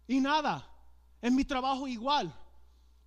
Y 0.07 0.19
nada, 0.19 0.67
en 1.21 1.36
mi 1.36 1.45
trabajo 1.45 1.88
igual. 1.88 2.34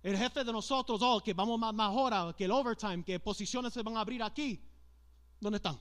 El 0.01 0.17
jefe 0.17 0.45
de 0.45 0.53
nosotros, 0.53 1.01
oh, 1.03 1.21
que 1.21 1.33
vamos 1.33 1.59
más, 1.59 1.73
más 1.73 2.33
que 2.35 2.45
el 2.45 2.51
overtime, 2.51 3.03
que 3.03 3.19
posiciones 3.19 3.73
se 3.73 3.83
van 3.83 3.97
a 3.97 4.01
abrir 4.01 4.23
aquí. 4.23 4.61
¿Dónde 5.41 5.57
están? 5.57 5.77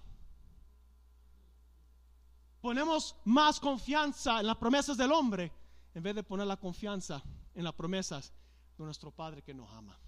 Ponemos 2.63 3.17
más 3.25 3.59
confianza 3.59 4.41
en 4.41 4.47
las 4.47 4.57
promesas 4.57 4.97
del 4.97 5.13
hombre 5.13 5.53
en 5.95 6.03
vez 6.03 6.15
de 6.15 6.23
poner 6.23 6.47
la 6.47 6.57
confianza 6.57 7.23
en 7.55 7.65
las 7.65 7.75
promesas 7.75 8.33
de 8.79 8.85
nuestro 8.85 9.11
Padre 9.11 9.43
que 9.43 9.53
nos 9.53 9.71
ama. 9.73 9.99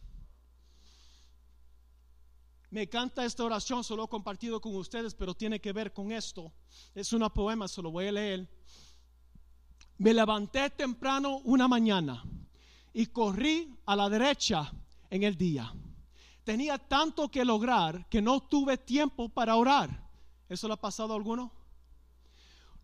Me 2.71 2.83
encanta 2.83 3.25
esta 3.25 3.45
oración, 3.45 3.85
solo 3.85 4.05
he 4.05 4.09
compartido 4.09 4.61
con 4.61 4.75
ustedes, 4.77 5.15
pero 5.15 5.35
tiene 5.35 5.61
que 5.61 5.73
ver 5.73 5.93
con 5.93 6.13
esto. 6.13 6.53
Es 6.95 7.13
una 7.13 7.29
poema, 7.29 7.69
se 7.69 7.83
lo 7.83 7.91
voy 7.91 8.07
a 8.07 8.13
leer. 8.13 8.49
Me 9.99 10.15
levanté 10.15 10.71
temprano 10.71 11.39
una 11.45 11.69
mañana 11.69 12.25
y 12.93 13.07
corrí 13.07 13.77
a 13.85 13.95
la 13.95 14.09
derecha 14.09 14.73
en 15.11 15.25
el 15.25 15.37
día. 15.37 15.73
Tenía 16.45 16.79
tanto 16.79 17.29
que 17.29 17.45
lograr 17.45 18.09
que 18.09 18.23
no 18.23 18.41
tuve 18.41 18.79
tiempo 18.79 19.29
para 19.29 19.57
orar. 19.57 20.09
¿Eso 20.49 20.69
le 20.69 20.75
ha 20.75 20.81
pasado 20.81 21.13
a 21.13 21.17
alguno? 21.17 21.64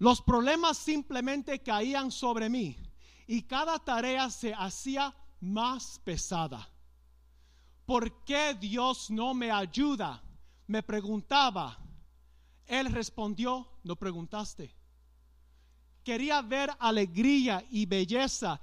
Los 0.01 0.23
problemas 0.23 0.79
simplemente 0.79 1.59
caían 1.63 2.11
sobre 2.11 2.49
mí 2.49 2.75
y 3.27 3.43
cada 3.43 3.79
tarea 3.79 4.31
se 4.31 4.55
hacía 4.55 5.15
más 5.41 6.01
pesada. 6.03 6.71
¿Por 7.85 8.25
qué 8.25 8.57
Dios 8.59 9.11
no 9.11 9.35
me 9.35 9.51
ayuda? 9.51 10.23
Me 10.69 10.83
preguntaba. 10.83 11.79
Él 12.67 12.91
respondió, 12.91 13.69
no 13.85 13.95
preguntaste. 13.95 14.75
Quería 16.03 16.41
ver 16.41 16.71
alegría 16.79 17.63
y 17.71 17.85
belleza, 17.85 18.59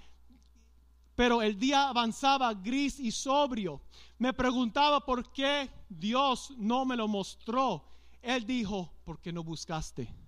pero 1.13 1.43
el 1.43 1.59
día 1.59 1.87
avanzaba 1.87 2.51
gris 2.55 2.99
y 2.99 3.11
sobrio. 3.11 3.83
Me 4.17 4.33
preguntaba 4.33 5.05
por 5.05 5.31
qué 5.31 5.69
Dios 5.87 6.51
no 6.57 6.83
me 6.83 6.95
lo 6.95 7.07
mostró. 7.07 7.85
Él 8.23 8.43
dijo, 8.43 8.91
porque 9.05 9.31
no 9.31 9.43
buscaste. 9.43 10.26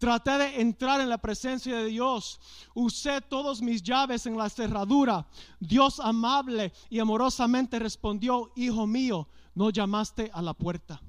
Traté 0.00 0.38
de 0.38 0.60
entrar 0.62 0.98
en 1.02 1.10
la 1.10 1.18
presencia 1.18 1.76
de 1.76 1.84
Dios. 1.84 2.40
Usé 2.72 3.20
todas 3.20 3.60
mis 3.60 3.82
llaves 3.82 4.24
en 4.24 4.34
la 4.34 4.48
cerradura. 4.48 5.28
Dios 5.60 6.00
amable 6.00 6.72
y 6.88 7.00
amorosamente 7.00 7.78
respondió, 7.78 8.50
Hijo 8.56 8.86
mío, 8.86 9.28
no 9.54 9.68
llamaste 9.68 10.30
a 10.32 10.40
la 10.40 10.54
puerta. 10.54 11.02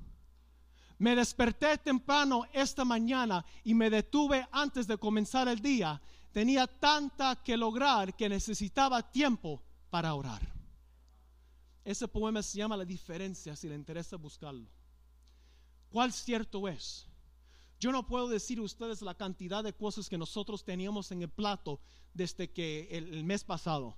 Me 0.97 1.15
desperté 1.15 1.77
temprano 1.77 2.43
esta 2.51 2.83
mañana 2.83 3.45
y 3.63 3.73
me 3.73 3.89
detuve 3.89 4.45
antes 4.51 4.87
de 4.87 4.97
comenzar 4.97 5.47
el 5.47 5.61
día. 5.61 6.01
Tenía 6.33 6.67
tanta 6.67 7.37
que 7.37 7.55
lograr 7.55 8.13
que 8.13 8.27
necesitaba 8.27 9.09
tiempo 9.09 9.63
para 9.89 10.13
orar. 10.13 10.41
Ese 11.85 12.09
poema 12.09 12.43
se 12.43 12.57
llama 12.57 12.75
La 12.75 12.83
diferencia, 12.83 13.55
si 13.55 13.69
le 13.69 13.75
interesa 13.75 14.17
buscarlo. 14.17 14.67
¿Cuál 15.89 16.11
cierto 16.11 16.67
es? 16.67 17.07
Yo 17.81 17.91
no 17.91 18.05
puedo 18.05 18.27
decir 18.27 18.59
a 18.59 18.61
ustedes 18.61 19.01
la 19.01 19.15
cantidad 19.15 19.63
de 19.63 19.73
cosas 19.73 20.07
que 20.07 20.15
nosotros 20.15 20.63
teníamos 20.63 21.11
en 21.11 21.23
el 21.23 21.29
plato 21.29 21.79
desde 22.13 22.51
que 22.51 22.87
el, 22.91 23.23
mes 23.23 23.43
pasado. 23.43 23.95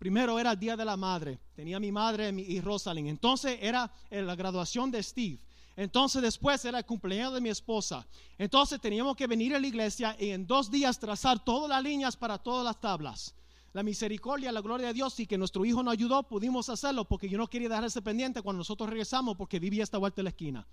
Primero 0.00 0.36
era 0.40 0.50
el 0.50 0.58
Día 0.58 0.76
de 0.76 0.84
la 0.84 0.96
Madre. 0.96 1.38
Tenía 1.54 1.78
mi 1.78 1.92
madre 1.92 2.30
y 2.30 2.60
Rosalind. 2.60 3.08
Entonces 3.08 3.56
era 3.62 3.88
la 4.10 4.34
graduación 4.34 4.90
de 4.90 5.00
Steve. 5.00 5.38
Entonces 5.76 6.22
después 6.22 6.64
era 6.64 6.78
el 6.78 6.84
cumpleaños 6.84 7.34
de 7.34 7.40
mi 7.40 7.50
esposa. 7.50 8.04
Entonces 8.36 8.80
teníamos 8.80 9.14
que 9.14 9.28
venir 9.28 9.54
a 9.54 9.60
la 9.60 9.66
iglesia 9.68 10.16
y 10.18 10.30
en 10.30 10.44
dos 10.44 10.68
días 10.68 10.98
trazar 10.98 11.44
todas 11.44 11.68
las 11.68 11.84
líneas 11.84 12.16
para 12.16 12.36
todas 12.38 12.64
las 12.64 12.80
tablas. 12.80 13.32
La 13.72 13.84
misericordia, 13.84 14.50
la 14.50 14.60
gloria 14.60 14.88
de 14.88 14.92
Dios 14.92 15.20
y 15.20 15.28
que 15.28 15.38
nuestro 15.38 15.64
hijo 15.64 15.84
nos 15.84 15.92
ayudó, 15.92 16.24
pudimos 16.24 16.68
hacerlo 16.68 17.04
porque 17.04 17.28
yo 17.28 17.38
no 17.38 17.46
quería 17.46 17.68
dejar 17.68 17.84
ese 17.84 18.02
pendiente 18.02 18.42
cuando 18.42 18.58
nosotros 18.58 18.90
regresamos 18.90 19.36
porque 19.36 19.60
vivía 19.60 19.84
esta 19.84 19.98
vuelta 19.98 20.16
de 20.16 20.24
la 20.24 20.30
esquina. 20.30 20.66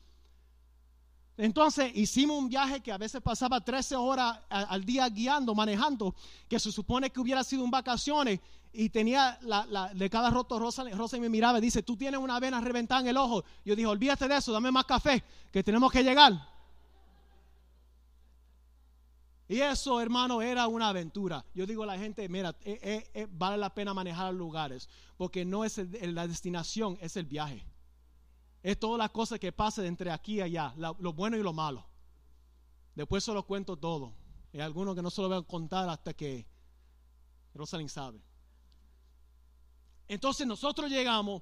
Entonces 1.41 1.91
hicimos 1.95 2.37
un 2.37 2.49
viaje 2.49 2.81
que 2.81 2.91
a 2.91 2.99
veces 2.99 3.19
pasaba 3.19 3.59
13 3.61 3.95
horas 3.95 4.37
al 4.47 4.85
día 4.85 5.09
guiando, 5.09 5.55
manejando, 5.55 6.13
que 6.47 6.59
se 6.59 6.71
supone 6.71 7.09
que 7.09 7.19
hubiera 7.19 7.43
sido 7.43 7.63
un 7.63 7.71
vacaciones 7.71 8.39
y 8.71 8.89
tenía 8.89 9.39
la, 9.41 9.91
de 9.91 10.07
cada 10.07 10.29
roto 10.29 10.59
Rosa, 10.59 10.83
Rosa 10.91 11.17
me 11.17 11.29
miraba 11.29 11.57
y 11.57 11.61
dice, 11.61 11.81
tú 11.81 11.97
tienes 11.97 12.19
una 12.19 12.39
vena 12.39 12.61
reventada 12.61 13.01
en 13.01 13.07
el 13.07 13.17
ojo. 13.17 13.43
Yo 13.65 13.75
dije, 13.75 13.87
olvídate 13.87 14.27
de 14.27 14.37
eso, 14.37 14.51
dame 14.51 14.69
más 14.69 14.85
café, 14.85 15.23
que 15.51 15.63
tenemos 15.63 15.91
que 15.91 16.03
llegar. 16.03 16.47
Y 19.47 19.61
eso, 19.61 19.99
hermano, 19.99 20.43
era 20.43 20.67
una 20.67 20.89
aventura. 20.89 21.43
Yo 21.55 21.65
digo 21.65 21.81
a 21.81 21.87
la 21.87 21.97
gente, 21.97 22.29
mira, 22.29 22.55
eh, 22.63 22.77
eh, 22.83 23.09
eh, 23.15 23.27
vale 23.31 23.57
la 23.57 23.73
pena 23.73 23.95
manejar 23.95 24.31
lugares, 24.31 24.87
porque 25.17 25.43
no 25.43 25.65
es 25.65 25.81
la 26.03 26.27
destinación, 26.27 26.99
es 27.01 27.17
el 27.17 27.25
viaje. 27.25 27.65
Es 28.64 28.80
todas 28.80 28.99
las 28.99 29.09
cosas 29.09 29.39
que 29.39 29.51
pasan 29.51 29.86
entre 29.86 30.12
aquí 30.12 30.36
y 30.36 30.41
allá, 30.41 30.74
lo 30.78 31.14
bueno 31.14 31.38
y 31.38 31.41
lo 31.41 31.53
malo. 31.53 31.86
Después 32.95 33.24
se 33.24 33.34
lo 33.34 33.43
cuento 33.43 33.78
todo. 33.78 34.14
Hay 34.53 34.59
algunos 34.59 34.95
que 34.95 35.01
no 35.01 35.09
se 35.09 35.22
lo 35.22 35.30
voy 35.30 35.38
a 35.38 35.41
contar 35.41 35.89
hasta 35.89 36.14
que 36.14 36.45
Rosalind 37.53 37.89
sabe. 37.89 38.22
Entonces 40.07 40.45
nosotros 40.45 40.91
llegamos, 40.91 41.41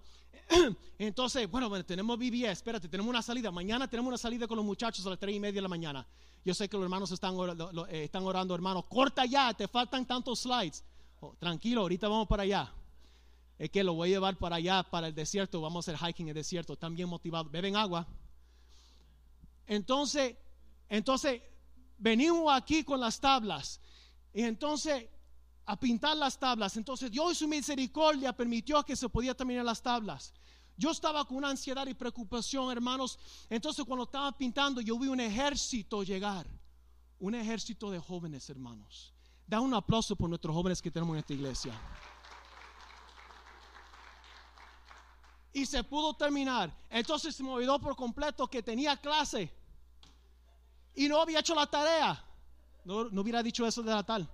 entonces, 1.00 1.50
bueno, 1.50 1.70
bueno, 1.70 1.84
tenemos 1.84 2.18
BBS, 2.18 2.52
espérate, 2.52 2.88
tenemos 2.88 3.10
una 3.10 3.22
salida. 3.22 3.52
Mañana 3.52 3.90
tenemos 3.90 4.10
una 4.10 4.18
salida 4.18 4.48
con 4.48 4.58
los 4.58 4.66
muchachos 4.66 5.06
a 5.08 5.10
las 5.10 5.20
tres 5.20 5.36
y 5.36 5.40
media 5.40 5.56
de 5.56 5.62
la 5.64 5.68
mañana. 5.68 6.08
Yo 6.46 6.54
sé 6.54 6.70
que 6.70 6.78
los 6.78 6.84
hermanos 6.84 7.12
están, 7.12 7.36
eh, 7.90 8.04
están 8.04 8.24
orando, 8.24 8.54
hermanos, 8.54 8.86
corta 8.86 9.26
ya, 9.26 9.54
te 9.54 9.68
faltan 9.68 10.06
tantos 10.06 10.42
slides. 10.42 10.86
Oh, 11.20 11.36
tranquilo, 11.38 11.82
ahorita 11.82 12.08
vamos 12.08 12.28
para 12.28 12.44
allá 12.44 12.74
es 13.60 13.70
que 13.70 13.84
lo 13.84 13.94
voy 13.94 14.10
a 14.10 14.14
llevar 14.14 14.38
para 14.38 14.56
allá, 14.56 14.84
para 14.84 15.08
el 15.08 15.14
desierto, 15.14 15.60
vamos 15.60 15.88
a 15.88 15.92
hacer 15.92 16.10
hiking 16.10 16.28
en 16.28 16.30
el 16.30 16.36
desierto, 16.36 16.74
están 16.74 16.96
bien 16.96 17.10
motivados, 17.10 17.52
beben 17.52 17.76
agua. 17.76 18.08
Entonces, 19.68 20.38
entonces 20.88 21.42
venimos 21.98 22.52
aquí 22.52 22.86
con 22.86 23.02
las 23.02 23.20
tablas. 23.20 23.82
Y 24.34 24.44
entonces 24.44 25.08
a 25.66 25.80
pintar 25.80 26.18
las 26.18 26.40
tablas. 26.40 26.78
Entonces 26.78 27.12
Dios 27.12 27.34
y 27.34 27.36
su 27.36 27.48
misericordia 27.48 28.34
permitió 28.34 28.82
que 28.84 28.96
se 28.96 29.08
podía 29.10 29.36
terminar 29.36 29.66
las 29.66 29.84
tablas. 29.84 30.34
Yo 30.78 30.92
estaba 30.92 31.26
con 31.26 31.38
una 31.38 31.50
ansiedad 31.50 31.86
y 31.86 31.94
preocupación, 31.94 32.72
hermanos. 32.72 33.20
Entonces 33.50 33.86
cuando 33.86 34.06
estaba 34.06 34.36
pintando, 34.36 34.82
yo 34.82 34.98
vi 34.98 35.10
un 35.10 35.20
ejército 35.20 36.02
llegar. 36.02 36.48
Un 37.20 37.36
ejército 37.36 37.92
de 37.92 38.00
jóvenes, 38.00 38.50
hermanos. 38.50 39.14
Da 39.46 39.60
un 39.60 39.74
aplauso 39.74 40.16
por 40.16 40.30
nuestros 40.30 40.56
jóvenes 40.56 40.82
que 40.82 40.90
tenemos 40.90 41.14
en 41.14 41.20
esta 41.20 41.34
iglesia. 41.34 41.74
Y 45.52 45.66
se 45.66 45.84
pudo 45.84 46.14
terminar. 46.14 46.76
Entonces 46.90 47.36
se 47.36 47.44
me 47.44 47.50
olvidó 47.50 47.80
por 47.80 47.96
completo 47.96 48.48
que 48.48 48.62
tenía 48.62 48.98
clase. 48.98 49.52
Y 50.96 51.08
no 51.08 51.22
había 51.22 51.40
hecho 51.40 51.56
la 51.56 51.66
tarea. 51.66 52.24
No, 52.86 53.10
no 53.10 53.22
hubiera 53.22 53.42
dicho 53.42 53.66
eso 53.66 53.82
de 53.82 53.92
la 53.92 54.04
tal. 54.04 54.30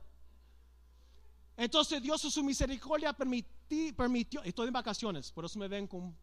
Entonces 1.57 2.01
Dios 2.01 2.24
en 2.26 2.32
su 2.32 2.43
misericordia 2.43 3.13
permitió, 3.13 4.43
estoy 4.43 4.68
en 4.68 4.74
vacaciones, 4.74 5.32
por 5.32 5.45
eso 5.45 5.57
me 5.57 5.68
ven 5.68 5.88
con, 5.88 6.16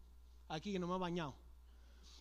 aquí 0.47 0.71
que 0.71 0.79
no 0.79 0.87
me 0.87 0.95
he 0.95 0.99
bañado. 0.99 1.35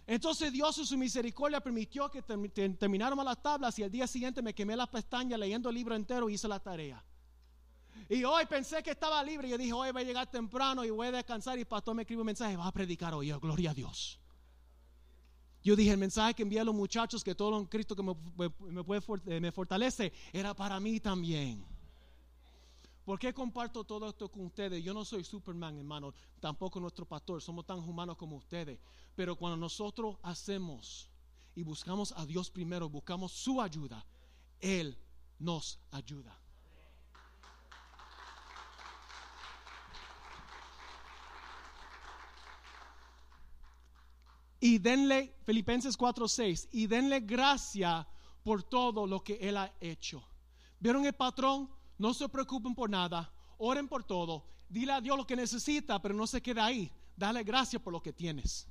Entonces 0.06 0.50
Dios 0.50 0.76
en 0.78 0.86
su 0.86 0.96
misericordia 0.96 1.60
permitió 1.60 2.10
que 2.10 2.22
termináramos 2.22 3.24
las 3.24 3.40
tablas 3.42 3.78
y 3.78 3.82
el 3.82 3.90
día 3.90 4.06
siguiente 4.06 4.42
me 4.42 4.54
quemé 4.54 4.76
las 4.76 4.88
pestañas 4.88 5.38
leyendo 5.38 5.68
el 5.68 5.74
libro 5.74 5.94
entero 5.94 6.28
y 6.28 6.34
hice 6.34 6.48
la 6.48 6.58
tarea. 6.58 7.04
Y 8.08 8.24
hoy 8.24 8.44
pensé 8.46 8.82
que 8.82 8.90
estaba 8.90 9.22
libre 9.22 9.48
y 9.48 9.50
yo 9.52 9.58
dije, 9.58 9.72
hoy 9.72 9.90
voy 9.90 10.02
a 10.02 10.04
llegar 10.04 10.30
temprano 10.30 10.84
y 10.84 10.90
voy 10.90 11.06
a 11.06 11.12
descansar 11.12 11.56
y 11.58 11.62
el 11.62 11.66
pastor 11.66 11.94
me 11.94 12.02
escribe 12.02 12.20
un 12.20 12.26
mensaje, 12.26 12.56
va 12.56 12.66
a 12.66 12.72
predicar 12.72 13.14
hoy, 13.14 13.32
oh, 13.32 13.40
gloria 13.40 13.70
a 13.70 13.74
Dios. 13.74 14.18
Yo 15.62 15.76
dije, 15.76 15.92
el 15.92 15.98
mensaje 15.98 16.34
que 16.34 16.42
envié 16.42 16.60
a 16.60 16.64
los 16.64 16.74
muchachos, 16.74 17.22
que 17.22 17.34
todo 17.34 17.58
en 17.58 17.66
Cristo 17.66 17.94
que 17.94 18.02
me, 18.02 18.14
me, 18.36 18.84
puede, 18.84 19.40
me 19.40 19.52
fortalece, 19.52 20.12
era 20.32 20.54
para 20.54 20.80
mí 20.80 20.98
también. 20.98 21.64
¿Por 23.04 23.18
qué 23.18 23.32
comparto 23.32 23.84
todo 23.84 24.08
esto 24.08 24.28
con 24.28 24.46
ustedes? 24.46 24.82
Yo 24.82 24.92
no 24.92 25.04
soy 25.04 25.24
Superman, 25.24 25.78
hermano, 25.78 26.14
tampoco 26.40 26.80
nuestro 26.80 27.06
pastor, 27.06 27.40
somos 27.40 27.64
tan 27.64 27.78
humanos 27.78 28.16
como 28.16 28.36
ustedes. 28.36 28.78
Pero 29.14 29.36
cuando 29.36 29.56
nosotros 29.56 30.16
hacemos 30.22 31.10
y 31.54 31.62
buscamos 31.62 32.12
a 32.16 32.26
Dios 32.26 32.50
primero, 32.50 32.88
buscamos 32.88 33.32
su 33.32 33.60
ayuda, 33.60 34.04
Él 34.60 34.96
nos 35.38 35.78
ayuda. 35.90 36.41
Y 44.64 44.78
denle, 44.78 45.34
Filipenses 45.44 45.98
4:6, 45.98 46.68
y 46.70 46.86
denle 46.86 47.18
gracia 47.18 48.06
por 48.44 48.62
todo 48.62 49.08
lo 49.08 49.18
que 49.24 49.34
Él 49.40 49.56
ha 49.56 49.74
hecho. 49.80 50.22
¿Vieron 50.78 51.04
el 51.04 51.14
patrón? 51.14 51.68
No 51.98 52.14
se 52.14 52.28
preocupen 52.28 52.72
por 52.72 52.88
nada. 52.88 53.32
Oren 53.58 53.88
por 53.88 54.04
todo. 54.04 54.44
Dile 54.68 54.92
a 54.92 55.00
Dios 55.00 55.16
lo 55.16 55.26
que 55.26 55.34
necesita, 55.34 56.00
pero 56.00 56.14
no 56.14 56.28
se 56.28 56.40
quede 56.40 56.60
ahí. 56.60 56.92
Dale 57.16 57.42
gracias 57.42 57.82
por 57.82 57.92
lo 57.92 58.00
que 58.00 58.12
tienes. 58.12 58.68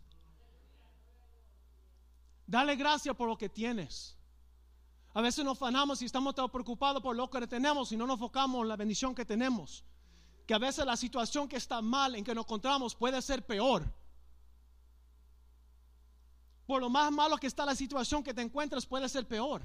Dale 2.47 2.77
gracias 2.77 3.13
por 3.13 3.27
lo 3.27 3.37
que 3.37 3.49
tienes. 3.49 4.17
A 5.13 5.19
veces 5.19 5.43
nos 5.43 5.57
fanamos 5.57 6.01
y 6.01 6.05
estamos 6.05 6.33
tan 6.33 6.49
preocupados 6.49 7.03
por 7.03 7.17
lo 7.17 7.29
que 7.29 7.45
tenemos 7.47 7.91
y 7.91 7.97
no 7.97 8.07
nos 8.07 8.15
enfocamos 8.15 8.61
en 8.61 8.69
la 8.69 8.77
bendición 8.77 9.13
que 9.13 9.25
tenemos. 9.25 9.83
Que 10.47 10.53
a 10.53 10.57
veces 10.57 10.85
la 10.85 10.95
situación 10.95 11.49
que 11.49 11.57
está 11.57 11.81
mal 11.81 12.15
en 12.15 12.23
que 12.23 12.33
nos 12.33 12.45
encontramos 12.45 12.95
puede 12.95 13.21
ser 13.21 13.45
peor. 13.45 13.93
Por 16.72 16.82
lo 16.82 16.89
más 16.89 17.11
malo 17.11 17.36
que 17.36 17.47
está 17.47 17.65
la 17.65 17.76
situación 17.76 18.24
que 18.24 18.34
te 18.34 18.41
encuentras 18.41 18.86
puede 18.86 19.09
ser 19.09 19.28
peor. 19.28 19.61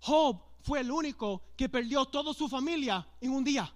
Job 0.00 0.42
fue 0.60 0.80
el 0.80 0.90
único 0.90 1.42
que 1.56 1.70
perdió 1.70 2.04
toda 2.04 2.34
su 2.34 2.50
familia 2.50 3.08
en 3.22 3.30
un 3.30 3.42
día. 3.42 3.74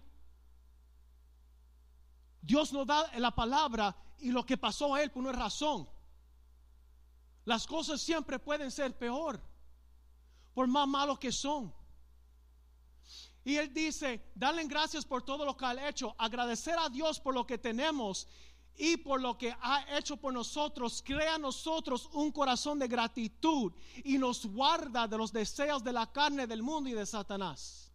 Dios 2.43 2.74
nos 2.74 2.86
da 2.86 3.11
la 3.18 3.34
palabra 3.34 3.97
y 4.18 4.32
lo 4.32 4.45
que 4.45 4.59
pasó 4.59 4.95
a 4.95 5.03
él 5.03 5.11
por 5.11 5.22
una 5.22 5.32
razón. 5.32 5.88
Las 7.47 7.66
cosas 7.66 8.03
siempre 8.03 8.38
pueden 8.38 8.70
ser 8.70 8.99
peor, 8.99 9.41
por 10.53 10.68
más 10.68 10.86
malos 10.86 11.18
que 11.18 11.32
son. 11.32 11.72
Y 13.45 13.57
él 13.57 13.72
dice, 13.72 14.30
dale 14.34 14.62
gracias 14.64 15.07
por 15.07 15.22
todo 15.22 15.47
lo 15.47 15.57
que 15.57 15.64
ha 15.64 15.88
hecho, 15.88 16.14
agradecer 16.18 16.78
a 16.78 16.91
Dios 16.91 17.18
por 17.18 17.32
lo 17.32 17.47
que 17.47 17.57
tenemos 17.57 18.28
y 18.81 18.97
por 18.97 19.20
lo 19.20 19.37
que 19.37 19.55
ha 19.61 19.85
hecho 19.99 20.16
por 20.16 20.33
nosotros, 20.33 21.03
crea 21.05 21.35
a 21.35 21.39
nosotros 21.39 22.09
un 22.14 22.33
corazón 22.33 22.78
de 22.78 22.89
gratitud 22.89 23.72
y 24.03 24.16
nos 24.16 24.47
guarda 24.47 25.07
de 25.07 25.18
los 25.18 25.31
deseos 25.31 25.85
de 25.85 25.93
la 25.93 26.11
carne 26.11 26.47
del 26.47 26.62
mundo 26.62 26.89
y 26.89 26.95
de 26.95 27.05
Satanás. 27.05 27.93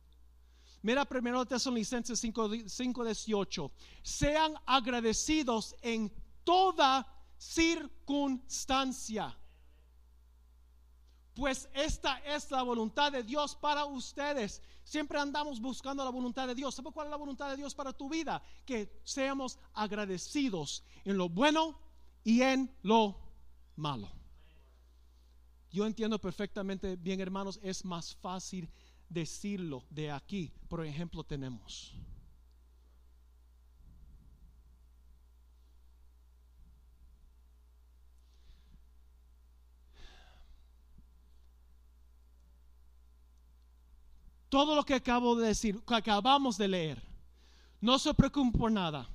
Mira 0.83 1.03
primero 1.03 1.43
Tesalonicenses 1.43 2.23
5:18. 2.23 3.71
Sean 4.03 4.53
agradecidos 4.67 5.75
en 5.81 6.13
toda 6.43 7.11
circunstancia 7.39 9.35
pues 11.35 11.67
esta 11.73 12.17
es 12.19 12.49
la 12.49 12.63
voluntad 12.63 13.11
de 13.11 13.21
Dios 13.21 13.55
para 13.55 13.85
ustedes. 13.85 14.61
Siempre 14.85 15.19
andamos 15.19 15.59
buscando 15.59 16.03
la 16.03 16.09
voluntad 16.09 16.47
de 16.47 16.55
Dios. 16.55 16.73
¿Sabes 16.73 16.93
cuál 16.93 17.07
es 17.07 17.11
la 17.11 17.17
voluntad 17.17 17.49
de 17.49 17.57
Dios 17.57 17.75
para 17.75 17.91
tu 17.91 18.09
vida? 18.09 18.41
Que 18.65 19.01
seamos 19.03 19.59
agradecidos 19.73 20.83
en 21.03 21.17
lo 21.17 21.27
bueno 21.27 21.77
y 22.23 22.41
en 22.41 22.73
lo 22.83 23.19
malo. 23.75 24.09
Yo 25.71 25.85
entiendo 25.85 26.19
perfectamente 26.19 26.95
bien, 26.95 27.19
hermanos, 27.19 27.59
es 27.61 27.83
más 27.83 28.15
fácil 28.15 28.69
decirlo 29.09 29.83
de 29.89 30.11
aquí. 30.11 30.53
Por 30.69 30.85
ejemplo, 30.85 31.21
tenemos. 31.25 31.93
Todo 44.55 44.73
lo 44.73 44.85
que 44.85 44.93
acabo 44.93 45.35
de 45.35 45.47
decir, 45.47 45.81
que 45.83 45.95
acabamos 45.95 46.57
de 46.57 46.69
leer. 46.69 47.03
No 47.81 47.99
se 47.99 48.13
preocupe 48.13 48.57
por 48.57 48.71
nada. 48.71 49.05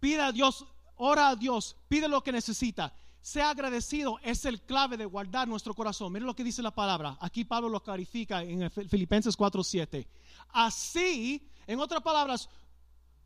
Pida 0.00 0.26
a 0.26 0.32
Dios, 0.32 0.66
ora 0.96 1.30
a 1.30 1.34
Dios, 1.34 1.74
pide 1.88 2.08
lo 2.08 2.22
que 2.22 2.30
necesita. 2.30 2.92
Sea 3.22 3.48
agradecido 3.48 4.18
es 4.22 4.44
el 4.44 4.60
clave 4.60 4.98
de 4.98 5.06
guardar 5.06 5.48
nuestro 5.48 5.72
corazón. 5.72 6.12
Mire 6.12 6.26
lo 6.26 6.36
que 6.36 6.44
dice 6.44 6.60
la 6.60 6.72
palabra. 6.72 7.16
Aquí 7.22 7.46
Pablo 7.46 7.70
lo 7.70 7.82
clarifica 7.82 8.42
en 8.42 8.70
Filipenses 8.70 9.34
4:7. 9.34 10.06
Así, 10.50 11.48
en 11.66 11.80
otras 11.80 12.02
palabras, 12.02 12.50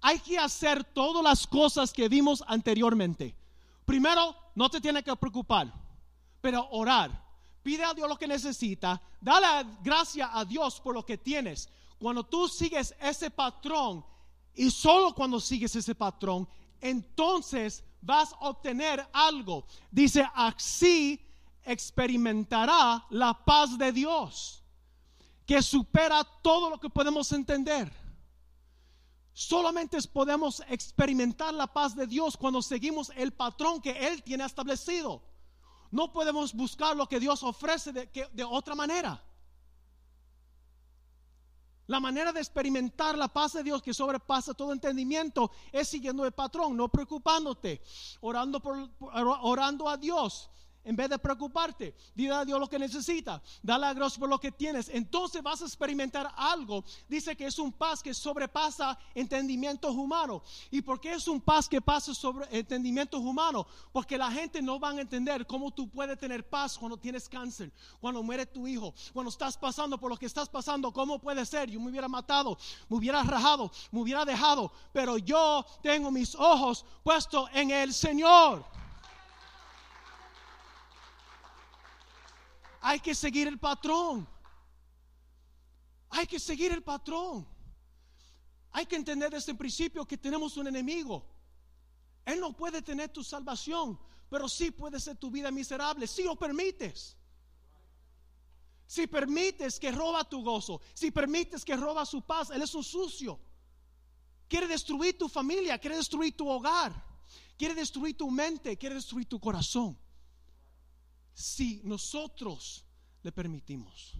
hay 0.01 0.21
que 0.21 0.39
hacer 0.39 0.85
todas 0.85 1.25
las 1.25 1.49
cosas 1.49 1.93
que 1.93 2.09
vimos 2.09 2.45
anteriormente. 2.47 3.35
Primero, 3.85 4.37
no 4.55 4.71
te 4.71 4.81
tiene 4.81 5.03
que 5.03 5.17
preocupar, 5.17 5.73
pero 6.41 6.69
orar 6.71 7.26
pide 7.67 7.83
a 7.83 7.93
Dios 7.93 8.09
lo 8.09 8.17
que 8.17 8.29
necesita, 8.29 9.03
dale 9.21 9.69
gracias 9.83 10.31
a 10.33 10.45
Dios 10.45 10.81
por 10.81 10.95
lo 10.95 11.05
que 11.05 11.19
tienes. 11.19 11.69
Cuando 11.99 12.23
tú 12.23 12.47
sigues 12.47 12.95
ese 13.01 13.29
patrón 13.29 14.05
y 14.55 14.71
solo 14.71 15.13
cuando 15.13 15.41
sigues 15.41 15.75
ese 15.75 15.93
patrón, 15.93 16.49
entonces 16.81 17.83
vas 18.01 18.33
a 18.35 18.51
obtener 18.51 19.05
algo. 19.13 19.67
Dice, 19.91 20.25
así 20.33 21.21
experimentará 21.65 23.05
la 23.11 23.35
paz 23.35 23.77
de 23.77 23.91
Dios, 23.91 24.63
que 25.45 25.61
supera 25.61 26.23
todo 26.43 26.71
lo 26.71 26.79
que 26.79 26.89
podemos 26.89 27.33
entender. 27.33 27.93
Solamente 29.33 29.99
podemos 30.03 30.63
experimentar 30.69 31.53
la 31.53 31.67
paz 31.67 31.97
de 31.97 32.07
Dios 32.07 32.37
cuando 32.37 32.63
seguimos 32.63 33.11
el 33.17 33.33
patrón 33.33 33.81
que 33.81 33.91
Él 34.07 34.23
tiene 34.23 34.45
establecido. 34.45 35.21
No 35.97 36.13
podemos 36.13 36.53
buscar 36.53 36.95
lo 36.95 37.09
que 37.09 37.19
Dios 37.19 37.43
ofrece 37.43 37.91
de, 37.91 38.29
de 38.31 38.45
otra 38.45 38.75
manera. 38.75 39.25
La 41.87 42.01
manera 42.01 42.35
de 42.35 42.41
experimentar 42.41 43.17
la 43.17 43.29
paz 43.29 43.55
de 43.55 43.63
Dios 43.63 43.81
que 43.81 43.95
sobrepasa 43.95 44.53
todo 44.53 44.75
entendimiento 44.75 45.51
es 45.73 45.89
siguiendo 45.89 46.27
el 46.27 46.33
patrón, 46.33 46.77
no 46.77 46.89
preocupándote, 46.89 47.81
orando, 48.21 48.61
por, 48.61 48.91
orando 49.01 49.89
a 49.89 49.97
Dios, 49.97 50.51
en 50.87 50.95
vez 50.95 51.11
de 51.11 51.19
preocuparte, 51.19 51.95
dile 52.15 52.33
a 52.33 52.45
Dios 52.45 52.61
lo 52.61 52.69
que 52.69 52.79
necesita, 52.79 53.43
dale 53.61 53.87
a 53.87 53.95
Dios 53.95 54.17
por 54.17 54.29
lo 54.29 54.39
que 54.39 54.53
tienes. 54.53 54.89
Entonces 54.89 55.43
vas 55.43 55.61
a 55.61 55.65
experimentar 55.65 56.33
algo. 56.37 56.85
Dice 57.09 57.37
que 57.37 57.47
es 57.47 57.59
un 57.59 57.73
paz 57.73 58.01
que 58.01 58.15
sobrepasa 58.15 58.97
entendimientos 59.13 59.93
humanos. 59.97 60.43
¿Y 60.71 60.83
por 60.83 61.01
qué 61.01 61.15
es 61.15 61.27
un 61.27 61.41
paz 61.41 61.69
que 61.69 61.81
pasa 61.81 62.15
sobre 62.15 62.47
entendimientos 62.57 63.21
humanos? 63.21 63.67
Porque 63.93 64.17
la 64.17 64.31
gente 64.31 64.63
no 64.63 64.79
va 64.79 64.91
a 64.91 65.01
entender 65.01 65.45
cómo 65.45 65.73
tú 65.73 65.91
puedes 65.91 66.17
tener 66.21 66.49
paz 66.49 66.79
cuando 66.79 66.97
tienes 66.97 67.29
cáncer, 67.29 67.73
cuando 68.01 68.23
muere 68.23 68.47
tu 68.47 68.69
hijo, 68.69 68.95
cuando 69.13 69.31
estás 69.31 69.59
pasando 69.59 69.99
por 69.99 70.09
lo 70.09 70.17
que 70.17 70.27
estás 70.27 70.49
pasando. 70.49 70.93
¿Cómo 70.93 71.19
puede 71.19 71.45
ser? 71.45 71.69
Yo 71.69 71.81
me 71.81 71.91
hubiera 71.91 72.07
matado, 72.07 72.57
me 72.89 72.97
hubiera 72.97 73.25
rajado, 73.25 73.73
me 73.91 74.01
hubiera 74.03 74.25
dejado, 74.25 74.71
pero 74.93 75.19
yo 75.19 75.67
tengo 75.83 76.13
mis 76.13 76.37
ojos 76.37 76.85
puestos 77.03 77.51
en 77.55 77.73
el 77.73 77.93
Señor. 77.93 78.76
Hay 82.89 83.01
que 83.01 83.17
seguir 83.17 83.49
el 83.49 83.59
patrón. 83.59 84.29
Hay 86.09 86.25
que 86.25 86.39
seguir 86.39 86.71
el 86.71 86.85
patrón. 86.85 87.45
Hay 88.71 88.87
que 88.87 88.95
entender 88.95 89.33
desde 89.33 89.51
el 89.51 89.59
principio 89.59 90.07
que 90.07 90.17
tenemos 90.17 90.57
un 90.57 90.69
enemigo. 90.69 91.27
Él 92.25 92.39
no 92.39 92.57
puede 92.57 92.83
tener 92.83 93.09
tu 93.09 93.25
salvación, 93.25 93.99
pero 94.31 94.49
sí 94.49 94.71
puede 94.71 95.01
ser 95.01 95.17
tu 95.17 95.33
vida 95.33 95.51
miserable 95.51 96.07
si 96.07 96.23
lo 96.23 96.37
permites. 96.37 97.17
Si 98.87 99.09
permites 99.09 99.81
que 99.81 99.91
roba 99.91 100.23
tu 100.23 100.45
gozo, 100.45 100.81
si 100.95 101.11
permites 101.11 101.65
que 101.65 101.75
roba 101.75 102.07
su 102.07 102.23
paz, 102.23 102.51
Él 102.51 102.63
es 102.63 102.73
un 102.73 102.85
sucio. 102.85 103.41
Quiere 104.47 104.69
destruir 104.69 105.19
tu 105.19 105.29
familia, 105.29 105.77
quiere 105.77 105.97
destruir 105.97 106.37
tu 106.37 106.49
hogar, 106.49 106.93
quiere 107.59 107.75
destruir 107.75 108.17
tu 108.17 108.31
mente, 108.31 108.77
quiere 108.77 108.95
destruir 108.95 109.27
tu 109.27 109.41
corazón. 109.41 109.99
Si 111.37 111.83
nosotros 111.85 112.85
le 113.23 113.31
permitimos. 113.31 114.15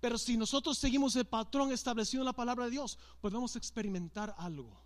Pero 0.00 0.18
si 0.18 0.36
nosotros 0.36 0.76
seguimos 0.76 1.16
el 1.16 1.24
patrón 1.24 1.72
establecido 1.72 2.20
en 2.22 2.26
la 2.26 2.32
palabra 2.32 2.66
de 2.66 2.72
Dios, 2.72 2.98
podemos 3.20 3.56
experimentar 3.56 4.34
algo. 4.38 4.80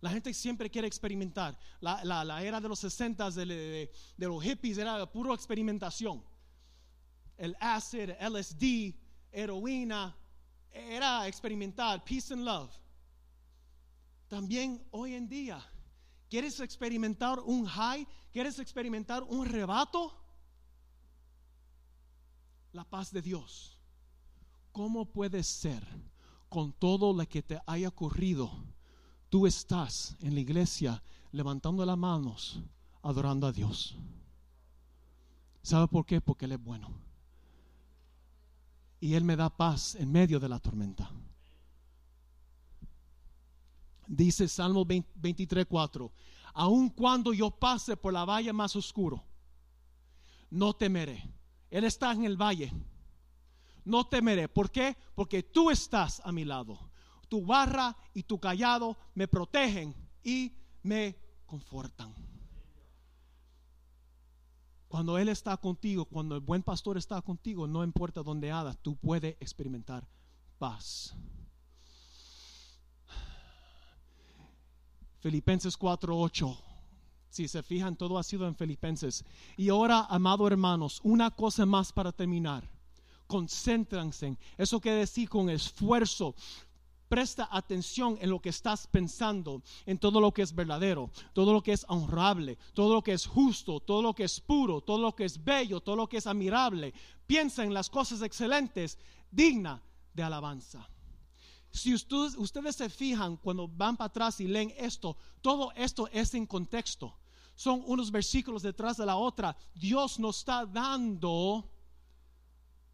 La 0.00 0.10
gente 0.10 0.32
siempre 0.32 0.70
quiere 0.70 0.88
experimentar. 0.88 1.58
La, 1.80 2.42
era 2.42 2.60
de 2.60 2.68
los 2.68 2.78
60 2.80 3.30
de, 3.30 3.46
de, 3.46 3.92
de 4.16 4.26
los 4.26 4.42
hippies 4.42 4.78
era 4.78 5.10
pura 5.12 5.34
experimentación 5.34 6.24
el 7.36 7.56
acid, 7.60 8.10
LSD, 8.20 8.94
heroína, 9.32 10.16
era 10.72 11.26
experimental, 11.26 12.02
peace 12.02 12.32
and 12.32 12.44
love. 12.44 12.70
También 14.28 14.84
hoy 14.90 15.14
en 15.14 15.28
día, 15.28 15.64
¿quieres 16.28 16.60
experimentar 16.60 17.38
un 17.40 17.66
high? 17.66 18.06
¿Quieres 18.32 18.58
experimentar 18.58 19.22
un 19.22 19.46
rebato? 19.46 20.14
La 22.76 22.84
paz 22.84 23.10
de 23.10 23.22
Dios. 23.22 23.80
¿Cómo 24.70 25.06
puede 25.06 25.42
ser 25.42 25.82
con 26.50 26.74
todo 26.74 27.14
lo 27.14 27.26
que 27.26 27.42
te 27.42 27.58
haya 27.66 27.88
ocurrido? 27.88 28.52
Tú 29.30 29.46
estás 29.46 30.14
en 30.20 30.34
la 30.34 30.40
iglesia 30.40 31.02
levantando 31.32 31.86
las 31.86 31.96
manos, 31.96 32.60
adorando 33.02 33.46
a 33.46 33.52
Dios. 33.52 33.96
¿Sabe 35.62 35.88
por 35.88 36.04
qué? 36.04 36.20
Porque 36.20 36.44
Él 36.44 36.52
es 36.52 36.62
bueno 36.62 36.90
y 39.00 39.14
Él 39.14 39.24
me 39.24 39.36
da 39.36 39.48
paz 39.48 39.94
en 39.94 40.12
medio 40.12 40.38
de 40.38 40.50
la 40.50 40.58
tormenta. 40.58 41.10
Dice 44.06 44.48
Salmo 44.48 44.84
23, 44.84 45.64
4, 45.66 46.12
aun 46.52 46.90
cuando 46.90 47.32
yo 47.32 47.50
pase 47.50 47.96
por 47.96 48.12
la 48.12 48.26
valle 48.26 48.52
más 48.52 48.76
oscuro, 48.76 49.24
no 50.50 50.74
temeré. 50.74 51.35
Él 51.70 51.84
está 51.84 52.12
en 52.12 52.24
el 52.24 52.36
valle. 52.36 52.72
No 53.84 54.06
temeré. 54.06 54.48
¿Por 54.48 54.70
qué? 54.70 54.96
Porque 55.14 55.42
tú 55.42 55.70
estás 55.70 56.20
a 56.24 56.32
mi 56.32 56.44
lado. 56.44 56.90
Tu 57.28 57.44
barra 57.44 57.96
y 58.14 58.22
tu 58.22 58.38
callado 58.38 58.96
me 59.14 59.28
protegen 59.28 59.94
y 60.22 60.52
me 60.82 61.16
confortan. 61.46 62.14
Cuando 64.88 65.18
Él 65.18 65.28
está 65.28 65.56
contigo, 65.56 66.04
cuando 66.04 66.34
el 66.36 66.40
buen 66.40 66.62
pastor 66.62 66.96
está 66.96 67.20
contigo, 67.20 67.66
no 67.66 67.82
importa 67.82 68.22
dónde 68.22 68.50
hadas, 68.50 68.78
tú 68.80 68.96
puedes 68.96 69.36
experimentar 69.40 70.08
paz. 70.58 71.14
Filipenses 75.20 75.76
4:8. 75.76 76.65
Si 77.36 77.48
se 77.48 77.62
fijan, 77.62 77.96
todo 77.96 78.16
ha 78.16 78.22
sido 78.22 78.48
en 78.48 78.56
Filipenses. 78.56 79.22
Y 79.58 79.68
ahora, 79.68 80.06
amados 80.08 80.50
hermanos, 80.50 81.00
una 81.04 81.30
cosa 81.30 81.66
más 81.66 81.92
para 81.92 82.10
terminar. 82.10 82.66
Concéntrense. 83.26 84.38
Eso 84.56 84.80
quiere 84.80 85.00
decir 85.00 85.28
con 85.28 85.50
esfuerzo, 85.50 86.34
Presta 87.08 87.48
atención 87.52 88.18
en 88.20 88.30
lo 88.30 88.40
que 88.40 88.48
estás 88.48 88.88
pensando, 88.88 89.62
en 89.84 89.98
todo 89.98 90.20
lo 90.20 90.32
que 90.32 90.42
es 90.42 90.52
verdadero, 90.52 91.10
todo 91.34 91.52
lo 91.52 91.62
que 91.62 91.72
es 91.72 91.84
honrable, 91.88 92.58
todo 92.74 92.94
lo 92.94 93.02
que 93.02 93.12
es 93.12 93.26
justo, 93.26 93.78
todo 93.78 94.02
lo 94.02 94.12
que 94.12 94.24
es 94.24 94.40
puro, 94.40 94.80
todo 94.80 94.98
lo 94.98 95.14
que 95.14 95.24
es 95.24 95.44
bello, 95.44 95.80
todo 95.80 95.94
lo 95.94 96.08
que 96.08 96.16
es 96.16 96.26
admirable. 96.26 96.92
Piensa 97.26 97.62
en 97.62 97.72
las 97.72 97.90
cosas 97.90 98.22
excelentes, 98.22 98.98
digna 99.30 99.80
de 100.14 100.22
alabanza. 100.24 100.88
Si 101.70 101.94
ustedes, 101.94 102.34
ustedes 102.36 102.74
se 102.74 102.88
fijan 102.88 103.36
cuando 103.36 103.68
van 103.68 103.96
para 103.96 104.08
atrás 104.08 104.40
y 104.40 104.48
leen 104.48 104.72
esto, 104.76 105.16
todo 105.42 105.72
esto 105.76 106.08
es 106.10 106.34
en 106.34 106.46
contexto. 106.46 107.14
Son 107.56 107.82
unos 107.86 108.12
versículos 108.12 108.62
detrás 108.62 108.98
de 108.98 109.06
la 109.06 109.16
otra. 109.16 109.56
Dios 109.74 110.20
nos 110.20 110.38
está 110.38 110.64
dando 110.64 111.68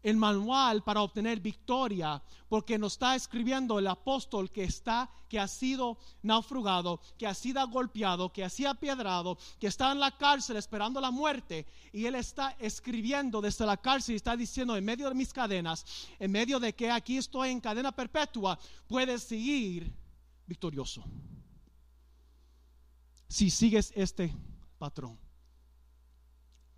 el 0.03 0.17
manual 0.17 0.83
para 0.83 1.01
obtener 1.01 1.39
victoria, 1.39 2.21
porque 2.49 2.77
nos 2.77 2.93
está 2.93 3.15
escribiendo 3.15 3.79
el 3.79 3.87
apóstol 3.87 4.51
que 4.51 4.65
está, 4.65 5.09
que 5.29 5.39
ha 5.39 5.47
sido 5.47 5.97
naufragado, 6.21 6.99
que 7.17 7.25
ha 7.25 7.33
sido 7.33 7.65
golpeado, 7.69 8.31
que 8.31 8.43
ha 8.43 8.49
sido 8.49 8.71
apiedrado, 8.71 9.37
que 9.59 9.67
está 9.67 9.93
en 9.93 10.01
la 10.01 10.15
cárcel 10.17 10.57
esperando 10.57 10.99
la 10.99 11.09
muerte, 11.09 11.65
y 11.93 12.05
él 12.05 12.15
está 12.15 12.51
escribiendo 12.59 13.39
desde 13.39 13.65
la 13.65 13.77
cárcel 13.77 14.13
y 14.13 14.15
está 14.17 14.35
diciendo 14.35 14.75
en 14.75 14.83
medio 14.83 15.07
de 15.07 15.15
mis 15.15 15.31
cadenas, 15.31 15.85
en 16.19 16.31
medio 16.31 16.59
de 16.59 16.75
que 16.75 16.91
aquí 16.91 17.17
estoy 17.17 17.49
en 17.49 17.61
cadena 17.61 17.93
perpetua, 17.93 18.59
puedes 18.87 19.23
seguir 19.23 19.93
victorioso. 20.45 21.03
Si 23.29 23.49
sigues 23.49 23.93
este 23.95 24.35
patrón, 24.83 25.17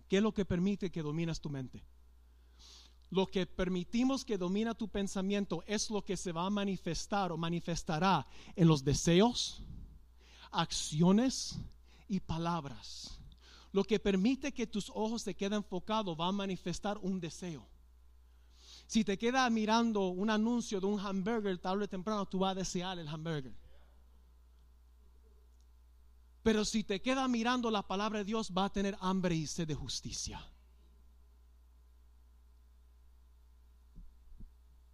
¿qué 0.06 0.18
es 0.18 0.22
lo 0.22 0.32
que 0.32 0.44
permite 0.44 0.92
que 0.92 1.02
dominas 1.02 1.40
tu 1.40 1.50
mente? 1.50 1.82
Lo 3.10 3.26
que 3.26 3.46
permitimos 3.46 4.24
que 4.24 4.38
domina 4.38 4.74
tu 4.74 4.88
pensamiento 4.88 5.64
es 5.66 5.90
lo 5.90 6.04
que 6.04 6.16
se 6.16 6.30
va 6.30 6.46
a 6.46 6.50
manifestar 6.50 7.32
o 7.32 7.36
manifestará 7.36 8.24
en 8.54 8.68
los 8.68 8.84
deseos, 8.84 9.60
acciones 10.52 11.58
y 12.06 12.20
palabras. 12.20 13.18
Lo 13.72 13.82
que 13.82 13.98
permite 13.98 14.52
que 14.52 14.68
tus 14.68 14.88
ojos 14.90 15.22
se 15.22 15.34
queden 15.34 15.64
enfocados 15.64 16.16
va 16.16 16.28
a 16.28 16.32
manifestar 16.32 16.98
un 16.98 17.18
deseo. 17.18 17.66
Si 18.86 19.02
te 19.02 19.18
queda 19.18 19.50
mirando 19.50 20.10
un 20.10 20.30
anuncio 20.30 20.78
de 20.78 20.86
un 20.86 21.00
hamburger, 21.00 21.58
tarde 21.58 21.86
o 21.86 21.88
temprano 21.88 22.24
tú 22.26 22.38
vas 22.38 22.52
a 22.52 22.60
desear 22.60 23.00
el 23.00 23.08
hamburger. 23.08 23.65
Pero 26.46 26.64
si 26.64 26.84
te 26.84 27.02
queda 27.02 27.26
mirando 27.26 27.72
la 27.72 27.82
palabra 27.82 28.20
de 28.20 28.24
Dios, 28.24 28.52
va 28.56 28.66
a 28.66 28.72
tener 28.72 28.96
hambre 29.00 29.34
y 29.34 29.48
sed 29.48 29.66
de 29.66 29.74
justicia. 29.74 30.40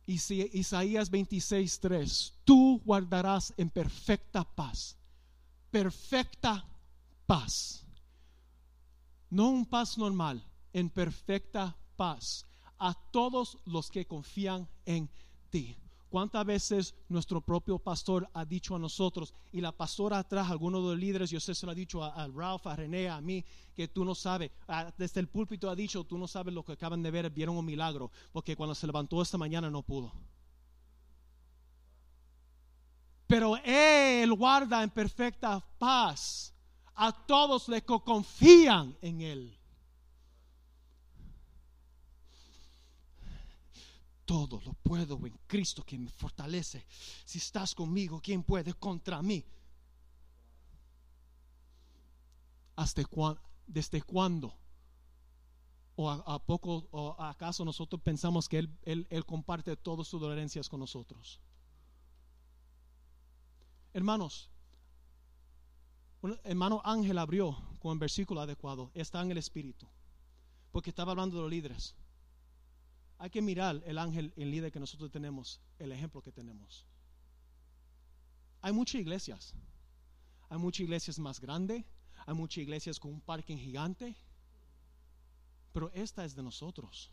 Isaías 0.06 1.10
26, 1.10 1.78
3, 1.78 2.32
tú 2.44 2.80
guardarás 2.82 3.52
en 3.58 3.68
perfecta 3.68 4.44
paz, 4.44 4.96
perfecta 5.70 6.66
paz, 7.26 7.84
no 9.28 9.50
un 9.50 9.66
paz 9.66 9.98
normal, 9.98 10.42
en 10.72 10.88
perfecta 10.88 11.76
paz 11.96 12.46
a 12.78 12.94
todos 13.10 13.58
los 13.66 13.90
que 13.90 14.06
confían 14.06 14.66
en 14.86 15.10
ti. 15.50 15.76
¿Cuántas 16.12 16.44
veces 16.44 16.94
nuestro 17.08 17.40
propio 17.40 17.78
pastor 17.78 18.28
ha 18.34 18.44
dicho 18.44 18.76
a 18.76 18.78
nosotros, 18.78 19.32
y 19.50 19.62
la 19.62 19.72
pastora 19.72 20.18
atrás, 20.18 20.50
algunos 20.50 20.82
de 20.82 20.90
los 20.90 20.98
líderes, 20.98 21.30
yo 21.30 21.40
sé 21.40 21.54
se 21.54 21.64
lo 21.64 21.72
ha 21.72 21.74
dicho 21.74 22.04
a, 22.04 22.28
Ralph, 22.28 22.66
a 22.66 22.76
René, 22.76 23.08
a 23.08 23.18
mí, 23.22 23.42
que 23.74 23.88
tú 23.88 24.04
no 24.04 24.14
sabes, 24.14 24.50
desde 24.98 25.20
el 25.20 25.28
púlpito 25.28 25.70
ha 25.70 25.74
dicho, 25.74 26.04
tú 26.04 26.18
no 26.18 26.28
sabes 26.28 26.52
lo 26.52 26.66
que 26.66 26.72
acaban 26.72 27.02
de 27.02 27.10
ver, 27.10 27.30
vieron 27.30 27.56
un 27.56 27.64
milagro, 27.64 28.10
porque 28.30 28.54
cuando 28.56 28.74
se 28.74 28.86
levantó 28.86 29.22
esta 29.22 29.38
mañana 29.38 29.70
no 29.70 29.82
pudo. 29.82 30.12
Pero 33.26 33.56
Él 33.64 34.34
guarda 34.34 34.82
en 34.82 34.90
perfecta 34.90 35.64
paz 35.78 36.54
a 36.94 37.10
todos 37.24 37.70
los 37.70 37.80
que 37.80 38.00
confían 38.04 38.98
en 39.00 39.22
Él. 39.22 39.61
Todo 44.24 44.60
lo 44.64 44.72
puedo 44.74 45.26
en 45.26 45.38
Cristo 45.46 45.84
que 45.84 45.98
me 45.98 46.10
fortalece. 46.10 46.86
Si 47.24 47.38
estás 47.38 47.74
conmigo, 47.74 48.20
¿quién 48.22 48.42
puede 48.42 48.74
contra 48.74 49.22
mí? 49.22 49.44
¿Hasta 52.76 53.02
¿Desde 53.66 54.02
cuándo? 54.02 54.54
¿O 55.94 56.10
a, 56.10 56.38
poco, 56.44 56.88
o 56.90 57.14
acaso 57.20 57.64
nosotros 57.64 58.00
pensamos 58.02 58.48
que 58.48 58.58
él, 58.58 58.78
él, 58.82 59.06
él 59.10 59.24
comparte 59.26 59.76
todas 59.76 60.08
sus 60.08 60.20
dolencias 60.20 60.68
con 60.68 60.80
nosotros? 60.80 61.40
Hermanos, 63.92 64.50
hermano 66.44 66.80
Ángel 66.84 67.18
abrió 67.18 67.56
con 67.78 67.92
un 67.92 67.98
versículo 67.98 68.40
adecuado. 68.40 68.90
Está 68.94 69.20
en 69.20 69.30
el 69.30 69.38
Espíritu. 69.38 69.86
Porque 70.70 70.90
estaba 70.90 71.12
hablando 71.12 71.36
de 71.36 71.42
los 71.42 71.50
líderes 71.50 71.94
hay 73.22 73.30
que 73.30 73.40
mirar 73.40 73.80
el 73.86 73.98
ángel, 73.98 74.32
el 74.34 74.50
líder 74.50 74.72
que 74.72 74.80
nosotros 74.80 75.08
tenemos, 75.12 75.60
el 75.78 75.92
ejemplo 75.92 76.20
que 76.20 76.32
tenemos. 76.32 76.84
Hay 78.60 78.72
muchas 78.72 79.00
iglesias. 79.00 79.54
Hay 80.48 80.58
muchas 80.58 80.80
iglesias 80.80 81.20
más 81.20 81.38
grandes. 81.40 81.84
Hay 82.26 82.34
muchas 82.34 82.64
iglesias 82.64 82.98
con 82.98 83.12
un 83.12 83.20
parque 83.20 83.56
gigante. 83.56 84.16
Pero 85.72 85.92
esta 85.94 86.24
es 86.24 86.34
de 86.34 86.42
nosotros. 86.42 87.12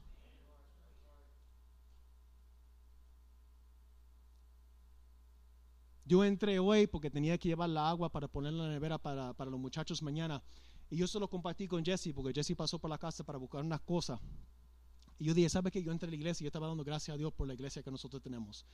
Yo 6.06 6.26
entré 6.26 6.58
hoy 6.58 6.88
porque 6.88 7.12
tenía 7.12 7.38
que 7.38 7.50
llevar 7.50 7.70
la 7.70 7.88
agua 7.88 8.12
para 8.12 8.28
ponerla 8.28 8.64
en 8.64 8.70
la 8.70 8.74
nevera 8.74 8.98
para, 8.98 9.34
para 9.34 9.52
los 9.52 9.60
muchachos 9.60 10.02
mañana. 10.02 10.42
Y 10.90 10.98
yo 10.98 11.08
se 11.08 11.20
lo 11.20 11.30
compartí 11.30 11.68
con 11.68 11.86
Jesse 11.86 12.12
porque 12.16 12.34
Jesse 12.34 12.56
pasó 12.58 12.80
por 12.80 12.90
la 12.90 12.98
casa 12.98 13.24
para 13.24 13.38
buscar 13.38 13.64
unas 13.64 13.82
cosas. 13.82 14.20
Y 15.20 15.26
yo 15.26 15.34
dije, 15.34 15.50
¿sabe 15.50 15.70
que 15.70 15.84
yo 15.84 15.92
entré 15.92 16.08
a 16.08 16.10
la 16.10 16.16
iglesia 16.16 16.44
y 16.44 16.46
yo 16.46 16.48
estaba 16.48 16.68
dando 16.68 16.84
gracias 16.86 17.14
a 17.14 17.18
Dios 17.18 17.34
por 17.34 17.46
la 17.46 17.54
iglesia 17.54 17.84
que 17.84 17.92
nosotros 17.92 18.22
tenemos? 18.22 18.66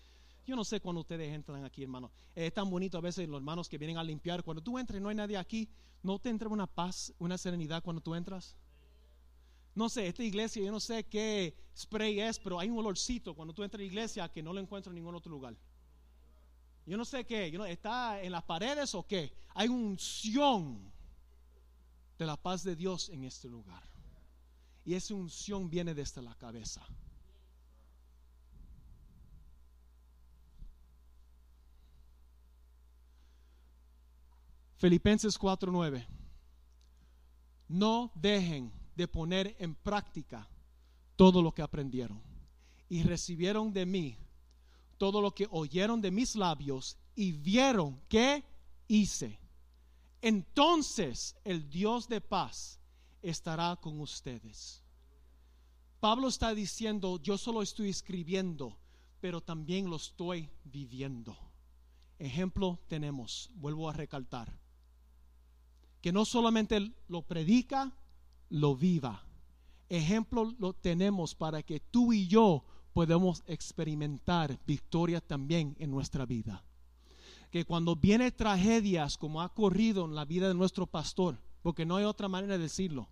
Yo 0.45 0.55
no 0.55 0.63
sé 0.63 0.79
cuando 0.79 1.01
ustedes 1.01 1.33
entran 1.33 1.65
aquí, 1.65 1.81
hermano. 1.81 2.11
Es 2.35 2.53
tan 2.53 2.69
bonito 2.69 2.99
a 2.99 3.01
veces 3.01 3.27
los 3.27 3.37
hermanos 3.37 3.67
que 3.67 3.79
vienen 3.79 3.97
a 3.97 4.03
limpiar. 4.03 4.43
Cuando 4.43 4.61
tú 4.61 4.77
entras 4.77 4.99
y 4.99 5.03
no 5.03 5.09
hay 5.09 5.15
nadie 5.15 5.37
aquí, 5.37 5.67
¿no 6.03 6.19
te 6.19 6.29
entra 6.29 6.47
una 6.47 6.67
paz, 6.67 7.11
una 7.17 7.35
serenidad 7.35 7.81
cuando 7.83 7.99
tú 7.99 8.13
entras? 8.13 8.55
No 9.73 9.89
sé, 9.89 10.07
esta 10.07 10.23
iglesia, 10.23 10.63
yo 10.63 10.71
no 10.71 10.79
sé 10.79 11.03
qué 11.05 11.55
spray 11.75 12.19
es, 12.19 12.37
pero 12.37 12.59
hay 12.59 12.69
un 12.69 12.77
olorcito 12.77 13.33
cuando 13.33 13.53
tú 13.53 13.63
entras 13.63 13.79
a 13.79 13.81
la 13.81 13.87
iglesia 13.87 14.31
que 14.31 14.43
no 14.43 14.53
lo 14.53 14.61
encuentro 14.61 14.91
en 14.91 14.95
ningún 14.95 15.15
otro 15.15 15.31
lugar. 15.31 15.57
Yo 16.85 16.95
no 16.95 17.05
sé 17.05 17.25
qué, 17.25 17.51
¿está 17.67 18.21
en 18.21 18.31
las 18.31 18.43
paredes 18.43 18.93
o 18.93 19.05
qué? 19.07 19.33
Hay 19.55 19.67
unción 19.67 20.93
de 22.19 22.25
la 22.25 22.37
paz 22.37 22.63
de 22.63 22.75
Dios 22.75 23.09
en 23.09 23.23
este 23.23 23.49
lugar. 23.49 23.94
Y 24.85 24.93
esa 24.93 25.13
unción 25.15 25.69
viene 25.69 25.93
desde 25.93 26.21
la 26.21 26.35
cabeza. 26.35 26.85
Filipenses 34.77 35.37
4:9. 35.39 36.05
No 37.67 38.11
dejen 38.15 38.71
de 38.95 39.07
poner 39.07 39.55
en 39.59 39.73
práctica 39.73 40.47
todo 41.15 41.41
lo 41.41 41.51
que 41.53 41.63
aprendieron 41.63 42.21
y 42.87 43.01
recibieron 43.03 43.73
de 43.73 43.85
mí 43.85 44.17
todo 44.97 45.21
lo 45.21 45.33
que 45.33 45.47
oyeron 45.51 46.01
de 46.01 46.11
mis 46.11 46.35
labios 46.35 46.97
y 47.15 47.31
vieron 47.31 48.01
que 48.07 48.43
hice. 48.87 49.39
Entonces 50.21 51.35
el 51.43 51.69
Dios 51.69 52.07
de 52.07 52.21
paz 52.21 52.79
estará 53.29 53.75
con 53.77 53.99
ustedes. 53.99 54.83
Pablo 55.99 56.27
está 56.27 56.53
diciendo, 56.53 57.19
yo 57.21 57.37
solo 57.37 57.61
estoy 57.61 57.89
escribiendo, 57.89 58.77
pero 59.19 59.41
también 59.41 59.89
lo 59.89 59.95
estoy 59.95 60.49
viviendo. 60.63 61.35
Ejemplo 62.19 62.79
tenemos, 62.87 63.49
vuelvo 63.55 63.89
a 63.89 63.93
recalcar, 63.93 64.59
que 66.01 66.11
no 66.11 66.25
solamente 66.25 66.93
lo 67.07 67.23
predica, 67.23 67.91
lo 68.49 68.75
viva. 68.75 69.25
Ejemplo 69.89 70.53
lo 70.59 70.73
tenemos 70.73 71.33
para 71.33 71.63
que 71.63 71.79
tú 71.79 72.13
y 72.13 72.27
yo 72.27 72.63
podamos 72.93 73.43
experimentar 73.47 74.59
victoria 74.65 75.19
también 75.19 75.75
en 75.79 75.89
nuestra 75.89 76.25
vida. 76.25 76.63
Que 77.49 77.65
cuando 77.65 77.95
viene 77.95 78.31
tragedias 78.31 79.17
como 79.17 79.41
ha 79.41 79.47
ocurrido 79.47 80.05
en 80.05 80.13
la 80.13 80.25
vida 80.25 80.47
de 80.47 80.53
nuestro 80.53 80.85
pastor, 80.85 81.41
porque 81.63 81.85
no 81.85 81.95
hay 81.95 82.05
otra 82.05 82.27
manera 82.27 82.57
de 82.57 82.63
decirlo, 82.63 83.09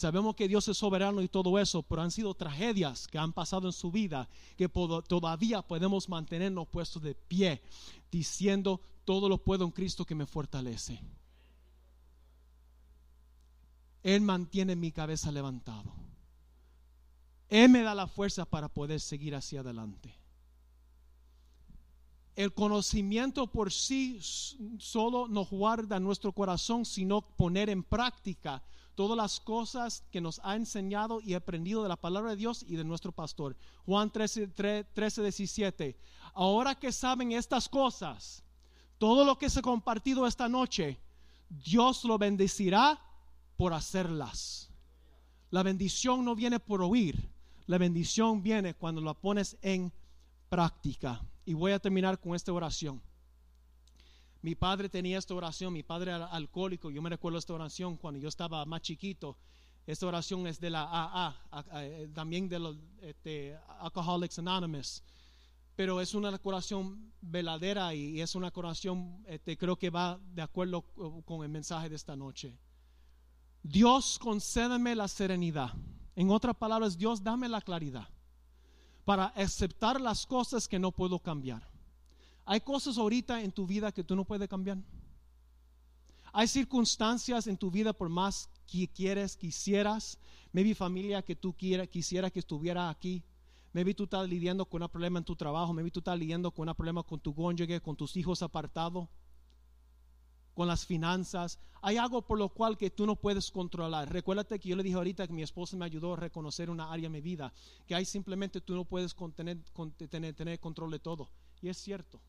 Sabemos 0.00 0.34
que 0.34 0.48
Dios 0.48 0.66
es 0.66 0.78
soberano 0.78 1.20
y 1.20 1.28
todo 1.28 1.58
eso, 1.58 1.82
pero 1.82 2.00
han 2.00 2.10
sido 2.10 2.32
tragedias 2.32 3.06
que 3.06 3.18
han 3.18 3.34
pasado 3.34 3.68
en 3.68 3.74
su 3.74 3.92
vida 3.92 4.30
que 4.56 4.66
todavía 4.66 5.60
podemos 5.60 6.08
mantenernos 6.08 6.68
puestos 6.68 7.02
de 7.02 7.14
pie, 7.14 7.60
diciendo, 8.10 8.80
todo 9.04 9.28
lo 9.28 9.36
puedo 9.36 9.66
en 9.66 9.72
Cristo 9.72 10.06
que 10.06 10.14
me 10.14 10.24
fortalece. 10.24 10.98
Él 14.02 14.22
mantiene 14.22 14.74
mi 14.74 14.90
cabeza 14.90 15.30
levantado. 15.30 15.92
Él 17.50 17.68
me 17.68 17.82
da 17.82 17.94
la 17.94 18.06
fuerza 18.06 18.46
para 18.46 18.70
poder 18.70 19.00
seguir 19.00 19.34
hacia 19.34 19.60
adelante. 19.60 20.14
El 22.36 22.54
conocimiento 22.54 23.48
por 23.48 23.70
sí 23.70 24.18
solo 24.78 25.28
no 25.28 25.44
guarda 25.44 26.00
nuestro 26.00 26.32
corazón, 26.32 26.86
sino 26.86 27.20
poner 27.20 27.68
en 27.68 27.82
práctica 27.82 28.62
todas 28.94 29.16
las 29.16 29.40
cosas 29.40 30.04
que 30.10 30.20
nos 30.20 30.40
ha 30.44 30.56
enseñado 30.56 31.20
y 31.20 31.34
aprendido 31.34 31.82
de 31.82 31.88
la 31.88 31.96
palabra 31.96 32.30
de 32.30 32.36
Dios 32.36 32.64
y 32.66 32.76
de 32.76 32.84
nuestro 32.84 33.12
pastor. 33.12 33.56
Juan 33.86 34.10
13, 34.10 34.48
13 34.48 35.22
17. 35.22 35.96
Ahora 36.34 36.74
que 36.74 36.92
saben 36.92 37.32
estas 37.32 37.68
cosas, 37.68 38.42
todo 38.98 39.24
lo 39.24 39.38
que 39.38 39.48
se 39.48 39.60
ha 39.60 39.62
compartido 39.62 40.26
esta 40.26 40.48
noche, 40.48 40.98
Dios 41.48 42.04
lo 42.04 42.18
bendecirá 42.18 43.00
por 43.56 43.72
hacerlas. 43.72 44.70
La 45.50 45.62
bendición 45.62 46.24
no 46.24 46.34
viene 46.34 46.60
por 46.60 46.82
oír, 46.82 47.30
la 47.66 47.78
bendición 47.78 48.42
viene 48.42 48.74
cuando 48.74 49.00
la 49.00 49.14
pones 49.14 49.56
en 49.62 49.92
práctica. 50.48 51.20
Y 51.44 51.54
voy 51.54 51.72
a 51.72 51.78
terminar 51.78 52.20
con 52.20 52.34
esta 52.34 52.52
oración. 52.52 53.02
Mi 54.42 54.54
padre 54.54 54.88
tenía 54.88 55.18
esta 55.18 55.34
oración, 55.34 55.72
mi 55.72 55.82
padre 55.82 56.12
era 56.12 56.26
alcohólico, 56.26 56.90
yo 56.90 57.02
me 57.02 57.10
recuerdo 57.10 57.38
esta 57.38 57.52
oración 57.52 57.96
cuando 57.96 58.18
yo 58.18 58.28
estaba 58.28 58.64
más 58.64 58.80
chiquito. 58.80 59.36
Esta 59.86 60.06
oración 60.06 60.46
es 60.46 60.60
de 60.60 60.70
la 60.70 60.88
AA, 60.90 61.64
eh, 61.82 62.08
también 62.14 62.48
de 62.48 62.58
los 62.58 62.76
este, 63.02 63.56
Alcoholics 63.80 64.38
Anonymous. 64.38 65.02
Pero 65.76 66.00
es 66.00 66.14
una 66.14 66.38
oración 66.42 67.12
veladera 67.20 67.94
y 67.94 68.20
es 68.20 68.34
una 68.34 68.50
oración, 68.54 69.22
este, 69.26 69.56
creo 69.56 69.76
que 69.76 69.90
va 69.90 70.18
de 70.34 70.42
acuerdo 70.42 70.82
con 71.24 71.42
el 71.42 71.48
mensaje 71.48 71.88
de 71.88 71.96
esta 71.96 72.16
noche. 72.16 72.58
Dios, 73.62 74.18
concédeme 74.18 74.94
la 74.94 75.08
serenidad. 75.08 75.72
En 76.16 76.30
otras 76.30 76.56
palabras, 76.56 76.96
Dios, 76.96 77.22
dame 77.22 77.48
la 77.48 77.60
claridad 77.60 78.08
para 79.04 79.26
aceptar 79.26 80.00
las 80.00 80.26
cosas 80.26 80.68
que 80.68 80.78
no 80.78 80.92
puedo 80.92 81.18
cambiar 81.18 81.69
hay 82.44 82.60
cosas 82.60 82.98
ahorita 82.98 83.42
en 83.42 83.52
tu 83.52 83.66
vida 83.66 83.92
que 83.92 84.04
tú 84.04 84.16
no 84.16 84.24
puedes 84.24 84.48
cambiar. 84.48 84.78
Hay 86.32 86.46
circunstancias 86.46 87.46
en 87.46 87.56
tu 87.56 87.70
vida 87.70 87.92
por 87.92 88.08
más 88.08 88.48
que 88.66 88.88
quieres, 88.88 89.36
quisieras, 89.36 90.18
maybe 90.52 90.74
familia 90.74 91.22
que 91.22 91.34
tú 91.34 91.54
quieras, 91.54 91.88
quisiera 91.88 92.30
que 92.30 92.38
estuviera 92.38 92.88
aquí. 92.88 93.22
Maybe 93.72 93.94
tú 93.94 94.04
estás 94.04 94.28
lidiando 94.28 94.66
con 94.66 94.82
un 94.82 94.88
problema 94.88 95.18
en 95.18 95.24
tu 95.24 95.36
trabajo, 95.36 95.72
maybe 95.72 95.90
tú 95.90 96.00
estás 96.00 96.18
lidiando 96.18 96.50
con 96.50 96.68
un 96.68 96.74
problema 96.74 97.02
con 97.04 97.20
tu 97.20 97.34
cónyuge, 97.34 97.80
con 97.80 97.96
tus 97.96 98.16
hijos 98.16 98.42
apartados, 98.42 99.08
con 100.54 100.66
las 100.66 100.84
finanzas. 100.84 101.58
Hay 101.80 101.96
algo 101.96 102.22
por 102.22 102.38
lo 102.38 102.48
cual 102.48 102.76
que 102.76 102.90
tú 102.90 103.06
no 103.06 103.16
puedes 103.16 103.50
controlar. 103.50 104.12
Recuérdate 104.12 104.58
que 104.58 104.68
yo 104.68 104.76
le 104.76 104.82
dije 104.82 104.96
ahorita 104.96 105.26
que 105.26 105.32
mi 105.32 105.42
esposa 105.42 105.76
me 105.76 105.84
ayudó 105.84 106.14
a 106.14 106.16
reconocer 106.16 106.68
una 106.68 106.92
área 106.92 107.04
de 107.04 107.10
mi 107.10 107.20
vida, 107.20 107.52
que 107.86 107.94
hay 107.94 108.04
simplemente 108.04 108.60
tú 108.60 108.74
no 108.74 108.84
puedes 108.84 109.14
contener, 109.14 109.58
tener, 110.10 110.34
tener 110.34 110.58
control 110.58 110.90
de 110.90 110.98
todo. 110.98 111.30
Y 111.62 111.68
es 111.68 111.78
cierto, 111.78 112.20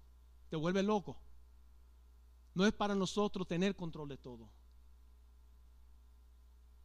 te 0.51 0.57
vuelve 0.57 0.83
loco. 0.83 1.17
No 2.53 2.65
es 2.65 2.73
para 2.73 2.93
nosotros 2.93 3.47
tener 3.47 3.73
control 3.73 4.09
de 4.09 4.17
todo. 4.17 4.49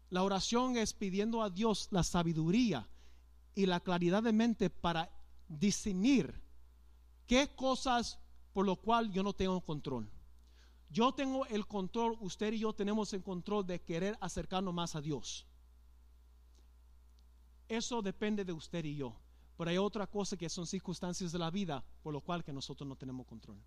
La 0.08 0.22
oración 0.22 0.76
es 0.76 0.92
pidiendo 0.92 1.42
a 1.42 1.50
Dios 1.50 1.88
la 1.90 2.04
sabiduría 2.04 2.88
y 3.56 3.66
la 3.66 3.80
claridad 3.80 4.22
de 4.22 4.32
mente 4.32 4.70
para 4.70 5.10
discernir 5.48 6.40
qué 7.26 7.56
cosas 7.56 8.20
por 8.52 8.64
lo 8.64 8.76
cual 8.76 9.10
yo 9.10 9.24
no 9.24 9.32
tengo 9.32 9.60
control. 9.60 10.08
Yo 10.88 11.12
tengo 11.12 11.44
el 11.46 11.66
control, 11.66 12.16
usted 12.20 12.52
y 12.52 12.60
yo 12.60 12.72
tenemos 12.72 13.12
el 13.14 13.24
control 13.24 13.66
de 13.66 13.82
querer 13.82 14.16
acercarnos 14.20 14.72
más 14.72 14.94
a 14.94 15.00
Dios. 15.00 15.44
Eso 17.68 18.00
depende 18.00 18.44
de 18.44 18.52
usted 18.52 18.84
y 18.84 18.94
yo. 18.94 19.16
Pero 19.56 19.70
hay 19.70 19.78
otra 19.78 20.06
cosa 20.06 20.36
que 20.36 20.48
son 20.48 20.66
circunstancias 20.66 21.32
de 21.32 21.38
la 21.38 21.50
vida 21.50 21.82
por 22.02 22.12
lo 22.12 22.20
cual 22.20 22.44
que 22.44 22.52
nosotros 22.52 22.86
no 22.86 22.96
tenemos 22.96 23.26
control. 23.26 23.58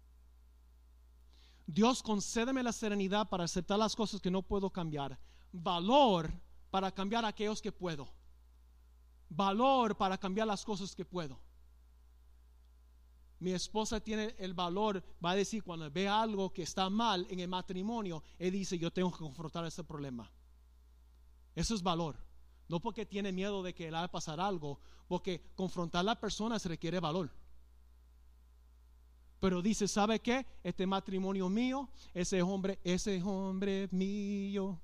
Dios 1.65 2.01
concédeme 2.01 2.63
la 2.63 2.71
serenidad 2.71 3.29
para 3.29 3.43
aceptar 3.43 3.77
las 3.77 3.95
cosas 3.95 4.21
que 4.21 4.31
no 4.31 4.41
puedo 4.41 4.69
cambiar. 4.69 5.19
Valor 5.51 6.31
para 6.71 6.91
cambiar 6.91 7.25
aquellos 7.25 7.61
que 7.61 7.71
puedo. 7.71 8.07
Valor 9.29 9.95
para 9.95 10.17
cambiar 10.17 10.47
las 10.47 10.65
cosas 10.65 10.95
que 10.95 11.05
puedo. 11.05 11.39
Mi 13.39 13.51
esposa 13.51 13.99
tiene 14.01 14.35
el 14.37 14.53
valor, 14.53 15.03
va 15.23 15.31
a 15.31 15.35
decir, 15.35 15.63
cuando 15.63 15.89
ve 15.89 16.07
algo 16.07 16.51
que 16.51 16.63
está 16.63 16.89
mal 16.89 17.25
en 17.29 17.39
el 17.39 17.47
matrimonio, 17.47 18.21
él 18.37 18.51
dice, 18.51 18.77
yo 18.77 18.91
tengo 18.91 19.11
que 19.11 19.19
confrontar 19.19 19.65
ese 19.65 19.83
problema. 19.83 20.29
Eso 21.55 21.73
es 21.73 21.81
valor. 21.81 22.17
No 22.69 22.79
porque 22.79 23.05
tiene 23.05 23.31
miedo 23.31 23.63
de 23.63 23.73
que 23.73 23.85
le 23.85 23.91
va 23.91 24.03
a 24.03 24.11
pasar 24.11 24.39
algo, 24.39 24.79
porque 25.07 25.41
confrontar 25.55 26.01
a 26.01 26.03
la 26.03 26.19
persona 26.19 26.59
se 26.59 26.69
requiere 26.69 26.99
valor. 26.99 27.31
Pero 29.39 29.61
dice, 29.61 29.87
¿sabe 29.87 30.19
qué? 30.19 30.45
Este 30.63 30.85
matrimonio 30.85 31.49
mío, 31.49 31.89
ese 32.13 32.41
hombre, 32.41 32.79
ese 32.83 33.21
hombre 33.23 33.89
mío. 33.91 34.79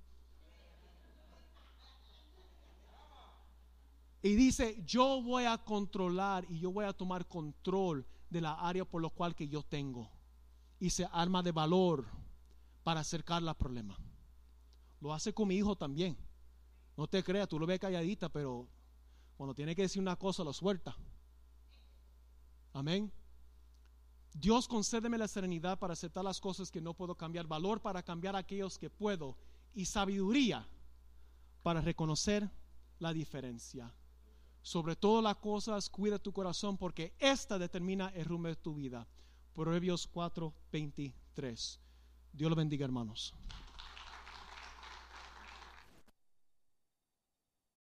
Y 4.24 4.34
dice, 4.34 4.82
yo 4.84 5.22
voy 5.22 5.46
a 5.46 5.58
controlar 5.60 6.46
y 6.50 6.60
yo 6.60 6.72
voy 6.72 6.86
a 6.86 6.94
tomar 6.94 7.28
control 7.28 8.08
de 8.32 8.42
la 8.42 8.54
área 8.54 8.84
por 8.84 9.00
lo 9.00 9.12
cual 9.12 9.36
que 9.36 9.48
yo 9.48 9.62
tengo. 9.62 10.10
Y 10.80 10.90
se 10.90 11.08
arma 11.12 11.44
de 11.44 11.52
valor 11.52 12.08
para 12.84 13.02
acercar 13.02 13.44
la 13.44 13.54
problema. 13.54 13.96
Lo 15.02 15.14
hace 15.14 15.32
con 15.32 15.50
mi 15.50 15.56
hijo 15.56 15.76
también. 15.76 16.18
No 16.98 17.08
te 17.08 17.24
creas, 17.24 17.48
tú 17.50 17.60
lo 17.60 17.66
ves 17.66 17.80
calladita, 17.80 18.30
pero 18.30 18.68
cuando 19.38 19.54
tiene 19.54 19.76
que 19.76 19.84
decir 19.84 20.02
una 20.02 20.16
cosa 20.16 20.44
lo 20.44 20.54
suelta. 20.54 20.96
Amén. 22.74 23.12
Dios 24.34 24.68
concédeme 24.68 25.18
la 25.18 25.28
serenidad 25.28 25.80
para 25.80 25.94
aceptar 25.94 26.24
las 26.24 26.42
cosas 26.42 26.70
que 26.70 26.82
no 26.82 26.94
puedo 26.94 27.16
cambiar, 27.16 27.48
valor 27.48 27.82
para 27.82 28.04
cambiar 28.04 28.36
aquellos 28.36 28.78
que 28.78 28.90
puedo 28.90 29.38
y 29.74 29.86
sabiduría 29.86 30.68
para 31.64 31.82
reconocer 31.82 32.50
la 33.00 33.14
diferencia. 33.14 33.94
Sobre 34.62 34.96
todas 34.96 35.24
las 35.24 35.38
cosas, 35.38 35.90
cuida 35.90 36.20
tu 36.20 36.34
corazón 36.34 36.78
porque 36.78 37.14
esta 37.20 37.58
determina 37.58 38.10
el 38.10 38.26
rumbo 38.26 38.50
de 38.50 38.56
tu 38.56 38.76
vida. 38.76 39.08
Proverbios 39.54 40.08
4:23. 40.12 41.80
Dios 42.34 42.50
lo 42.50 42.56
bendiga, 42.56 42.84
hermanos. 42.84 43.34